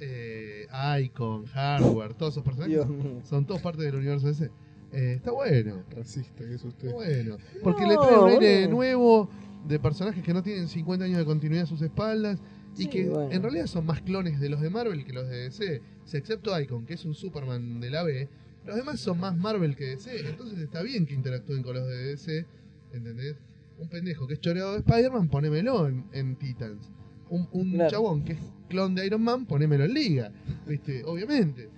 [0.00, 0.66] Eh,
[1.02, 2.80] Icon, Hardware, todos esos personajes
[3.24, 4.50] son todos parte del universo DC.
[4.92, 6.88] Eh, está bueno, Racista que es usted.
[6.88, 7.36] está bueno.
[7.62, 8.74] Porque No, le trae un aire bueno.
[8.76, 9.30] nuevo
[9.66, 12.38] de personajes que no tienen 50 años de continuidad a sus espaldas
[12.74, 13.30] y Sí, que bueno.
[13.32, 15.82] en realidad son más clones de los de Marvel que los de DC.
[16.04, 18.28] Si excepto Icon, que es un Superman de la B,
[18.64, 20.28] los demás son más Marvel que DC.
[20.28, 22.46] Entonces está bien que interactúen con los de DC,
[22.92, 23.36] ¿entendés?
[23.78, 26.90] Un pendejo que es choreado de Spider-Man, ponémelo en, en Titans.
[27.28, 27.90] Un, un Claro.
[27.90, 30.32] chabón que es clon de Iron Man, ponémelo en Liga.
[30.66, 31.02] ¿Viste?
[31.04, 31.68] Obviamente.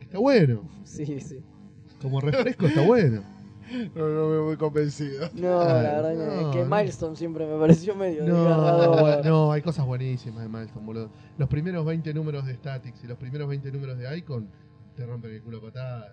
[0.00, 0.68] Está bueno.
[0.84, 1.38] Sí, sí.
[2.02, 3.22] Como refresco está bueno.
[3.94, 5.28] No, no me voy convencido.
[5.34, 6.76] No, Ah, la verdad que- no, que no.
[6.76, 9.24] Milestone siempre me pareció medio No, desgarrador.
[9.24, 11.10] no, hay cosas buenísimas de Milestone, boludo.
[11.38, 14.48] Los primeros 20 números de Statics y los primeros 20 números de Icon
[14.96, 16.12] te rompen el culo a patadas.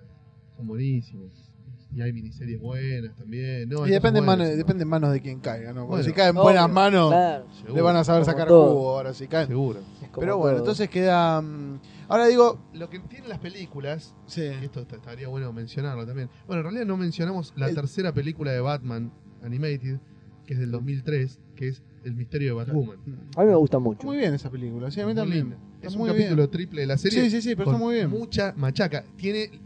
[0.56, 1.47] Son buenísimos.
[1.96, 3.70] Y hay miniseries buenas también.
[3.70, 5.88] No, Y depende manos, depende en manos de quien caiga, ¿no?
[5.88, 8.74] Bueno, si cae en Obvio, buenas manos, Claro, seguro, le van a saber sacar todo.
[8.74, 9.48] jugo ahora si caen.
[9.48, 9.80] Seguro.
[10.20, 10.66] Pero bueno, todo.
[10.66, 11.42] entonces queda.
[11.42, 11.80] mm,
[12.10, 12.60] Ahora digo.
[12.74, 14.42] Lo que tienen las películas, Sí.
[14.44, 16.30] y esto est- estaría bueno mencionarlo también.
[16.46, 19.12] Bueno, en realidad no mencionamos la El- tercera película de Batman
[19.44, 20.00] Animated,
[20.46, 22.98] que es del 2003, que es El misterio de Batwoman.
[23.36, 24.06] A mí me gusta mucho.
[24.08, 25.56] Muy bien esa película, sí, a mí Muy también.
[25.82, 26.52] Es un muy capítulo bien.
[26.52, 27.22] triple de la serie.
[27.24, 28.10] Sí, sí, sí, pero está muy bien.
[28.10, 29.04] Mucha machaca.
[29.18, 29.60] Tiene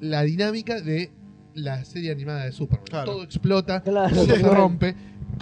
[0.00, 1.12] la dinámica de
[1.54, 2.86] la serie animada de Superman.
[2.88, 3.12] Claro.
[3.12, 4.94] Todo explota, Claro, todo se rompe,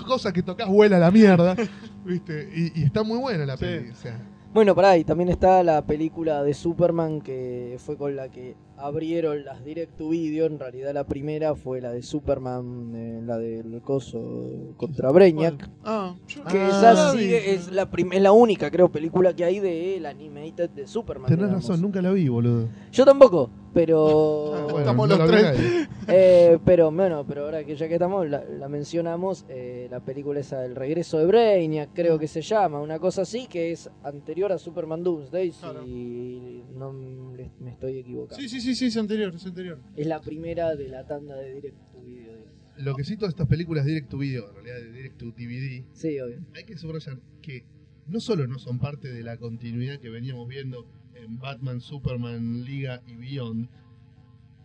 [0.06, 1.56] cosa que tocas vuela a la mierda.
[2.04, 2.48] ¿Viste?
[2.54, 3.64] Y, y está muy buena la Sí.
[3.64, 3.90] peli.
[3.90, 4.18] o sea,
[4.54, 9.44] Bueno, pará, y también está la película de Superman que fue con la que abrieron
[9.44, 10.44] las direct to video.
[10.44, 15.70] En realidad la primera fue la de Superman, eh, la del coso contra Brainiac.
[15.84, 17.18] Ah, yo Que Ah, esa la vi.
[17.20, 21.28] sigue, es la, es la única, creo, película que hay de el animated de Superman.
[21.28, 21.68] tenés digamos.
[21.68, 22.68] razón, nunca la vi, boludo.
[22.90, 24.52] Yo tampoco, pero...
[24.54, 25.88] Ah, Bueno, estamos no los tres.
[26.08, 30.40] Eh, pero bueno, pero ahora que ya que estamos, la, la mencionamos, eh, la película
[30.40, 34.41] esa El regreso de Brainiac, creo que se llama, una cosa así, que es anterior
[34.50, 35.84] a Superman Doomsday, Claro.
[35.84, 38.42] si no me me estoy equivocando.
[38.42, 39.78] Sí, sí, sí, sí, es anterior, es anterior.
[39.94, 42.32] Es la primera de la tanda de Direct to Video.
[42.36, 42.52] digamos.
[42.78, 45.84] Lo que sí, todas estas películas direct to video, en realidad de direct to DVD,
[45.92, 46.44] Sí, obvio.
[46.56, 47.64] hay que subrayar que
[48.08, 52.64] no solo no son parte de la continuidad que veníamos viendo en en Batman, Superman,
[52.64, 53.68] Liga y Beyond,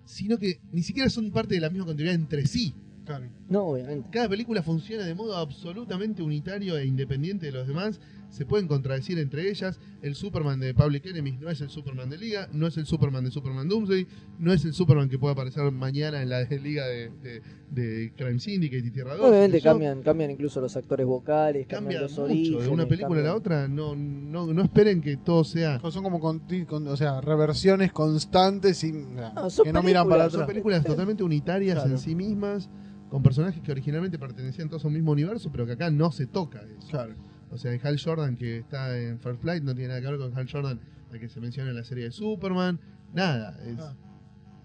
[0.06, 2.74] sino que ni siquiera son parte de la misma continuidad entre sí.
[3.06, 3.30] Claro.
[3.48, 4.10] No, obviamente.
[4.12, 8.00] Cada película funciona de modo absolutamente unitario e independiente de los demás.
[8.30, 9.80] Se pueden contradecir entre ellas.
[10.02, 13.24] El Superman de Public Enemies no es el Superman de Liga, no es el Superman
[13.24, 14.06] de Superman Doomsday,
[14.40, 18.14] no es el Superman que puede aparecer mañana en la de Liga de, de- de
[18.16, 19.28] Crime Syndicate y Tierra 2.
[19.30, 22.64] Obviamente cambian, cambian incluso los actores vocales, cambia cambian los mucho orígenes.
[22.64, 23.68] de una película a la otra.
[23.68, 25.80] No, no, no esperen que todo sea.
[25.92, 26.42] Son como con-
[26.88, 30.48] o sea, reversiones constantes y, No, que no miran para películas, Son atrás.
[30.48, 31.92] películas totalmente unitarias Claro.
[31.92, 32.70] en sí mismas,
[33.10, 36.26] con personajes que originalmente pertenecían todos a un mismo universo, pero que acá no se
[36.28, 36.88] toca eso.
[36.90, 37.16] Claro.
[37.52, 40.38] O sea, Hal Jordan que está en First Flight no tiene nada que ver con
[40.38, 40.80] Hal Jordan
[41.12, 42.80] al que se menciona en la serie de Superman.
[43.14, 43.80] Nada, es.
[43.80, 43.95] Ah.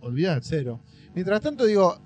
[0.01, 0.41] Olvidate.
[0.45, 0.81] Cero.
[1.15, 1.97] Mientras tanto, digo,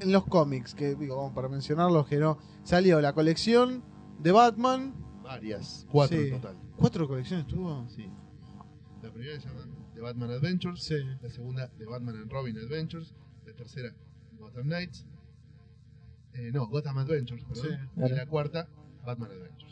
[0.00, 3.84] en los cómics, que digo, vamos, para mencionarlos que no, salió la colección
[4.20, 4.94] de Batman.
[5.22, 6.28] Varias, cuatro Sí.
[6.28, 6.56] en total.
[6.76, 7.86] ¿Cuatro colecciones tuvo?
[7.88, 8.10] Sí.
[9.02, 10.96] La primera se llama The Batman Adventures, Sí.
[11.20, 13.14] la segunda The Batman and Robin Adventures,
[13.46, 13.94] la tercera
[14.38, 15.06] Gotham Knights,
[16.34, 18.00] eh, no, Gotham Adventures, perdón, Sí.
[18.04, 18.68] y la cuarta
[19.04, 19.63] Batman Adventures.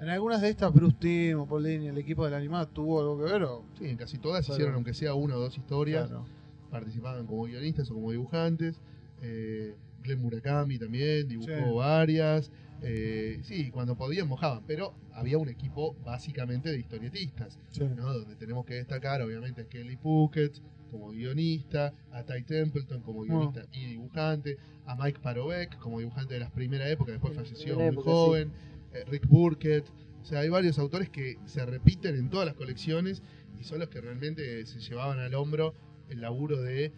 [0.00, 3.00] En algunas de estas, Bruce Timm o Paul Dini, el equipo de la animada, tuvo
[3.00, 3.64] algo que ver o.
[3.78, 4.56] Sí, en casi todas Claro.
[4.56, 6.24] hicieron aunque sea una o dos historias, Claro.
[6.70, 8.80] participaban como guionistas o como dibujantes.
[9.22, 9.74] Eh,
[10.04, 11.74] Glenn Murakami también dibujó Sí.
[11.74, 12.52] varias.
[12.80, 17.82] Eh, sí, cuando podían mojaban, pero había un equipo básicamente de historietistas, Sí.
[17.96, 18.12] ¿no?
[18.14, 20.60] donde tenemos que destacar obviamente a Kelly Puckett
[20.92, 26.40] como guionista, a Ty Templeton como guionista y dibujante, a Mike Parobeck como dibujante de
[26.40, 29.88] las primeras épocas, después falleció primera muy época, joven, eh, Rick Burkett,
[30.20, 33.22] o sea, hay varios autores que se repiten en todas las colecciones
[33.58, 35.74] y son los que realmente se llevaban al hombro
[36.08, 36.92] el laburo de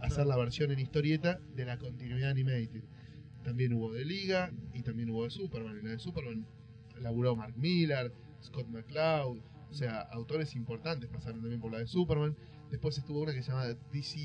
[0.00, 2.82] hacer la versión en historieta de la continuidad animated.
[3.44, 5.78] También hubo de Liga y también hubo de Superman.
[5.78, 6.46] En la de Superman
[7.00, 8.12] laburó Mark Millar,
[8.42, 9.38] Scott McCloud,
[9.70, 12.36] o sea, autores importantes pasaron también por la de Superman.
[12.70, 14.18] Después estuvo una que se llama DC,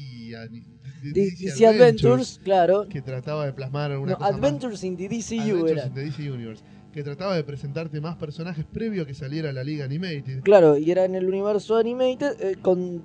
[1.03, 2.87] DC Adventures, claro.
[2.89, 6.01] que trataba de plasmar una No, cosa más- Adventures in the DCU Adventures in the
[6.05, 10.41] DC Universe, que trataba de presentarte más personajes previo a que saliera la Liga Animated.
[10.41, 13.01] Claro, y era en el universo animated eh, con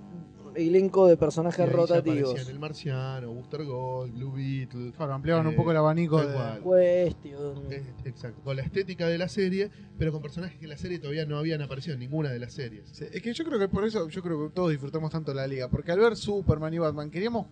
[0.57, 2.31] elenco de personajes rotativos.
[2.31, 4.93] aparecían El Marciano, Booster Gold, Blue Beetle.
[4.97, 6.61] Claro, ampliaban un Eh, poco el abanico de.
[6.61, 7.63] Cuestión.
[7.71, 10.99] Eh, Exacto, con la estética de la serie, pero con personajes que en la serie
[10.99, 12.89] todavía no habían aparecido en ninguna de las series.
[12.91, 15.47] Sí, es que yo creo que por eso yo creo que todos disfrutamos tanto la
[15.47, 17.47] liga, porque al ver Superman y Batman queríamos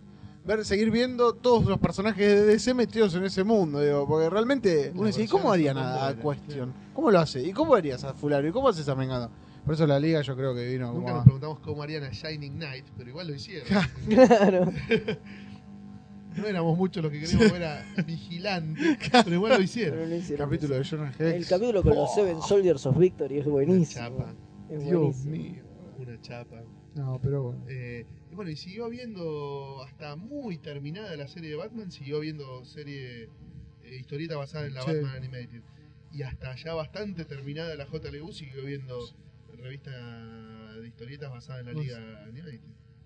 [0.45, 4.93] ver seguir viendo todos los personajes de DC metidos en ese mundo, digo, porque realmente
[4.95, 6.73] uno dice, ¿y cómo harían a, a Question?
[6.93, 7.43] ¿Cómo lo hace?
[7.43, 8.47] ¿Y cómo harías a fulano?
[8.49, 9.31] ¿Y cómo haces a Mengano?
[9.65, 12.11] Por eso la liga yo creo que vino Nunca como nos preguntamos cómo harían a
[12.11, 13.67] Shining Knight, pero igual lo hicieron.
[14.09, 14.71] Claro.
[16.37, 19.95] no éramos muchos los que queríamos ver a Vigilante, pero igual lo hicieron.
[19.99, 20.97] Pero no hicieron capítulo eso.
[20.97, 21.21] de Jonah Hex.
[21.37, 24.05] El capítulo con los Oh, Seven Soldiers of Victory es Una buenísimo.
[24.09, 24.35] chapa,
[24.69, 25.31] Es Dios buenísimo.
[25.33, 25.63] mío.
[25.99, 26.57] una chapa.
[26.95, 27.65] No, pero bueno.
[27.69, 32.65] Eh, y bueno, y siguió viendo hasta muy terminada la serie de Batman, siguió viendo
[32.65, 33.29] serie
[33.85, 34.89] eh, historieta basada en la Sí.
[34.93, 35.63] Batman Animated.
[36.13, 38.99] Y hasta ya bastante terminada la JLU siguió viendo
[39.57, 39.93] revista
[40.81, 42.61] de historietas basada en la Pues- Liga Animated.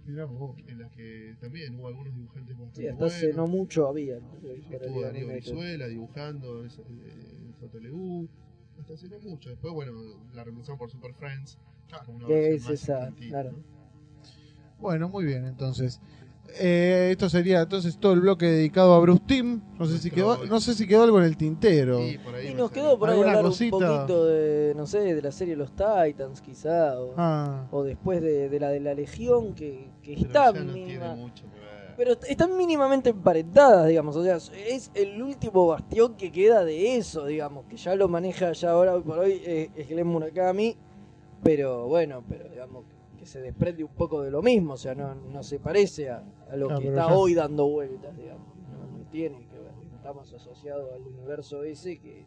[0.07, 0.57] Mirá vos.
[0.67, 3.51] En las que también hubo algunos dibujantes bastante Sí, hasta hace no buenos.
[3.51, 4.19] mucho había.
[4.21, 4.33] ¿no?
[4.71, 6.71] Estuvo Darío Brizuela dibujando en
[7.61, 8.29] JLU.
[8.81, 9.51] Hasta hace no mucho.
[9.51, 9.93] Después, bueno,
[10.33, 11.59] la revolución por Super Friends.
[12.07, 13.53] una versión es esa, infantil, claro.
[13.53, 13.78] ¿no?
[14.79, 16.01] Bueno, muy bien, entonces.
[16.61, 19.61] Eh, esto sería entonces todo el bloque dedicado a Bruce Timm.
[19.79, 22.01] No sé si quedó, no sé si quedó algo en el tintero.
[22.07, 23.77] Y por ahí Y va nos quedó por ahí ¿Alguna hablar cosita?
[23.77, 28.23] un poquito de, no sé, de la serie Los Titans, quizá, o, Ah, o después
[28.23, 31.45] de, de la de la Legión, que, que está no mínima- mucho.
[31.99, 34.17] Pero est- están mínimamente emparentadas, digamos.
[34.17, 37.67] O sea, es el último bastión que queda de eso, digamos.
[37.67, 40.77] Que ya lo maneja ya ahora hoy por hoy eh, es Glenn Murakami.
[41.43, 42.95] Pero bueno, pero digamos que
[43.29, 44.73] se desprende un poco de lo mismo.
[44.75, 47.69] O sea, no, no se parece a, a lo Claro, que está ya- hoy dando
[47.69, 48.47] vueltas, digamos.
[48.73, 49.73] No, no tiene que ver.
[49.95, 52.25] Está más asociado al universo ese que,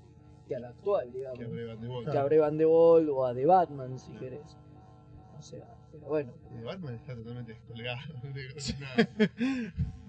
[0.48, 1.40] que al actual, digamos.
[1.40, 4.58] que a Brave de Ball o a The Batman, si querés.
[5.38, 6.32] O sea, pero bueno.
[6.56, 8.00] De Batman está totalmente descolgado.
[8.24, 9.10] no nada.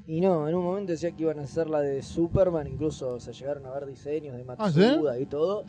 [0.07, 3.33] Y no, en un momento decía que iban a hacer la de Superman, incluso se
[3.33, 4.81] llegaron a ver diseños de ¿Ah, sí?
[4.81, 5.65] Matsuda y todo,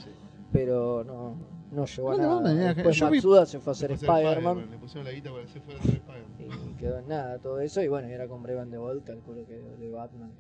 [0.54, 1.36] pero no,
[1.72, 2.42] no llegó a nada.
[2.42, 5.32] no, Después yo vi- Matsuda se fue a hacer hacer Spider-Man Le pusieron la guita
[5.32, 6.70] para se fuera a hacer Spider-Man.
[6.70, 9.46] y quedó en nada todo eso, y bueno, y era con Brevan de Ball, calculo
[9.46, 10.32] que de Batman.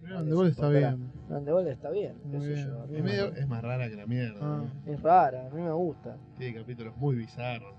[0.00, 1.10] de gol está bien.
[1.26, 4.38] Brevan de Ball está bien, yo, Es, me- medio, es más rara que la mierda.
[4.40, 4.64] Ah.
[4.86, 4.92] ¿no?
[4.92, 6.16] es rara, a mí me gusta.
[6.38, 7.74] Tiene capítulos muy bizarros.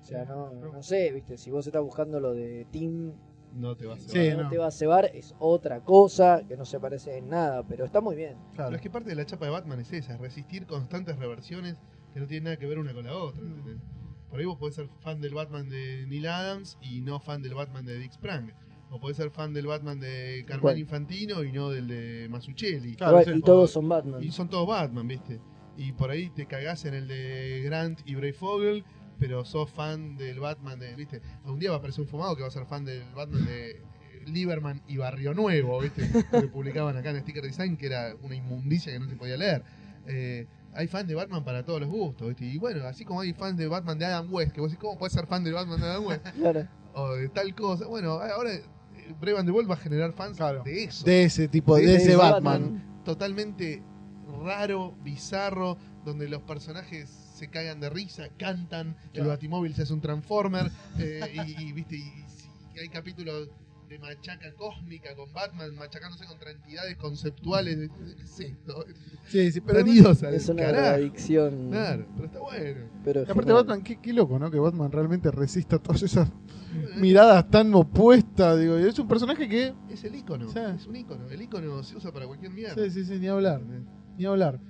[0.00, 3.12] O sea, no, no sé, viste, si vos estás buscando lo de Team
[3.54, 4.48] No te vas a Sí, no, no.
[4.48, 8.00] te va a cebar, es otra cosa que no se parece en nada, pero está
[8.00, 8.36] muy bien.
[8.52, 8.76] Pero Claro.
[8.76, 11.76] es que parte de la chapa de Batman es esa, es resistir constantes reversiones
[12.14, 13.40] que no tienen nada que ver una con la otra.
[13.42, 13.76] ¿entendés?
[14.30, 17.52] por ahí vos podés ser fan del Batman de Neil Adams y no fan del
[17.52, 18.50] Batman de Dick Sprang.
[18.90, 20.78] O podés ser fan del Batman de Carmine Bueno.
[20.78, 22.94] Infantino y no del de Mazzucchelli.
[22.96, 24.22] Claro, y todos son Batman.
[24.22, 25.38] Y son todos Batman, ¿viste?
[25.76, 28.84] Y por ahí te cagás en el de Grant y Bray Fogel,
[29.22, 31.22] pero sos fan del Batman de, ¿viste?
[31.44, 33.70] Un día va a aparecer un fumado que va a ser fan del Batman de
[33.70, 33.82] eh,
[34.26, 36.10] Lieberman y Barrio Nuevo, ¿viste?
[36.32, 39.62] Que publicaban acá en Sticker Design, que era una inmundicia que no se podía leer.
[40.08, 42.46] Eh, hay fans de Batman para todos los gustos, ¿viste?
[42.46, 44.98] Y bueno, así como hay fans de Batman de Adam West, que vos decís, ¿cómo
[44.98, 46.26] puedes ser fan del Batman de Adam West?
[46.36, 46.66] Claro.
[46.94, 47.86] o de tal cosa.
[47.86, 48.64] Bueno, ahora eh,
[49.20, 50.64] Brave and the va a generar fans Claro.
[50.64, 53.00] de eso De ese tipo, de, De ese ese Batman.
[53.04, 53.84] totalmente
[54.44, 59.30] raro, bizarro, donde los personajes se cagan de risa, cantan, el Claro.
[59.30, 60.70] batimóvil se hace un transformer,
[61.00, 62.24] eh, y, y, viste, y,
[62.76, 63.48] y hay capítulos
[63.88, 67.76] de machaca cósmica con Batman machacándose contra entidades conceptuales.
[67.78, 68.84] de- de- ¿Qué es esto?
[69.26, 71.68] Sí, sí, pero Es una adicción.
[71.70, 72.80] Claro, pero está bueno.
[73.04, 73.52] Pero Y aparte.
[73.52, 74.50] Batman, qué, qué loco, ¿no?
[74.52, 76.30] Que Batman realmente resista todas esas
[76.96, 78.76] miradas tan opuestas, digo.
[78.76, 79.74] Es un personaje que...
[79.90, 80.60] Es el icono, Sí.
[80.76, 81.28] es un icono.
[81.28, 82.82] El icono se usa para cualquier mierda.
[82.84, 83.60] Sí, sí, sí, ni hablar.
[84.16, 84.60] Ni hablar.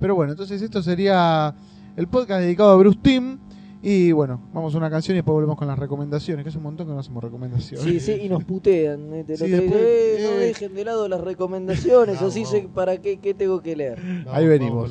[0.00, 1.54] Pero bueno, entonces esto sería
[1.96, 3.38] el podcast dedicado a Bruce Timm.
[3.86, 6.62] Y bueno, vamos a una canción y después volvemos con las recomendaciones, que es un
[6.62, 7.84] montón que no hacemos recomendaciones.
[7.84, 9.12] Sí, sí, y nos putean.
[9.12, 9.24] ¿eh?
[9.24, 10.46] Te lo Sí, crees, después, eh, no eh.
[10.46, 14.00] dejen de lado las recomendaciones, Vamos, así sé para qué, qué tengo que leer.
[14.28, 14.90] Ahí venimos.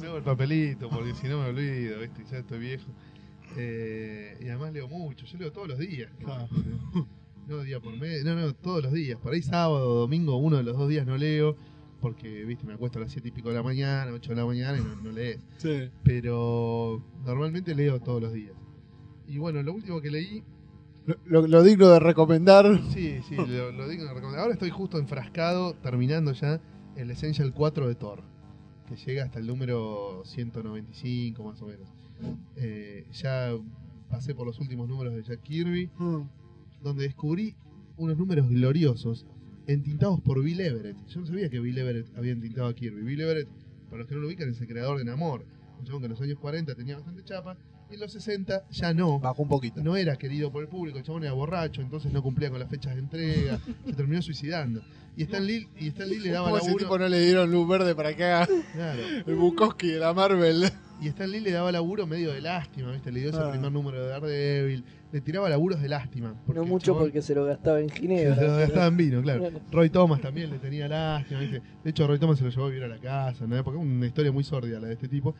[0.00, 2.24] Me hago el papelito, porque si no me olvido, ¿viste?
[2.30, 2.86] Ya estoy viejo.
[3.56, 6.10] Eh, y además leo mucho, yo leo todos los días.
[7.46, 9.18] No día por mes, no, no, todos los días.
[9.20, 11.58] Por ahí sábado o domingo, uno de los dos días no leo,
[12.00, 14.46] porque, viste, me acuesto a las 7 y pico de la mañana, 8 de la
[14.46, 15.44] mañana y no, no lees.
[15.58, 15.90] Sí.
[16.02, 18.54] Pero normalmente leo todos los días.
[19.28, 20.42] Y bueno, lo último que leí,
[21.04, 22.80] Lo, lo- lo digno de recomendar.
[22.94, 24.40] sí, sí, lo, lo digo en recomendar.
[24.40, 26.62] Ahora estoy justo enfrascado, terminando ya
[26.96, 28.22] el Essential 4 de Thor,
[28.88, 31.88] que llega hasta el número 195 más o menos.
[32.56, 33.52] Eh, ya
[34.08, 35.90] pasé por los últimos números de Jack Kirby,
[36.82, 37.56] donde descubrí
[37.96, 39.26] unos números gloriosos
[39.66, 40.96] entintados por Bill Everett.
[41.06, 43.02] Yo no sabía que Bill Everett había entintado a Kirby.
[43.02, 43.48] Bill Everett,
[43.86, 45.44] para los que no lo ubican, es el creador de Namor.
[45.78, 47.56] Un chabón que en los años 40 tenía bastante chapa.
[47.94, 49.20] Y en los 60 ya no.
[49.20, 49.80] Bajó un poquito.
[49.82, 52.68] No era querido por el público, el chabón era borracho, entonces no cumplía con las
[52.68, 54.82] fechas de entrega, se terminó suicidando.
[55.16, 56.84] Y Stan Lee, y Stan Lee le daba ¿Cómo ese laburo.
[56.86, 59.00] tipo no le dieron luz verde para que haga Claro.
[59.26, 60.64] el Bukowski de la Marvel?
[61.00, 63.12] Y Stan Lee le daba laburo medio de lástima, ¿viste?
[63.12, 63.50] Le dio ese Ah.
[63.52, 66.34] primer número de Daredevil, le tiraba laburos de lástima.
[66.52, 68.42] No mucho chabón- porque se lo gastaba en Se Ginebra.
[68.42, 69.40] lo gastaba en vino, claro.
[69.40, 69.60] Claro.
[69.70, 71.62] Roy Thomas también le tenía lástima, ¿viste?
[71.84, 73.62] De hecho, Roy Thomas se lo llevó a vivir a la casa, ¿no?
[73.62, 75.34] Porque es una historia muy sórdida la de este tipo.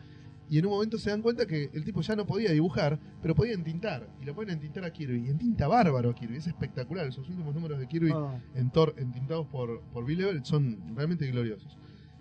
[0.54, 3.34] Y en un momento se dan cuenta que el tipo ya no podía dibujar, pero
[3.34, 4.08] podía entintar.
[4.22, 5.26] Y lo pueden entintar a Kirby.
[5.26, 6.36] Y entinta bárbaro a Kirby.
[6.36, 7.08] Es espectacular.
[7.08, 8.40] Esos últimos números de Kirby Ah.
[8.54, 11.76] en Thor, entintados por, por Bill Everett, son realmente gloriosos.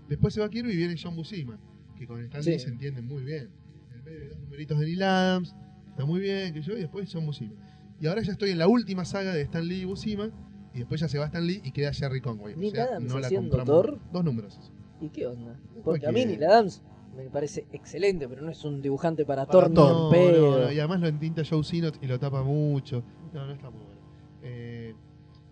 [0.09, 1.59] Después se va Kirby y viene John Buscema,
[1.95, 2.59] que con Stan Lee Sí.
[2.65, 3.49] se entienden muy bien.
[3.91, 5.55] En el medio de dos numeritos de Neil Adams,
[5.89, 7.53] está muy bien, que yo, y después John Buscema.
[8.01, 10.31] Y ahora ya estoy en la última saga de Stan Lee y Buscema,
[10.73, 12.55] y después ya se va Stan Lee y queda Jerry Conway.
[12.55, 13.65] Neil o sea, Adams no la compramos.
[13.67, 13.99] Thor.
[14.11, 14.71] Dos números.
[14.99, 15.55] ¿Y qué onda?
[15.83, 16.25] Porque a mí.
[16.25, 16.81] Neil Adams
[17.15, 20.79] me parece excelente, pero no es un dibujante para, Para Thor No, no, no, y
[20.79, 23.03] además lo entinta Joe Sinot y lo tapa mucho.
[23.33, 24.01] No, no está muy bueno.
[24.41, 24.95] Eh,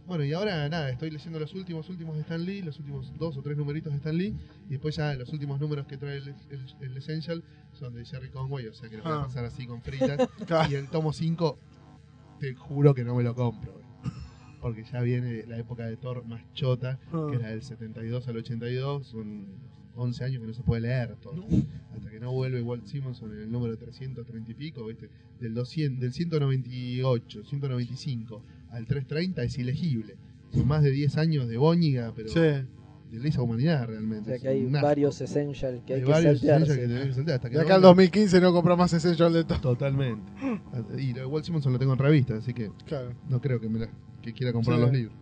[0.08, 3.38] bueno, y ahora nada, estoy leyendo los últimos últimos de Stan Lee, los últimos dos
[3.38, 4.36] o tres numeritos de Stan Lee,
[4.68, 8.30] y después ya los últimos números que trae el, el- el Essential son de Jerry
[8.30, 9.24] Conway, o sea que lo voy a Ah.
[9.24, 10.18] pasar así con fritas.
[10.70, 11.58] Y el tomo 5,
[12.40, 13.72] te juro que no me lo compro.
[13.74, 13.86] güey.
[14.60, 19.08] Porque ya viene la época de Thor más chota, que era del 72 al 82,
[19.08, 19.48] son
[19.96, 21.46] 11 años que no se puede leer todo.
[21.96, 25.10] Hasta que no vuelve Walt Simonson en el número 330 y pico, ¿viste?
[25.40, 30.16] Del, 200, del 198, 195 al 330 es ilegible.
[30.54, 32.40] Son más de 10 años de boñiga, pero Sí.
[32.40, 34.26] de lesa humanidad O realmente.
[34.26, 36.64] sea Es que hay varios essentials que hay, Hay que varios saltearse.
[36.64, 38.76] essentials que tenés que saltear hasta que De no acá al venga- 2015 no compra
[38.78, 39.60] más Essential de todo.
[39.60, 40.32] Totalmente.
[40.98, 43.14] Y lo de Walt Simonson lo tengo en revista, así que Claro.
[43.30, 43.90] no creo que, me la-
[44.22, 44.82] que quiera comprar Sí.
[44.84, 45.16] los libros.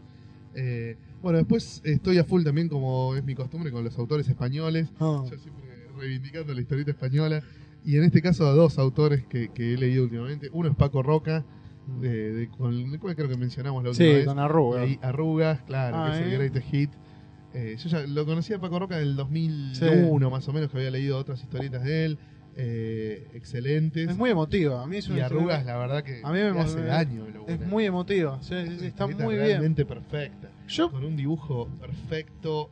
[0.56, 4.88] Eh, bueno, después estoy a full también, como es mi costumbre, con los autores españoles.
[5.00, 5.24] Ah.
[5.30, 5.66] Yo siempre
[5.98, 7.42] reivindicando la historieta española.
[7.84, 10.50] Y en este caso a dos autores que, que he leído últimamente.
[10.52, 11.46] Uno es Paco Roca,
[12.02, 14.26] de, de- con el cual creo que mencionamos la última Sí, vez.
[14.26, 14.90] con Y arrugas.
[15.02, 16.38] Arrugas, claro, Ah, que es el ¿eh?
[16.38, 16.90] Greatest Hit.
[17.54, 20.92] Eh, yo ya lo conocía a Paco Roca del 2001, más o menos, que había
[20.92, 22.18] leído otras historietas de él.
[22.62, 24.10] eh, excelentes.
[24.10, 24.84] Es muy emotiva.
[24.84, 27.26] A mí es y Arrugas, la verdad que A mí me hace daño.
[27.48, 28.38] Es muy emotiva.
[28.44, 29.48] Sí, sí, sí, está muy bien.
[29.48, 30.50] realmente perfecta.
[30.70, 32.70] Yo Con un dibujo perfecto,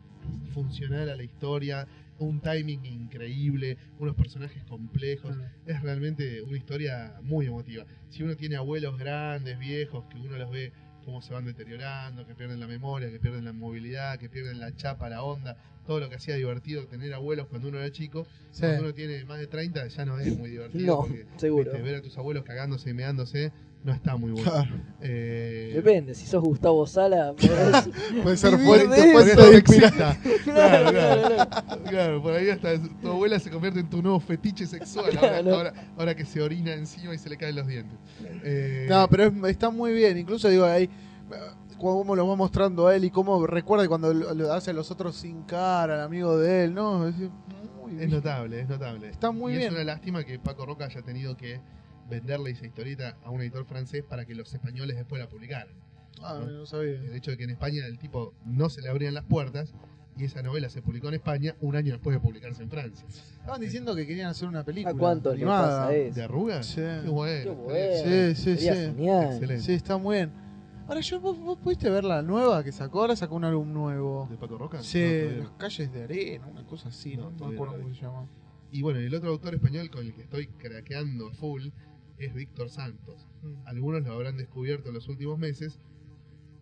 [0.54, 1.88] funcional a la historia,
[2.20, 5.36] un timing increíble, unos personajes complejos.
[5.66, 7.86] Es realmente una historia muy emotiva.
[8.10, 10.74] Si uno tiene abuelos grandes, viejos, que uno los ve
[11.06, 14.76] cómo se van deteriorando, que pierden la memoria, que pierden la movilidad, que pierden la
[14.76, 15.58] chapa, la onda,
[15.88, 18.62] todo lo que hacía divertido tener abuelos cuando uno era chico, Sí.
[18.62, 20.86] cuando uno tiene más de 30 ya no es muy divertido.
[20.86, 21.72] No, porque, seguro.
[21.72, 23.52] viste, ver a tus abuelos cagándose y meándose
[23.84, 24.52] no está muy bueno.
[24.52, 24.76] Claro.
[25.02, 27.34] Eh, Depende, si sos Gustavo Sala,
[28.24, 30.18] Puede ser fuerte, de puede ser sexista.
[30.44, 32.22] Claro, Claro, claro.
[32.22, 35.56] por ahí hasta tu abuela se convierte en tu nuevo fetiche sexual ahora, Claro.
[35.56, 37.98] ahora, ahora que se orina encima y se le caen los dientes.
[38.44, 40.18] Eh, No, pero es- está muy bien.
[40.18, 40.90] Incluso digo, ahí,
[41.78, 45.16] cómo lo va mostrando a él y cómo recuerda cuando lo, hace a los otros
[45.16, 47.08] sin cara, al amigo de él, ¿no?
[47.08, 48.10] Es, muy es bien.
[48.12, 49.10] notable, es notable.
[49.10, 49.68] Está muy y bien.
[49.70, 51.62] es una lástima que Paco Roca haya tenido que
[52.10, 55.76] venderle esa historieta a un editor francés para que los españoles después la publicaran.
[56.24, 57.00] Ah, no sabía.
[57.00, 59.74] El hecho de que en España el tipo no se le abrían las puertas
[60.18, 63.06] y esa novela se publicó en España un año después de publicarse en Francia.
[63.08, 64.96] Estaban diciendo que querían hacer una película.
[64.96, 65.82] ¿A cuánto le animada.
[65.82, 66.16] pasa eso?
[66.16, 66.66] ¿De arrugas?
[66.66, 66.82] Sí.
[66.82, 67.44] Qué bueno.
[67.44, 68.04] Qué bueno.
[68.04, 68.80] Sí, sí, Sería sí.
[68.80, 69.26] genial.
[69.34, 69.64] Excelente.
[69.64, 70.47] Sí, está muy bien.
[70.88, 73.02] Ahora, yo, ¿vos, vos pudiste ver la nueva que sacó?
[73.02, 74.28] Ahora sacó un álbum nuevo.
[74.32, 74.82] ¿De Paco Roca?
[74.82, 75.04] Sí,
[75.36, 78.02] No, Las calles de arena, una cosa así, No, no, no me acuerdo cómo se
[78.02, 78.28] llama.
[78.72, 81.68] Y bueno, el otro autor español con el que estoy craqueando full
[82.18, 83.28] es Víctor Santos.
[83.44, 83.68] Mm.
[83.68, 85.80] Algunos lo habrán descubierto en los últimos meses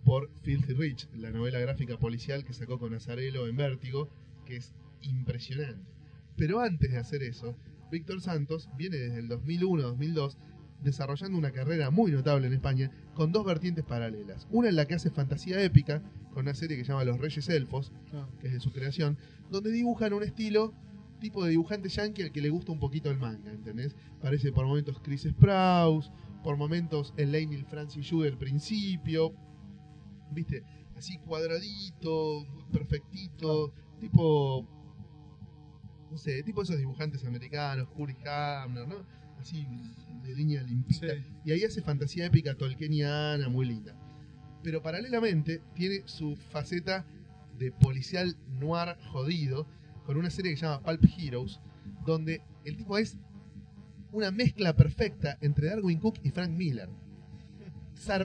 [0.03, 4.09] por Filthy Rich, la novela gráfica policial que sacó con Azarelo en Vértigo,
[4.45, 5.91] que es impresionante.
[6.35, 7.55] Pero antes de hacer eso,
[7.91, 10.35] Víctor Santos viene desde el 2001-2002
[10.81, 14.47] desarrollando una carrera muy notable en España con dos vertientes paralelas.
[14.51, 16.01] Una en la que hace fantasía épica,
[16.33, 18.27] con una serie que se llama Los Reyes Elfos, Ah.
[18.39, 19.17] que es de su creación,
[19.49, 20.73] donde dibujan un estilo
[21.19, 23.95] tipo de dibujante yankee al que le gusta un poquito el manga, ¿entendés?
[24.21, 26.11] Parece por momentos Chris Sprouse,
[26.43, 29.33] por momentos el Leinil Francis Yu del principio,
[30.31, 30.63] ¿viste?
[30.97, 34.67] Así cuadradito, perfectito, tipo,
[36.11, 38.97] no sé, tipo esos dibujantes americanos, Curry Hamner, ¿no?
[39.45, 39.67] Así
[40.23, 41.07] de línea limpita.
[41.13, 41.23] Sí.
[41.45, 43.95] Y ahí hace fantasía épica tolkieniana, muy linda.
[44.63, 47.05] Pero paralelamente tiene su faceta
[47.59, 49.67] de policial noir jodido
[50.05, 51.59] con una serie que se llama Pulp Heroes,
[52.05, 53.17] donde el tipo es
[54.11, 56.89] una mezcla perfecta entre Darwin Cook y Frank Miller.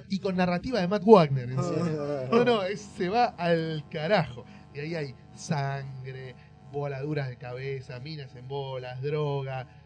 [0.08, 1.50] Y con narrativa de Matt Wagner.
[1.50, 1.86] encima.
[2.30, 4.44] No, no, es- se va al carajo.
[4.74, 6.34] Y ahí hay sangre,
[6.72, 9.79] voladuras de cabeza, minas en bolas, droga,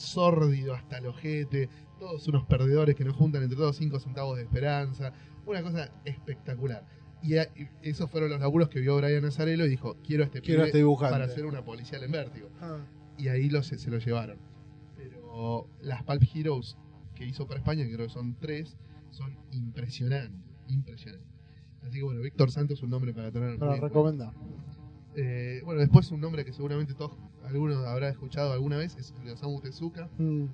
[0.00, 1.68] sórdido hasta el ojete,
[1.98, 5.12] todos unos perdedores que nos juntan entre todos 5 centavos de esperanza,
[5.46, 6.84] una cosa espectacular.
[7.22, 10.26] Y, a- y esos fueron los laburos que vio Brian Nazarello y dijo, quiero a
[10.26, 11.12] este Quiero pibe este dibujante.
[11.12, 12.48] para hacer una policial en vértigo.
[12.60, 12.78] Ah.
[13.18, 14.38] Y ahí lo, se, lo llevaron.
[14.96, 16.78] Pero las Pulp Heroes
[17.14, 18.78] que hizo para España, que creo que son tres,
[19.10, 21.28] son impresionantes, impresionantes.
[21.82, 24.32] Así que bueno, Víctor Santos es un nombre para tener Para recomendar.
[25.16, 27.18] Eh, bueno, después un nombre que seguramente todos,
[27.50, 30.08] algunos habrá escuchado alguna vez, es el de Osamu Tezuka.
[30.18, 30.44] Mm.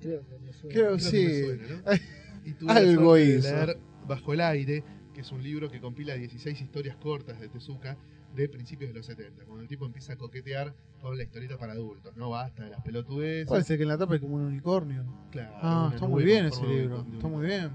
[0.00, 0.74] Creo que me suena.
[0.74, 1.10] Creo Creo sí.
[1.16, 1.92] que me suena, ¿no?
[2.44, 3.48] Y tuve la Algo de hizo.
[3.54, 3.78] leer
[4.08, 4.82] Bajo el aire,
[5.12, 7.96] que es un libro que compila 16 historias cortas de Tezuka
[8.34, 11.72] de principios de los 70, cuando el tipo empieza a coquetear con la historieta para
[11.72, 13.48] adultos, no basta de las pelotudeces.
[13.48, 15.04] Parece que en la tapa es como un unicornio.
[15.32, 17.04] Claro, Ah, está muy bien ese libro.
[17.12, 17.70] Está muy bien.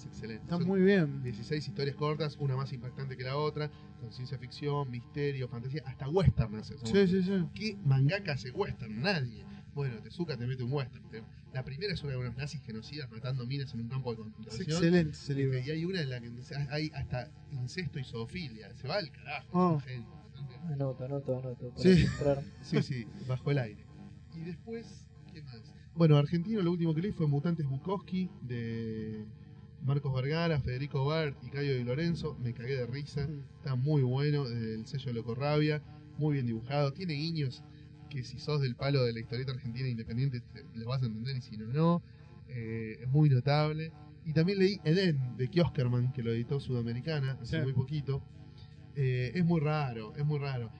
[0.00, 0.42] Es excelente.
[0.44, 1.22] Está Son muy bien.
[1.22, 3.70] 16 historias cortas, una más impactante que la otra,
[4.00, 6.76] con ciencia ficción, misterio, fantasía, hasta western hace.
[6.78, 7.44] Sí, sí, sí.
[7.54, 9.00] ¿Qué mangaka hace western?
[9.02, 9.44] Nadie.
[9.74, 11.08] Bueno, Tezuka te mete un western.
[11.10, 11.22] Te-
[11.52, 14.28] La primera es una de unos nazis genocidas matando minas en un campo de Es
[14.36, 14.76] concentración.
[14.76, 15.58] excelente ese libro.
[15.58, 16.30] Y hay una en la que
[16.70, 18.72] hay hasta incesto y zoofilia.
[18.76, 19.78] Se va al carajo.
[19.78, 20.08] Es genio.
[20.72, 21.70] Anoto, anoto, anoto.
[21.70, 22.06] para Sí.
[22.62, 23.84] Sí, sí, bajo el aire.
[24.34, 25.60] Y después, ¿qué más?
[25.94, 29.26] Bueno, argentino, lo último que leí fue Mutantes Bukowski de
[29.84, 32.36] Marcos Vergara, Federico Bart y Cayo de Lorenzo.
[32.42, 33.26] Me cagué de risa.
[33.58, 35.82] Está muy bueno, el sello Locorrabia,
[36.18, 36.92] muy bien dibujado.
[36.92, 37.62] Tiene guiños
[38.08, 41.36] que si sos del palo de la historieta argentina independiente te- lo vas a entender
[41.36, 42.02] y si no, no.
[42.48, 43.92] Eh, es muy notable.
[44.24, 47.62] Y también leí Eden de Kioskerman, que lo editó Sudamericana hace Sí.
[47.62, 48.22] muy poquito.
[48.96, 50.70] Eh, es muy raro, es muy raro.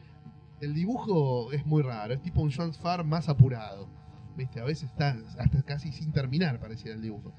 [0.61, 3.89] El dibujo es muy raro, es tipo un Joan Farr más apurado.
[4.37, 4.61] ¿Viste?
[4.61, 7.33] A veces está hasta casi sin terminar, pareciera el dibujo.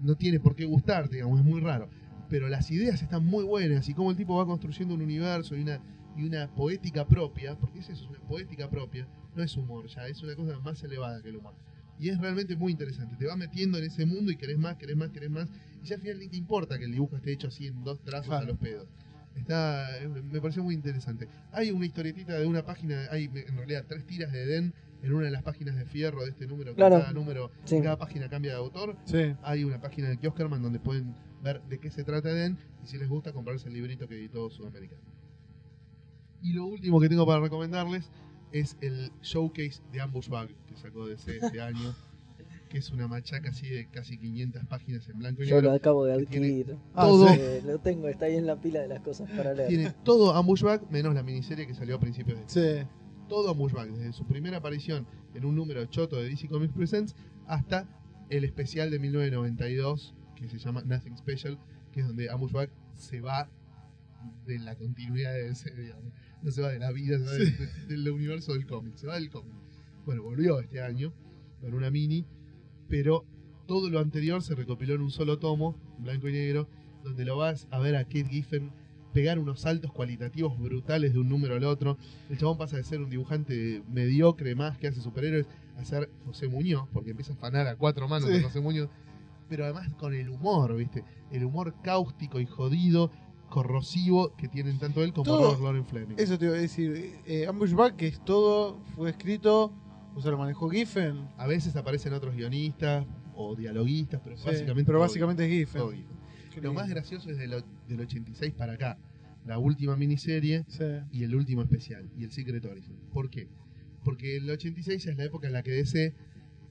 [0.00, 1.88] No tiene por qué gustarte, digamos, es muy raro.
[2.28, 5.62] Pero las ideas están muy buenas y como el tipo va construyendo un universo y
[5.62, 5.80] una,
[6.16, 10.06] y una poética propia, porque es eso, es una poética propia, no es humor ya,
[10.06, 11.54] es una cosa más elevada que el humor.
[11.98, 14.96] Y es realmente muy interesante, te va metiendo en ese mundo y querés más, querés
[14.96, 15.48] más, querés más,
[15.82, 18.00] y ya al final ni te importa que el dibujo esté hecho así en dos
[18.04, 18.88] trazos a los pedos.
[19.36, 21.28] Está, eh, me pareció muy interesante.
[21.52, 25.26] Hay una historietita de una página, hay en realidad tres tiras de Eden en una
[25.26, 26.98] de las páginas de fierro de este número, que Claro.
[27.00, 27.80] cada número, Sí.
[27.80, 28.96] cada página cambia de autor.
[29.04, 29.34] Sí.
[29.42, 32.98] Hay una página de Kioskerman donde pueden ver de qué se trata Eden y si
[32.98, 35.02] les gusta comprarse el librito que editó Sudamericano.
[36.42, 38.10] Y lo último que tengo para recomendarles
[38.52, 41.94] es el showcase de Ambush Bug que sacó DC este año,
[42.68, 45.76] que es una machaca así de casi 500 páginas en blanco y Yo lo negro.
[45.76, 46.76] acabo de adquirir.
[46.94, 47.38] Ah, todo, sí.
[47.66, 49.68] Lo tengo, está ahí en la pila de las cosas para leer.
[49.68, 52.86] tiene todo Ambush Bug menos la miniserie que salió a principios de Sí.
[53.28, 57.14] Todo Bug, desde su primera aparición en un número choto de DC Comics Presents
[57.46, 57.86] hasta
[58.30, 61.58] el especial de 1992 que se llama Nothing Special,
[61.92, 63.48] que es donde Ambush Bug se va
[64.46, 66.12] de la continuidad de DC, digamos.
[66.42, 69.06] No se va de la vida, se va de- de- del universo del cómic, se
[69.06, 69.54] va del cómic.
[70.04, 71.12] Bueno, volvió este año
[71.60, 72.24] con una mini,
[72.88, 73.24] pero
[73.66, 76.68] todo lo anterior se recopiló en un solo tomo, blanco y negro,
[77.02, 78.70] donde lo vas a ver a Kate Giffen
[79.18, 81.98] pegar unos saltos cualitativos brutales de un número al otro.
[82.30, 85.46] El chabón pasa de ser un dibujante mediocre más que hace superhéroes
[85.76, 88.36] a ser José Muñoz, porque empieza a fanar a cuatro manos Sí.
[88.36, 88.88] de José Muñoz,
[89.48, 91.02] pero además con el humor, ¿viste?
[91.32, 93.10] El humor cáustico y jodido,
[93.48, 96.14] corrosivo que tienen tanto él como Todo- Robert Lauren Fleming.
[96.16, 97.16] Eso te iba a decir.
[97.26, 99.72] Eh, Ambush Bug, que es todo, fue escrito,
[100.14, 101.26] o sea, lo manejó Giffen.
[101.36, 103.04] A veces aparecen otros guionistas
[103.34, 105.80] o dialoguistas, pero Sí, básicamente pero todo básicamente es Giffen.
[105.80, 105.92] todo
[106.62, 108.98] Lo más gracioso es de lo- del 86 para acá.
[109.48, 110.84] La última miniserie Sí.
[111.10, 112.96] y el último especial, y el Secret Origin.
[113.12, 113.48] ¿Por qué?
[114.04, 116.14] Porque el 86 es la época en la que DC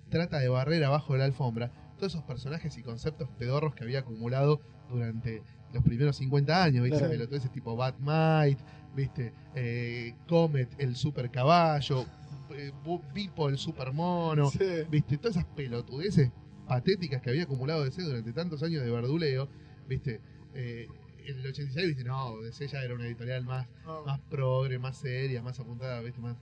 [0.09, 3.99] trata de barrer abajo de la alfombra todos esos personajes y conceptos pedorros que había
[3.99, 5.41] acumulado durante
[5.73, 6.99] los primeros 50 años, ¿viste?
[6.99, 7.11] Claro.
[7.11, 8.63] Pelotudeces tipo Batmite,
[8.95, 9.33] ¿viste?
[9.55, 12.05] Eh, Comet, el super caballo,
[12.55, 12.71] eh,
[13.13, 14.59] Pipo, el super mono, Sí.
[14.89, 15.17] ¿viste?
[15.17, 16.31] Todas esas pelotudeces
[16.67, 19.49] patéticas que había acumulado DC durante tantos años de verduleo,
[19.89, 20.21] ¿viste?
[20.53, 20.87] Eh,
[21.31, 22.03] en el 86, ¿viste?
[22.03, 23.67] No, DC ya era una editorial más,
[24.05, 26.19] más progre, más seria, más apuntada, ¿viste?
[26.21, 26.37] Más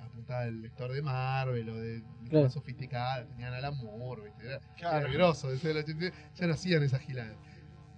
[0.00, 2.44] apuntada al lector de Marvel o de Claro.
[2.44, 4.46] más sofisticada, tenían al amor, ¿viste?
[4.46, 5.06] Era, Claro.
[5.06, 7.36] era grosso, DC del 86, ya no hacían esas giladas.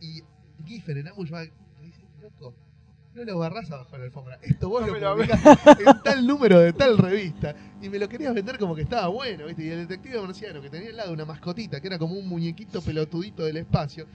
[0.00, 0.22] Y
[0.64, 1.52] Giffen en Ambush te
[1.82, 2.54] dice, loco,
[3.14, 4.38] no lo barras abajo de la alfombra.
[4.42, 5.40] Esto vos No lo publicás
[5.78, 7.54] en tal número de tal revista.
[7.80, 9.64] Y me lo querías vender como que estaba bueno, ¿viste?
[9.64, 12.82] Y el detective marciano que tenía al lado una mascotita, que era como un muñequito
[12.82, 14.06] pelotudito del espacio.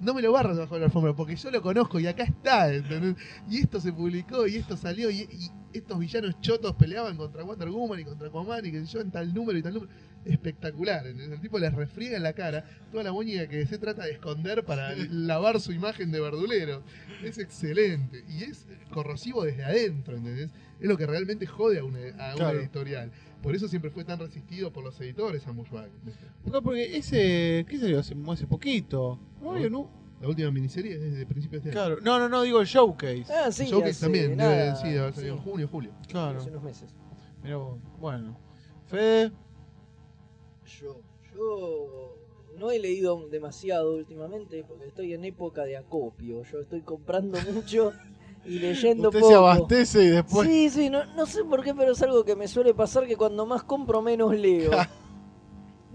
[0.00, 2.72] No me lo barras abajo de la alfombra porque yo lo conozco y acá está,
[2.72, 3.16] ¿entendés?
[3.48, 7.68] Y esto se publicó y esto salió y, y estos villanos chotos peleaban contra Wonder
[7.70, 9.92] Woman y contra Aquaman y que yo en tal número y tal número.
[10.26, 11.06] espectacular.
[11.06, 11.32] ¿entendés?
[11.36, 14.64] El tipo les refriega en la cara toda la muñeca que se trata de esconder
[14.64, 16.82] para lavar su imagen de verdulero.
[17.22, 20.50] Es excelente y es corrosivo desde adentro, ¿entendés?
[20.80, 22.60] Es lo que realmente jode a una, a una Claro.
[22.60, 23.10] editorial.
[23.42, 25.88] Por eso siempre fue tan resistido por los editores a Mushbag.
[26.44, 27.64] No, porque ese.
[27.68, 29.18] ¿Qué salió hace, hace poquito?
[30.20, 31.96] La última miniserie es desde principios de este año.
[31.96, 32.02] Claro.
[32.02, 33.26] No, no, no, digo el showcase.
[33.30, 35.92] Ah, sí, Showcase hace también, nada, debe, sí, debe haber sí, salido en junio, julio.
[36.08, 36.38] Claro.
[36.38, 36.94] hace unos meses.
[37.42, 37.78] Mirá vos.
[38.00, 38.38] Bueno.
[38.86, 39.32] Fede.
[40.80, 41.00] Yo,
[41.34, 42.16] yo
[42.58, 46.42] no he leído demasiado últimamente porque estoy en época de acopio.
[46.44, 47.92] Yo estoy comprando mucho
[48.46, 49.30] y leyendo Usted poco.
[49.30, 50.48] se abastece y después.
[50.48, 53.16] Sí, sí, no, no sé por qué, pero es algo que me suele pasar que
[53.16, 54.70] cuando más compro menos leo.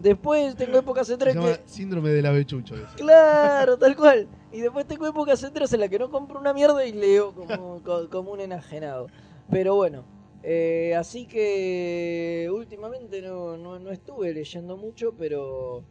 [0.02, 1.62] Después tengo épocas Se entre llama que...
[1.68, 2.76] síndrome del avechucho.
[2.76, 2.96] eso.
[2.98, 4.28] Claro, tal cual.
[4.52, 7.82] Y después tengo épocas enteras en las que no compro una mierda y leo como,
[7.86, 9.08] co- como un enajenado.
[9.50, 10.04] Pero bueno,
[10.44, 15.84] eh, así que últimamente no, no, no estuve leyendo mucho, pero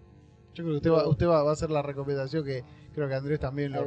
[0.55, 2.65] Yo creo que usted va, usted va, va a hacer la recomendación que
[2.95, 3.85] creo que Andrés también lo,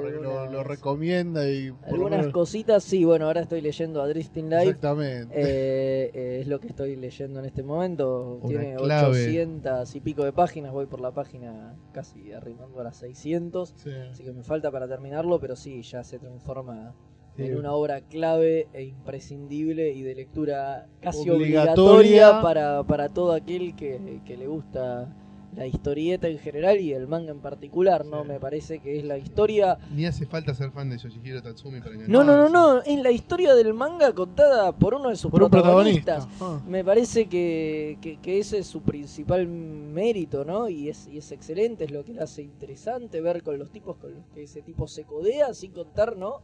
[0.50, 3.04] lo- recomienda y por algunas menos- cositas sí.
[3.04, 4.64] Bueno, ahora estoy leyendo a Drifting Life.
[4.70, 5.34] Exactamente.
[5.36, 8.40] Eh, eh, es lo que estoy leyendo en este momento.
[8.42, 9.10] Una Tiene clave.
[9.24, 10.72] 800 y pico de páginas.
[10.72, 13.74] Voy por la página casi arrimando a las 600.
[13.76, 13.92] Sí.
[14.12, 16.94] Así que me falta para terminarlo, pero sí, ya se transforma
[17.36, 17.46] Sí.
[17.46, 21.74] en una obra clave e imprescindible y de lectura casi Obligatoria.
[21.74, 25.12] obligatoria para, para todo aquel que, que le gusta
[25.56, 28.24] la historieta en general y el manga en particular, ¿no?
[28.24, 28.28] Sí.
[28.28, 29.78] Me parece que es la historia...
[29.92, 32.10] Ni hace falta ser fan de Yoshihiro Tatsumi para engañar.
[32.10, 35.42] No, no, no, no, es la historia del manga contada por uno de sus Por
[35.42, 36.26] protagonistas.
[36.26, 36.64] protagonista.
[36.66, 36.68] Ah.
[36.68, 40.70] Me parece que, que- que ese es su principal mérito, ¿no?
[40.70, 43.98] Y es, y es excelente, es lo que le hace interesante ver con los tipos
[43.98, 46.42] con los que ese tipo se codea, sin contar, ¿no?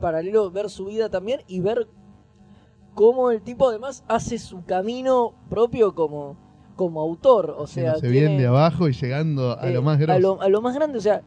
[0.00, 1.86] Paralelo, ver su vida también y ver
[2.94, 6.36] cómo el tipo además hace su camino propio como,
[6.78, 7.54] como autor.
[7.58, 10.12] O sea, se tiene- bien de abajo y llegando a eh, lo más grosso.
[10.16, 11.20] A lo, a lo más grande, o sea,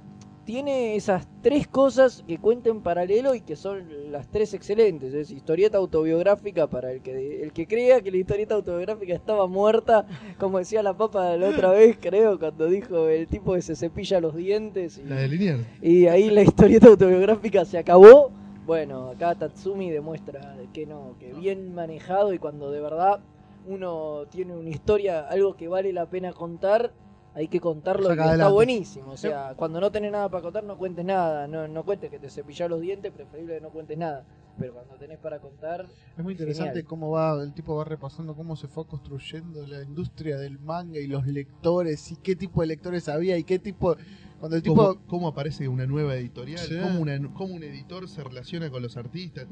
[0.45, 5.14] tiene esas tres cosas que cuenta en paralelo y que son las tres excelentes.
[5.14, 10.06] Es historieta autobiográfica para el que el que crea que la historieta autobiográfica estaba muerta,
[10.40, 14.19] como decía la papa la otra vez, creo, cuando dijo el tipo que se cepilla
[14.19, 15.61] los dientes y, La de Liniers.
[15.82, 18.32] y ahí la historieta autobiográfica se acabó.
[18.65, 23.19] Bueno, acá Tatsumi demuestra que no, que bien manejado y cuando de verdad
[23.66, 26.94] uno tiene una historia, algo que vale la pena contar,
[27.34, 29.12] hay que contarlo Saca y está buenísimo.
[29.12, 31.48] O sea, cuando no tenés nada para contar, no cuentes nada.
[31.48, 34.26] No, no cuentes que te cepillás los dientes, preferible que no cuentes nada.
[34.60, 35.86] Pero cuando tenés para contar,
[36.18, 36.86] Es muy interesante Genial.
[36.88, 41.08] cómo va, el tipo va repasando cómo se fue construyendo la industria del manga y
[41.08, 43.96] los lectores y qué tipo de lectores había y qué tipo...
[44.42, 44.76] Cuando el tipo...
[44.76, 46.60] ¿Cómo, cómo aparece una nueva editorial?
[46.60, 46.76] Sí.
[46.82, 49.48] ¿Cómo, una- cómo un editor se relaciona con los artistas?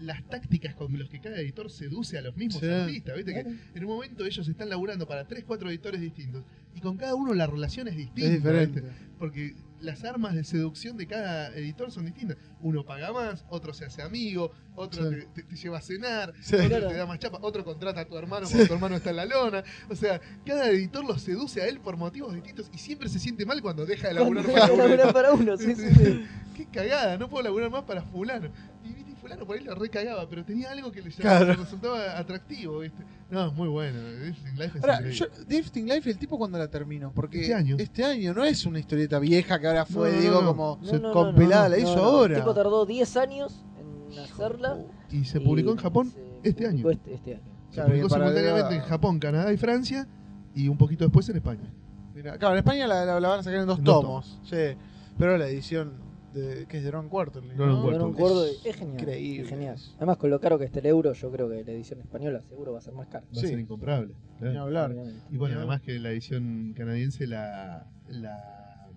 [0.00, 2.68] Las tácticas con las que cada editor seduce a los mismos Sí.
[2.68, 3.16] artistas.
[3.16, 3.32] ¿viste?
[3.32, 3.40] Que
[3.78, 6.42] en un momento ellos están laburando para 3, 4 editores distintos
[6.74, 8.28] y con cada uno la relación es distinta.
[8.30, 8.80] es diferente.
[8.82, 8.96] ¿viste?
[9.18, 12.36] Porque las armas de seducción de cada editor son distintas.
[12.60, 15.16] Uno paga más, otro se hace amigo, otro Sí.
[15.34, 16.54] te, lleva a cenar, Sí.
[16.56, 16.88] otro Claro.
[16.88, 18.52] te da más chapa, otro contrata a tu hermano Sí.
[18.54, 19.64] porque tu hermano está en la lona.
[19.90, 23.44] O sea, cada editor lo seduce a él por motivos distintos y siempre se siente
[23.44, 24.82] mal cuando deja de laburar para uno.
[25.12, 26.24] para uno, sí, sí, sí.
[26.56, 28.50] Qué cagada, no puedo laburar más para fulano.
[28.84, 31.46] Y fulano por ahí lo recagaba, pero tenía algo que le, llamaba- Claro.
[31.46, 33.02] le resultaba atractivo, ¿viste?
[33.30, 33.98] No, es muy bueno.
[34.20, 37.76] Drifting Life es Ahora, yo, Drifting Life, el tipo cuando la terminó, porque Este año.
[37.78, 40.46] este año no es una historieta vieja que ahora fue, No, digo, no.
[40.48, 42.02] como No, no, con no, pelada, no, la hizo no.
[42.02, 42.34] ahora.
[42.36, 43.64] El tipo tardó 10 años
[44.12, 44.78] en hacerla.
[45.10, 46.12] Y se y publicó en Japón
[46.42, 46.90] este año.
[46.90, 47.42] Este, este año.
[47.70, 50.06] Se Claro, publicó simultáneamente en Japón, Canadá y Francia
[50.54, 51.72] y un poquito después en España.
[52.14, 54.40] Mira, claro, en España la, la- la van a sacar en dos En dos tomos,
[54.44, 54.76] sí.
[55.18, 55.92] Pero la edición
[56.34, 57.54] de, que es de Ron Quarterly.
[57.54, 57.82] Ron ¿no?
[58.14, 58.56] Quarterly.
[58.64, 59.00] No es genial.
[59.00, 59.42] Increíble.
[59.42, 59.76] Es genial.
[59.96, 62.72] Además, con lo caro que está el euro, yo creo que la edición española seguro
[62.72, 63.24] va a ser más cara.
[63.34, 63.46] Va Sí.
[63.46, 64.14] a ser incomparable.
[64.40, 64.94] Ni hablar.
[65.30, 68.88] Y bueno, además que la edición canadiense la, la,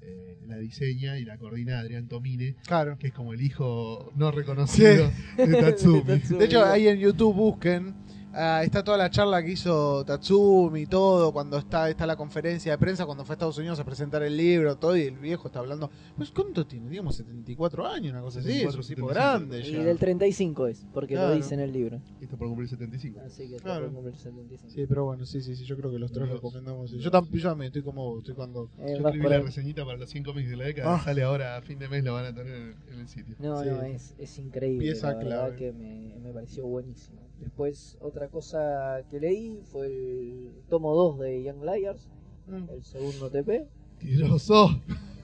[0.00, 2.96] eh, la diseña y la coordina Adrián Tomine, Claro.
[2.98, 6.00] que es como el hijo no reconocido de Tatsumi.
[6.02, 6.38] De Tatsumi.
[6.38, 7.94] De hecho, ahí en YouTube busquen.
[8.34, 12.72] Ah, está toda la charla que hizo Tatsumi y todo, cuando está, está la conferencia
[12.72, 15.48] de prensa, cuando fue a Estados Unidos a presentar el libro, todo, y el viejo
[15.48, 15.90] está hablando.
[16.16, 16.88] Pues, ¿cuánto tiene?
[16.90, 18.50] Digamos, 74 años, una cosa así.
[18.50, 19.14] Es 74, un tipo 75.
[19.14, 19.84] grande Y ya.
[19.84, 21.30] del 35 es, porque Claro.
[21.30, 22.00] lo dice en el libro.
[22.20, 23.20] Y está por cumplir 75.
[23.24, 23.86] Así que está Claro.
[23.86, 24.70] por cumplir 75.
[24.74, 26.90] Sí, pero bueno, sí, sí, sí, yo creo que los tres Los- recomendamos.
[26.92, 28.70] Yo, tam- yo también estoy como vos, estoy cuando...
[28.78, 30.94] Eh, Yo escribí la reseñita para los 100 cómics de la década.
[30.96, 31.02] Ah.
[31.04, 33.36] Sale ahora a fin de mes, lo van a tener en, en el sitio.
[33.38, 33.68] No, Sí.
[33.68, 34.80] no, es, es increíble.
[34.84, 35.42] Pieza la clave.
[35.42, 37.20] verdad que me, me pareció buenísimo.
[37.42, 42.08] Después, otra cosa que leí fue el tomo 2 de Young Liars,
[42.46, 42.68] Mm.
[42.70, 43.66] el segundo TP.
[43.98, 44.68] ¡Tiroso!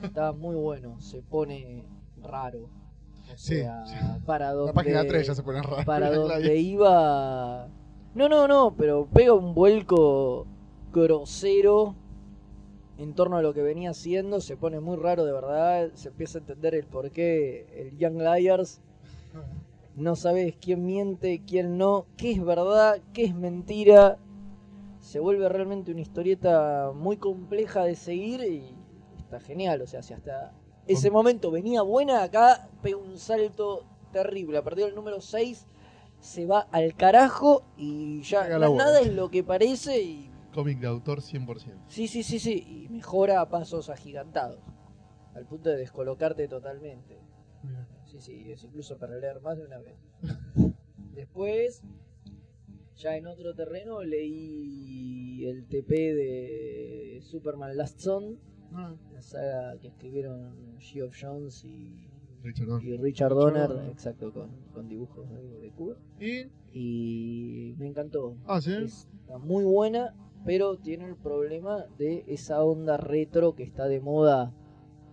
[0.03, 1.85] Está muy bueno, se pone
[2.23, 2.65] raro.
[3.33, 3.85] O Sí, sea,
[4.27, 5.85] para donde, La página 3 ya se pone raro.
[5.85, 7.69] para donde iba
[8.15, 10.47] No, no, no, pero pega un vuelco
[10.93, 11.95] grosero
[12.99, 16.39] en torno a lo que venía haciendo, se pone muy raro de verdad, se empieza
[16.39, 18.81] a entender el por qué el Young Liars
[19.99, 24.19] no sabes quién miente, quién no, qué es verdad, qué es mentira.
[25.01, 28.75] Se vuelve realmente una historieta muy compleja de seguir y
[29.19, 29.83] está genial.
[29.83, 30.53] O sea, si hasta
[30.87, 34.59] ese momento venía buena, acá pega un salto terrible.
[34.59, 35.67] A partir del número 6
[36.21, 41.21] se va al carajo y ya nada es lo que parece y Cómic de autor
[41.21, 41.85] 100%.
[41.89, 44.59] sí, sí, sí, sí, y mejora a pasos agigantados.
[45.35, 47.21] Al punto de descolocarte totalmente.
[48.09, 49.97] Sí, sí, es incluso para leer más de una vez.
[51.15, 51.83] Después,
[52.97, 58.39] ya en otro terreno, leí el TP de Superman Last Son,
[58.73, 62.11] Ah, la saga que escribieron Geoff Jones y,
[62.43, 62.87] Richard Donner.
[62.87, 65.97] y Richard Donner, exacto, con, con dibujos de, de Cuba.
[66.21, 66.47] Y.
[66.73, 68.37] Y me encantó.
[68.47, 68.75] Ah, sí.
[68.75, 70.15] Está muy buena,
[70.45, 74.53] pero tiene el problema de esa onda retro que está de moda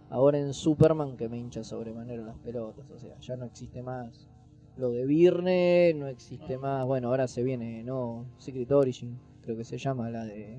[0.10, 2.90] ahora en Superman que me hincha sobremanera las pelotas.
[2.91, 4.27] O sea, ya no existe más
[4.77, 6.86] lo de Virne, no existe más.
[6.86, 8.26] Bueno, ahora se viene, ¿no?
[8.38, 10.57] Secret Origin, creo que se llama la de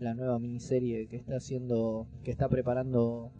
[0.00, 3.30] la nueva miniserie que está haciendo, que está preparando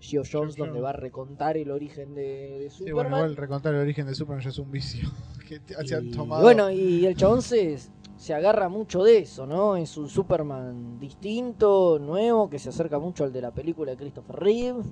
[0.00, 2.94] Geoff Jones, donde va a recontar el origen de, de Sí, Superman.
[3.10, 5.10] bueno, igual recontar el origen de Superman ya es un vicio.
[5.48, 6.42] que se han Y, tomado.
[6.42, 7.76] Bueno, y el chabón se,
[8.16, 9.76] se agarra mucho de eso, ¿no?
[9.76, 14.36] Es un Superman distinto, nuevo, que se acerca mucho al de la película de Christopher
[14.36, 14.82] Reeve.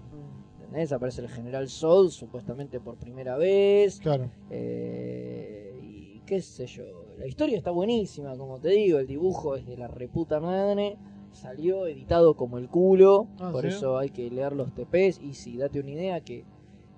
[0.57, 0.93] ¿Entendés?
[0.93, 4.01] Aparece el General Soul, supuestamente por primera vez.
[4.01, 4.31] Claro.
[4.51, 6.85] Eh, y qué sé yo.
[7.19, 8.99] La historia está buenísima, como te digo.
[8.99, 10.97] El dibujo es de la reputa madre.
[11.31, 13.29] Salió editado como el culo.
[13.39, 13.69] Ah, por ¿sí?
[13.69, 15.21] eso hay que leer los TPs.
[15.23, 16.45] Y si date una idea, que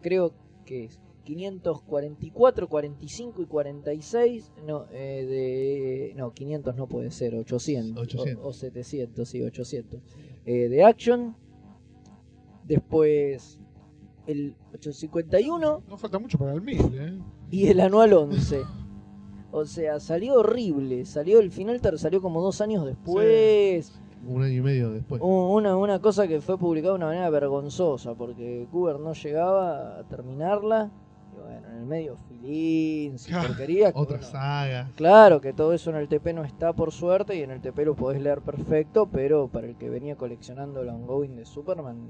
[0.01, 0.33] creo
[0.65, 4.53] que es 544, 45 y 46.
[4.67, 7.35] No, eh, de, no 500 no puede ser.
[7.35, 8.03] 800.
[8.03, 8.45] 800.
[8.45, 10.01] O, o 700, sí, 800.
[10.47, 11.37] Eh, de Action.
[12.65, 13.59] Después
[14.27, 17.19] el 851 No falta mucho para el 1000, ¿eh?
[17.51, 18.63] y el anual 11.
[19.53, 21.05] O sea, salió horrible.
[21.05, 24.01] Salió el final, salió como dos años después.
[24.27, 25.21] Un año y medio después.
[25.23, 30.09] Una, una cosa que fue publicada de una manera vergonzosa, porque Cooper no llegaba a
[30.09, 30.91] terminarla.
[31.45, 32.17] Bueno, en el medio
[33.33, 33.93] Ah, porquerías.
[33.93, 34.91] que, Otra bueno, saga.
[34.97, 37.85] Claro que todo eso en el TP no está por suerte y en el TP
[37.85, 42.09] lo podés leer perfecto, pero para el que venía coleccionando el ongoing de Superman,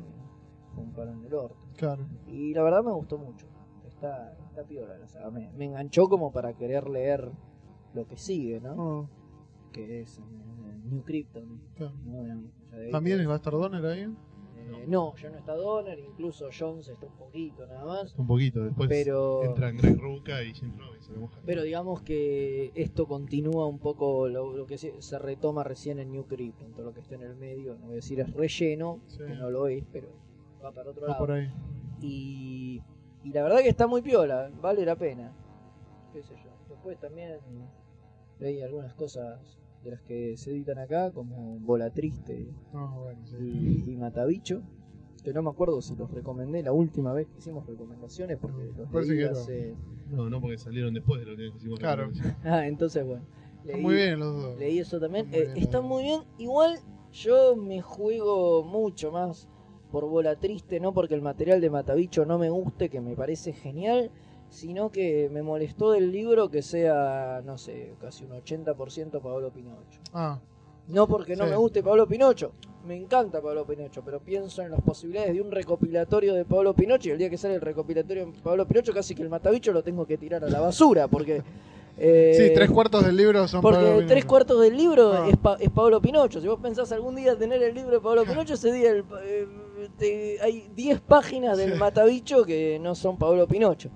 [0.75, 1.57] fue un palo en el orto.
[1.77, 2.07] Claro.
[2.27, 3.47] Y la verdad me gustó mucho.
[3.87, 5.31] Está, está piola la saga.
[5.31, 7.31] Me, me enganchó como para querer leer
[7.95, 8.75] lo que sigue, ¿no?
[8.75, 9.11] No,
[9.73, 10.21] Que es
[10.85, 11.61] New Krypton.
[11.77, 11.95] claro.
[12.05, 12.51] ¿no?
[12.91, 14.13] ¿También a estar Donner ahí?
[14.79, 18.15] Eh, no, ya no está Donner, incluso Jones está un poquito nada más.
[18.19, 18.63] Un poquito.
[18.65, 21.31] Después Pero- entran Greg Ruca y Jim Robinson.
[21.47, 26.11] Pero digamos que esto continúa un poco lo, lo que se, se retoma recién en
[26.13, 29.01] New Krypton, todo lo que está en el medio, no voy a decir es relleno,
[29.07, 29.19] Sí.
[29.19, 30.09] que no lo es, pero
[30.65, 31.21] va para otro Va lado.
[31.21, 31.51] por ahí.
[32.01, 32.83] Y,
[33.23, 35.33] y la verdad que está muy piola, vale la pena.
[36.13, 36.51] Qué sé yo.
[36.69, 37.39] Después también
[38.39, 43.83] leí algunas cosas de las que se editan acá, como Bola Triste bueno, sí.
[43.87, 44.63] y, y Matabicho.
[45.23, 48.91] Que no me acuerdo si los recomendé la última vez que hicimos recomendaciones, porque los
[48.91, 49.39] Parece leí que no.
[49.39, 49.75] hace...
[50.11, 51.79] No, no porque salieron después de lo que hicimos.
[51.79, 52.11] Claro.
[52.45, 53.23] Ah, entonces bueno.
[53.63, 54.59] Están leí- muy bien los dos.
[54.59, 55.27] Leí eso también.
[55.29, 56.21] Muy Eh, está muy muy bien.
[56.37, 56.79] Igual
[57.13, 59.49] yo me juego mucho más
[59.91, 63.55] por bola triste, no porque el material de Matabicho no me guste, que me parece
[63.55, 64.11] genial,
[64.55, 70.01] sino que me molestó del libro que sea, no sé, casi un 80% Pablo Pinocho.
[70.13, 70.39] Ah,
[70.87, 71.51] No porque no Sí.
[71.51, 72.53] me guste Pablo Pinocho,
[72.87, 77.09] me encanta Pablo Pinocho, pero pienso en las posibilidades de un recopilatorio de Pablo Pinocho
[77.09, 79.83] y el día que sale el recopilatorio de Pablo Pinocho casi que el Matabicho lo
[79.83, 81.43] tengo que tirar a la basura, porque...
[81.99, 85.27] eh, sí, tres cuartos del libro son porque Pablo tres cuartos del libro Ah.
[85.31, 86.41] es, Pa- es Pablo Pinocho.
[86.43, 89.47] Si vos pensás algún día tener el libro de Pablo Pinocho, ese día el- eh,
[89.99, 91.79] te- hay 10 páginas del Sí.
[91.79, 93.89] Matabicho que no son Pablo Pinocho.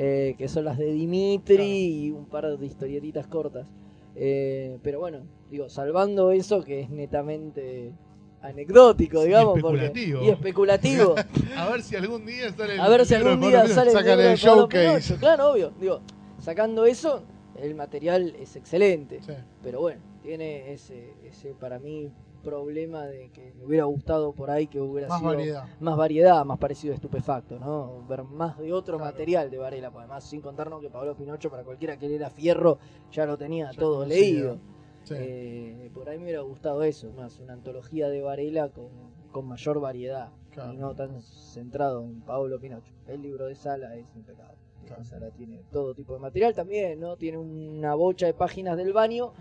[0.00, 1.68] Eh, que son las de Dimitri Claro.
[1.68, 3.66] y un par de historietitas cortas.
[4.14, 7.92] Eh, pero bueno, digo, salvando eso que es netamente
[8.40, 9.60] anecdótico, digamos.
[9.60, 10.22] porque- especulativo.
[10.22, 11.14] y especulativo.
[11.56, 14.36] A ver si algún día sale el A ver si algún día sale el el
[14.36, 14.88] showcase.
[14.88, 15.16] Pinocho.
[15.18, 15.72] Claro, obvio.
[15.80, 16.00] Digo,
[16.38, 17.22] sacando eso,
[17.56, 19.20] el material es excelente.
[19.22, 19.32] Sí.
[19.62, 22.10] Pero bueno, tiene ese, ese para mí
[22.42, 25.64] problema de que me hubiera gustado por ahí que hubiera Más sido variedad.
[25.80, 28.06] más variedad, más parecido a estupefacto, ¿no?
[28.08, 29.10] Ver más de otro Claro.
[29.12, 32.78] material de Varela, pues además sin contarnos que Pablo Pinocho para cualquiera que era fierro
[33.12, 34.58] ya lo tenía Ya todo leído.
[35.04, 35.14] Sí.
[35.16, 38.88] Eh, por ahí me hubiera gustado eso, más una antología de Varela con,
[39.32, 40.30] con mayor variedad.
[40.50, 40.72] Claro.
[40.72, 42.92] y no tan centrado en Pablo Pinocho.
[43.06, 44.56] El libro de Sala es impecable.
[44.86, 45.04] Claro.
[45.04, 47.16] Sala tiene todo tipo de material también, ¿no?
[47.16, 49.32] Tiene una bocha de páginas del baño,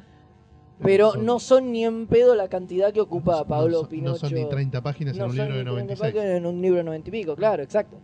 [0.81, 4.11] pero no son ni en pedo la cantidad que ocupa No Pablo son- Pinocho.
[4.11, 6.13] No son ni 30 páginas en No un libro de ni 30 96.
[6.13, 7.99] páginas en un libro de 90 y pico, claro, exacto.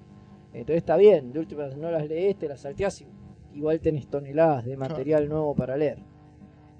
[0.53, 3.07] Entonces está bien, de última no las lees, te las salteás y
[3.55, 5.99] igual tenés toneladas de material nuevo para leer.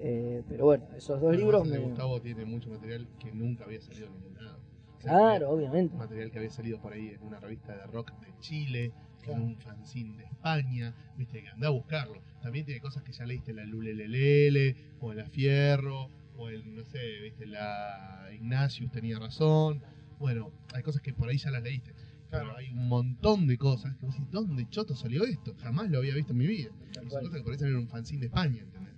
[0.00, 3.80] Eh, pero bueno, esos dos Además, libros me- Gustavo tiene mucho material que nunca había
[3.80, 4.58] salido en ningún lado.
[4.98, 5.96] O sea, Claro, obviamente.
[5.96, 8.92] Material que había salido por ahí en una revista de rock de Chile,
[9.26, 12.20] en un fanzine de España, viste, que anda a buscarlo.
[12.42, 16.98] También tiene cosas que ya leíste la Lulelelele, o la Fierro, o el, no sé,
[17.22, 19.82] viste, la Ignatius tenía razón.
[20.18, 21.92] Bueno, hay cosas que por ahí ya las leíste.
[22.30, 25.54] Pero hay un montón de cosas que vos decís, ¿dónde choto salió esto?
[25.62, 26.70] Jamás lo había visto en mi vida.
[26.90, 28.92] Y son cosas que por ahí salieron un fanzine de España, ¿entendés?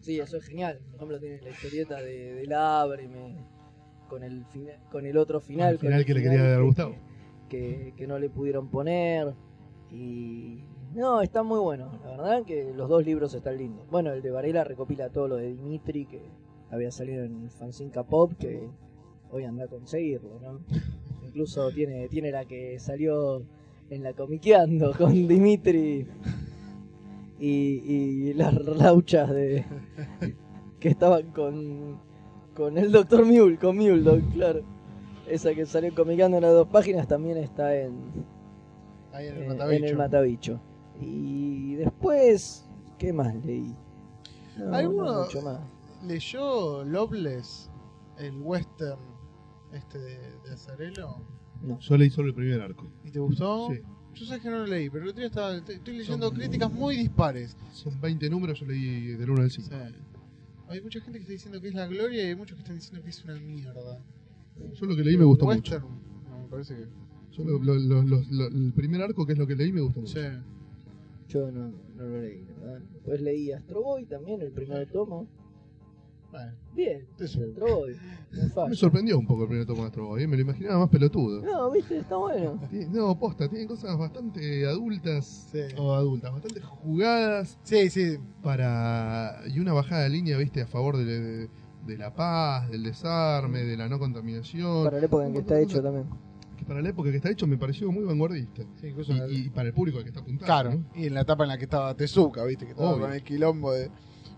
[0.00, 0.78] Sí, eso es genial.
[0.86, 3.36] Por ejemplo, tiene la historieta de, del Ábreme
[4.08, 5.72] con el fina- con el otro final.
[5.74, 6.96] el con final que le quería final dar a que- Gustavo.
[7.50, 9.34] Que, que no le pudieron poner.
[9.90, 10.64] Y.
[10.94, 11.90] No, está muy bueno.
[12.04, 13.88] La verdad que los dos libros están lindos.
[13.90, 16.22] Bueno, el de Varela recopila todo lo de Dimitri, que
[16.70, 18.68] había salido en el fanzine K-Pop, que
[19.30, 20.60] hoy anda a conseguirlo, ¿no?
[21.26, 23.42] Incluso tiene, tiene la que salió
[23.90, 26.06] en la comiqueando con Dimitri
[27.38, 29.64] y, y las lauchas de
[30.80, 32.00] que estaban con,
[32.54, 33.24] con el Dr.
[33.24, 34.62] Mule, con Mule claro.
[35.26, 38.24] Esa que salió comiqueando en las dos páginas también está en,
[39.12, 39.84] Ahí en el en, Matabicho.
[39.84, 40.60] en el Matabicho.
[41.00, 42.64] Y después,
[42.98, 43.74] ¿qué más leí?
[44.58, 45.60] No, no ¿Alguno- mucho más.
[46.04, 47.70] ¿Leyó Loveless,
[48.18, 48.98] el western
[49.72, 51.20] este de, de Azarelo?
[51.62, 51.78] No.
[51.80, 52.86] Yo leí solo el primer arco.
[53.04, 53.68] ¿Y te gustó?
[53.72, 53.80] Sí.
[54.14, 56.72] Yo sé que no lo leí, pero el otro día estaba, estoy leyendo Son- críticas
[56.72, 57.56] muy dispares.
[57.72, 59.68] Son 20 números, yo leí del 1 al 5.
[59.68, 59.94] Sí.
[60.68, 62.76] Hay mucha gente que está diciendo que es la gloria y hay muchos que están
[62.76, 64.00] diciendo que es una mierda.
[64.74, 65.74] Yo lo que leí me gustó mucho.
[65.76, 65.84] western,
[66.30, 66.86] No, me parece que.
[67.32, 69.80] Yo lo- lo- lo- lo- lo- el primer arco, que es lo que leí, me
[69.80, 70.12] gustó mucho.
[71.28, 72.80] Yo no, no lo leí, ¿verdad?
[72.92, 75.26] Después leí Astro Boy también, el primer tomo.
[76.30, 77.40] Bueno, Bien, Eso.
[77.42, 77.96] Astro Boy.
[78.56, 80.26] No Me sorprendió un poco el primer tomo de Astro Boy, ¿eh?
[80.26, 81.40] me lo imaginaba más pelotudo.
[81.42, 82.60] No, viste, está bueno.
[82.70, 85.60] Tiene- No, posta, tiene cosas bastante adultas, Sí.
[85.78, 88.16] o adultas, bastante jugadas sí, sí.
[88.42, 89.40] para...
[89.48, 91.48] y una bajada de línea, viste, a favor de, de-
[91.86, 94.84] de la paz, del desarme, de la no contaminación.
[94.84, 96.04] Para la época en que está hecho también.
[96.58, 98.62] Que para la época que está hecho me pareció muy vanguardista.
[98.80, 100.44] sí incluso Y, el- para el público al que está apuntando.
[100.46, 100.84] Claro, ¿no?
[101.00, 102.64] y en la etapa en la que estaba Tezuka, ¿viste?
[102.64, 103.02] Que estaba Obvio.
[103.06, 103.90] con el quilombo de.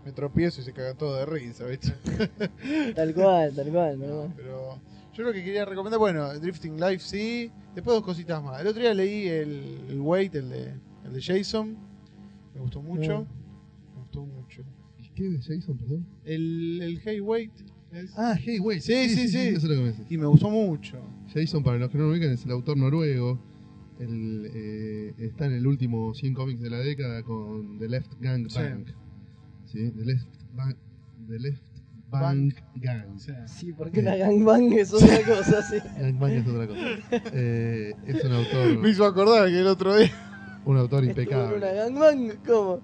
[0.05, 1.93] Me tropiezo y se caga todo de risa, ¿viste?
[2.95, 4.33] Tal cual, tal cual, cual.
[4.37, 4.81] Pero
[5.15, 7.51] yo lo que quería recomendar, bueno, Drifting Life sí.
[7.75, 8.61] Después dos cositas más.
[8.61, 10.75] El otro día leí el, el Wait, el de,
[11.05, 11.77] el de Jason.
[12.55, 13.21] Me gustó mucho.
[13.21, 13.95] Mm.
[13.95, 14.63] Me gustó mucho.
[14.99, 16.07] ¿Y qué de Jason, perdón?
[16.25, 17.53] El, el Hey Wait.
[17.93, 18.81] Es- Ah, Hey, wait.
[18.81, 19.39] Sí, sí, sí.
[19.39, 20.07] Eso es lo que me decís.
[20.11, 20.99] Y me gustó mucho.
[21.35, 23.39] Jason, para los que no lo ubican, es el autor noruego.
[23.99, 28.49] El, eh, está en el último 100 cómics de la década con The Left Gang
[28.49, 28.59] Sí.
[28.59, 28.89] Bank.
[29.67, 29.91] ¿Sí?
[29.91, 30.77] The Left Bank,
[31.29, 31.63] The Left
[32.11, 33.19] Bank Gang.
[33.19, 33.33] Sí.
[33.47, 35.77] Sí, porque la gangbang es otra cosa, sí.
[36.01, 36.81] Gang Bank es otra cosa.
[37.35, 40.11] Eh, es un Me autor, hizo acordar que el otro día.
[40.65, 41.75] un autor en una impecable.
[41.75, 42.81] gangbang, ¿cómo?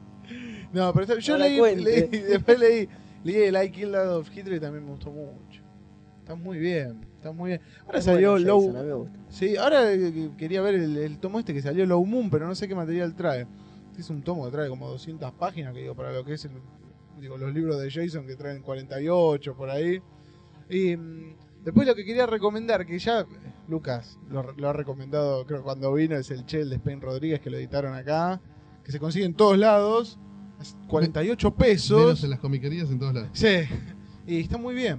[0.73, 2.89] No, pero yo No leí, leí- Después leí.
[3.27, 5.63] Leí el I Killed Adolf Hitler y también me gustó mucho.
[6.21, 7.01] Está muy bien.
[7.17, 7.61] Está muy bien.
[7.87, 8.73] Ahora Es salió bueno, Low.
[8.73, 9.19] Jason, gusta.
[9.29, 9.81] Sí, ahora
[10.37, 13.15] quería ver el, el tomo este que salió Low Moon, pero no sé qué material
[13.15, 13.47] trae.
[13.99, 16.51] Es un tomo que trae como 200 páginas, que digo, para lo que es el-
[17.21, 20.01] digo, los libros de Jason que traen 48 por ahí.
[20.69, 23.25] Y mm, después lo que quería recomendar, que ya
[23.69, 27.41] Lucas lo, lo ha recomendado, creo que cuando vino, es el Chel de Spain Rodríguez
[27.41, 28.41] que lo editaron acá,
[28.85, 30.19] que se consigue en todos lados,
[30.61, 32.25] es 48 Menos pesos.
[32.25, 33.29] en las comiquerías en todos lados.
[33.33, 33.47] Sí,
[34.27, 34.99] y está muy bien.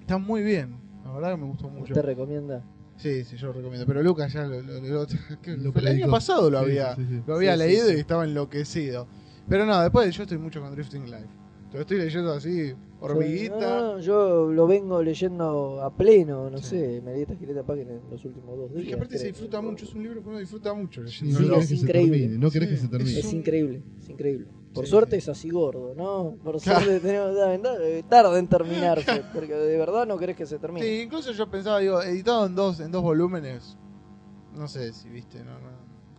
[0.00, 0.76] Está muy bien.
[1.04, 1.94] La verdad que me gustó mucho.
[1.94, 2.62] ¿Te recomienda?
[2.96, 3.86] Sí, sí, yo lo recomiendo.
[3.86, 4.78] Pero Lucas ya lo, lo-
[5.74, 7.22] el año pasado lo Sí, había, sí, sí.
[7.26, 7.94] lo había Sí, sí, leído sí.
[7.94, 9.06] y estaba enloquecido.
[9.48, 11.26] Pero no, después yo estoy mucho con Drifting Life.
[11.72, 13.58] Lo estoy leyendo así, hormiguita.
[13.60, 16.64] Yo, no, yo lo vengo leyendo a pleno, no Sí.
[16.70, 18.82] sé, me di esta página en los últimos dos días.
[18.82, 21.06] Es que aparte se disfruta mucho, es un libro que uno disfruta mucho.
[21.06, 21.38] Sí, leyendo.
[21.40, 22.18] Sí, no es querés que se increíble.
[22.18, 22.38] termine.
[22.38, 23.18] No querés Sí, que se termine.
[23.20, 24.46] Es increíble, es increíble.
[24.74, 25.18] Por Sí, suerte sí.
[25.18, 26.36] es así gordo, ¿no?
[26.44, 26.80] Por Claro.
[26.80, 30.58] suerte tenemos la ventaja de tarda en terminarse, porque de verdad no querés que se
[30.58, 30.84] termine.
[30.86, 33.76] Sí, incluso yo pensaba, digo, editado en dos, en dos volúmenes.
[34.56, 35.68] No sé si viste, no, no,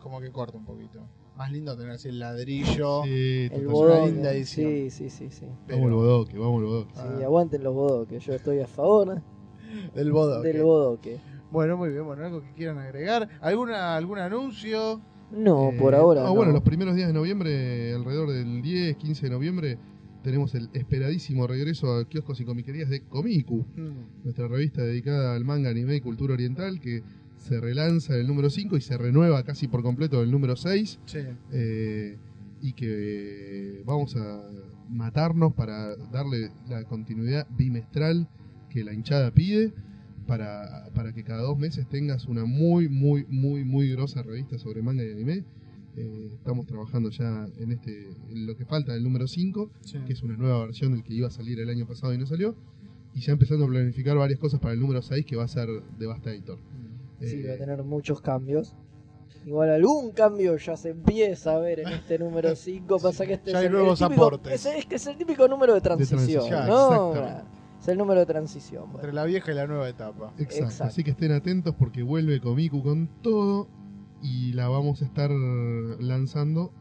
[0.01, 0.99] como que corta un poquito.
[1.41, 3.01] Más lindo tener así el ladrillo.
[3.03, 4.11] Sí, El una bodoque.
[4.11, 4.69] linda edición.
[4.71, 5.45] Sí, sí, sí, sí.
[5.67, 6.93] Vamos al bodoque, vamos al bodoque.
[6.93, 7.25] Sí, Ah.
[7.25, 9.23] aguanten los bodoques, yo estoy a favor
[9.95, 10.41] Del bodo.
[10.43, 11.17] del bodoque.
[11.49, 13.27] Bueno, muy bien, bueno, algo que quieran agregar.
[13.41, 15.01] ¿Alguna, ¿Algún anuncio?
[15.31, 16.35] No, Eh, por ahora ah, no.
[16.35, 19.77] bueno, los primeros días de noviembre, alrededor del 10, 15 de noviembre,
[20.21, 25.43] tenemos el esperadísimo regreso a kioscos y comiquerías de Komiku, Mm, nuestra revista dedicada al
[25.43, 27.01] manga, anime y cultura oriental, que
[27.41, 30.99] se relanza el número 5 y se renueva casi por completo el número 6.
[31.05, 31.19] Sí.
[31.51, 32.17] eh,
[32.63, 34.43] y que vamos a
[34.87, 38.29] matarnos para darle la continuidad bimestral
[38.69, 39.73] que la hinchada pide.
[40.27, 44.81] Para, para que cada dos meses tengas una muy, muy, muy, muy grosa revista sobre
[44.83, 45.43] manga y anime.
[45.97, 49.97] Eh, estamos trabajando ya en este en lo que falta del número 5, sí.
[50.05, 52.27] que es una nueva versión del que iba a salir el año pasado y no
[52.27, 52.55] salió.
[53.13, 55.67] Y ya empezando a planificar varias cosas para el número 6 que va a ser
[55.99, 56.59] Devastator.
[57.21, 58.75] Sí, Eh, va a tener muchos cambios.
[59.45, 62.99] Igual algún cambio ya se empieza a ver en este número 5.
[62.99, 64.53] Pasa que este Ya es hay el, nuevos el típico, aportes.
[64.65, 67.13] Es, es que es el típico número de transición, transición, ¿no?
[67.79, 68.83] Es el número de transición.
[68.83, 68.99] bueno.
[68.99, 70.33] Entre la vieja y la nueva etapa.
[70.37, 70.65] Exacto.
[70.65, 70.83] Exacto.
[70.83, 73.67] Así que estén atentos porque vuelve Komiku con todo
[74.21, 76.71] y la vamos a estar lanzando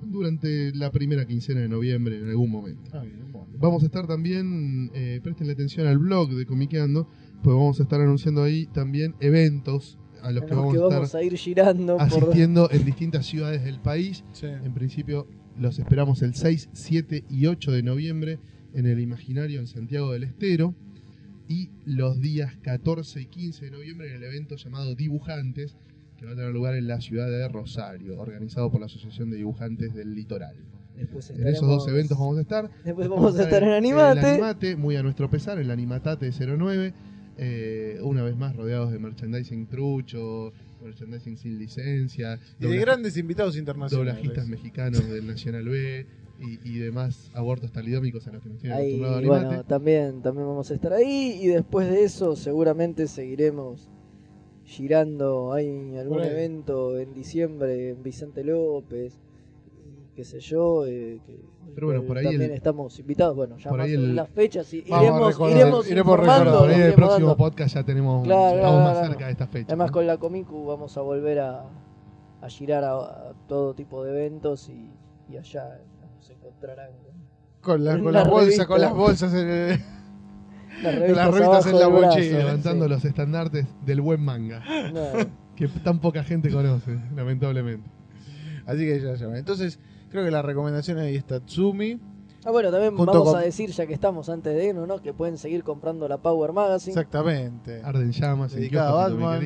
[0.00, 2.90] durante la primera quincena de noviembre en algún momento.
[3.02, 3.48] Bien, bueno.
[3.58, 7.08] Vamos a estar también, eh, presten atención al blog de Comiqueando,
[7.42, 10.82] pues vamos a estar anunciando ahí también eventos a los En que vamos, que a
[10.82, 12.06] estar vamos a ir girando por...
[12.06, 14.24] asistiendo en distintas ciudades del país.
[14.32, 14.46] Sí.
[14.46, 15.26] En principio
[15.58, 18.38] los esperamos el 6, 7 y 8 de noviembre
[18.74, 20.74] en el Imaginario en Santiago del Estero.
[21.48, 25.76] Y los días 14 y 15 de noviembre en el evento llamado Dibujantes,
[26.16, 29.36] que va a tener lugar en la ciudad de Rosario, organizado por la Asociación de
[29.36, 30.56] Dibujantes del Litoral.
[30.96, 32.70] Después En esos dos eventos vamos a estar.
[32.84, 34.20] Después vamos a estar en Animate.
[34.20, 36.94] el Animate, muy a nuestro pesar, el Animatate 09.
[37.38, 40.52] Eh, una vez más rodeados de merchandising trucho,
[40.82, 44.14] merchandising sin licencia, Y de grandes invitados internacionales.
[44.14, 46.06] doblajistas mexicanos del Nacional B
[46.40, 50.70] y, y demás abortos talidómicos a los que nos tienen Ahí, bueno, también, también vamos
[50.70, 53.90] a estar ahí y después de eso seguramente seguiremos
[54.64, 55.52] girando.
[55.52, 59.18] Hay algún evento en diciembre en Vicente López,
[60.16, 60.84] qué sé yo.
[60.86, 61.38] eh, que,
[61.74, 63.36] Pero bueno, por ahí también el- estamos invitados.
[63.36, 66.78] Bueno, ya por más ahí el- las fechas y iremos, iremos iremos recordando, por ahí
[66.80, 69.08] lo el próximo podcast ya tenemos Claro, estamos claro, más claro.
[69.08, 69.66] cerca de esta fecha.
[69.68, 69.92] Además ¿no?
[69.92, 71.64] con la Comicu vamos a volver a,
[72.40, 74.90] a girar a, a todo tipo de eventos y,
[75.28, 75.80] y allá
[76.16, 76.90] nos encontrarán
[77.60, 79.68] con la- con La las bolsas, con las bolsas en el-
[80.82, 82.90] las Las revistas, revistas abajo en la mochila, levantando sí.
[82.90, 84.62] los estandartes del buen manga,
[84.92, 85.30] No.
[85.56, 87.90] que tan poca gente conoce, lamentablemente.
[88.66, 89.36] Así que ya llaman.
[89.36, 89.78] Entonces,
[90.16, 92.00] creo que la recomendación ahí está Tsumi.
[92.44, 95.02] Ah, bueno, también vamos con- a decir, ya que estamos antes de irnos, ¿no?
[95.02, 96.92] que pueden seguir comprando la Power Magazine.
[96.92, 97.82] Exactamente.
[97.82, 99.40] Arden Llamas, en Dedicada a Batman.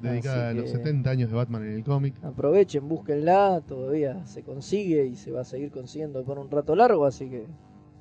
[0.00, 2.14] dedicada Así a los que- 70 años de Batman en el cómic.
[2.24, 7.04] Aprovechen, búsquenla, todavía se consigue y se va a seguir consiguiendo por un rato largo,
[7.04, 7.46] así que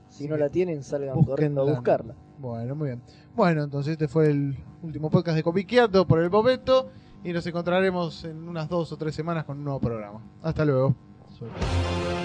[0.10, 1.30] si Sí no la tienen, salgan búsquenla.
[1.35, 2.15] corriendo a buscarla.
[2.39, 3.02] Bueno, muy bien.
[3.35, 6.89] Bueno, entonces este fue el último podcast de Comiqueando por el Bobeto.
[7.23, 10.22] Y nos encontraremos en unas dos o tres semanas con un nuevo programa.
[10.44, 10.95] Hasta luego.
[11.40, 12.16] Suerte.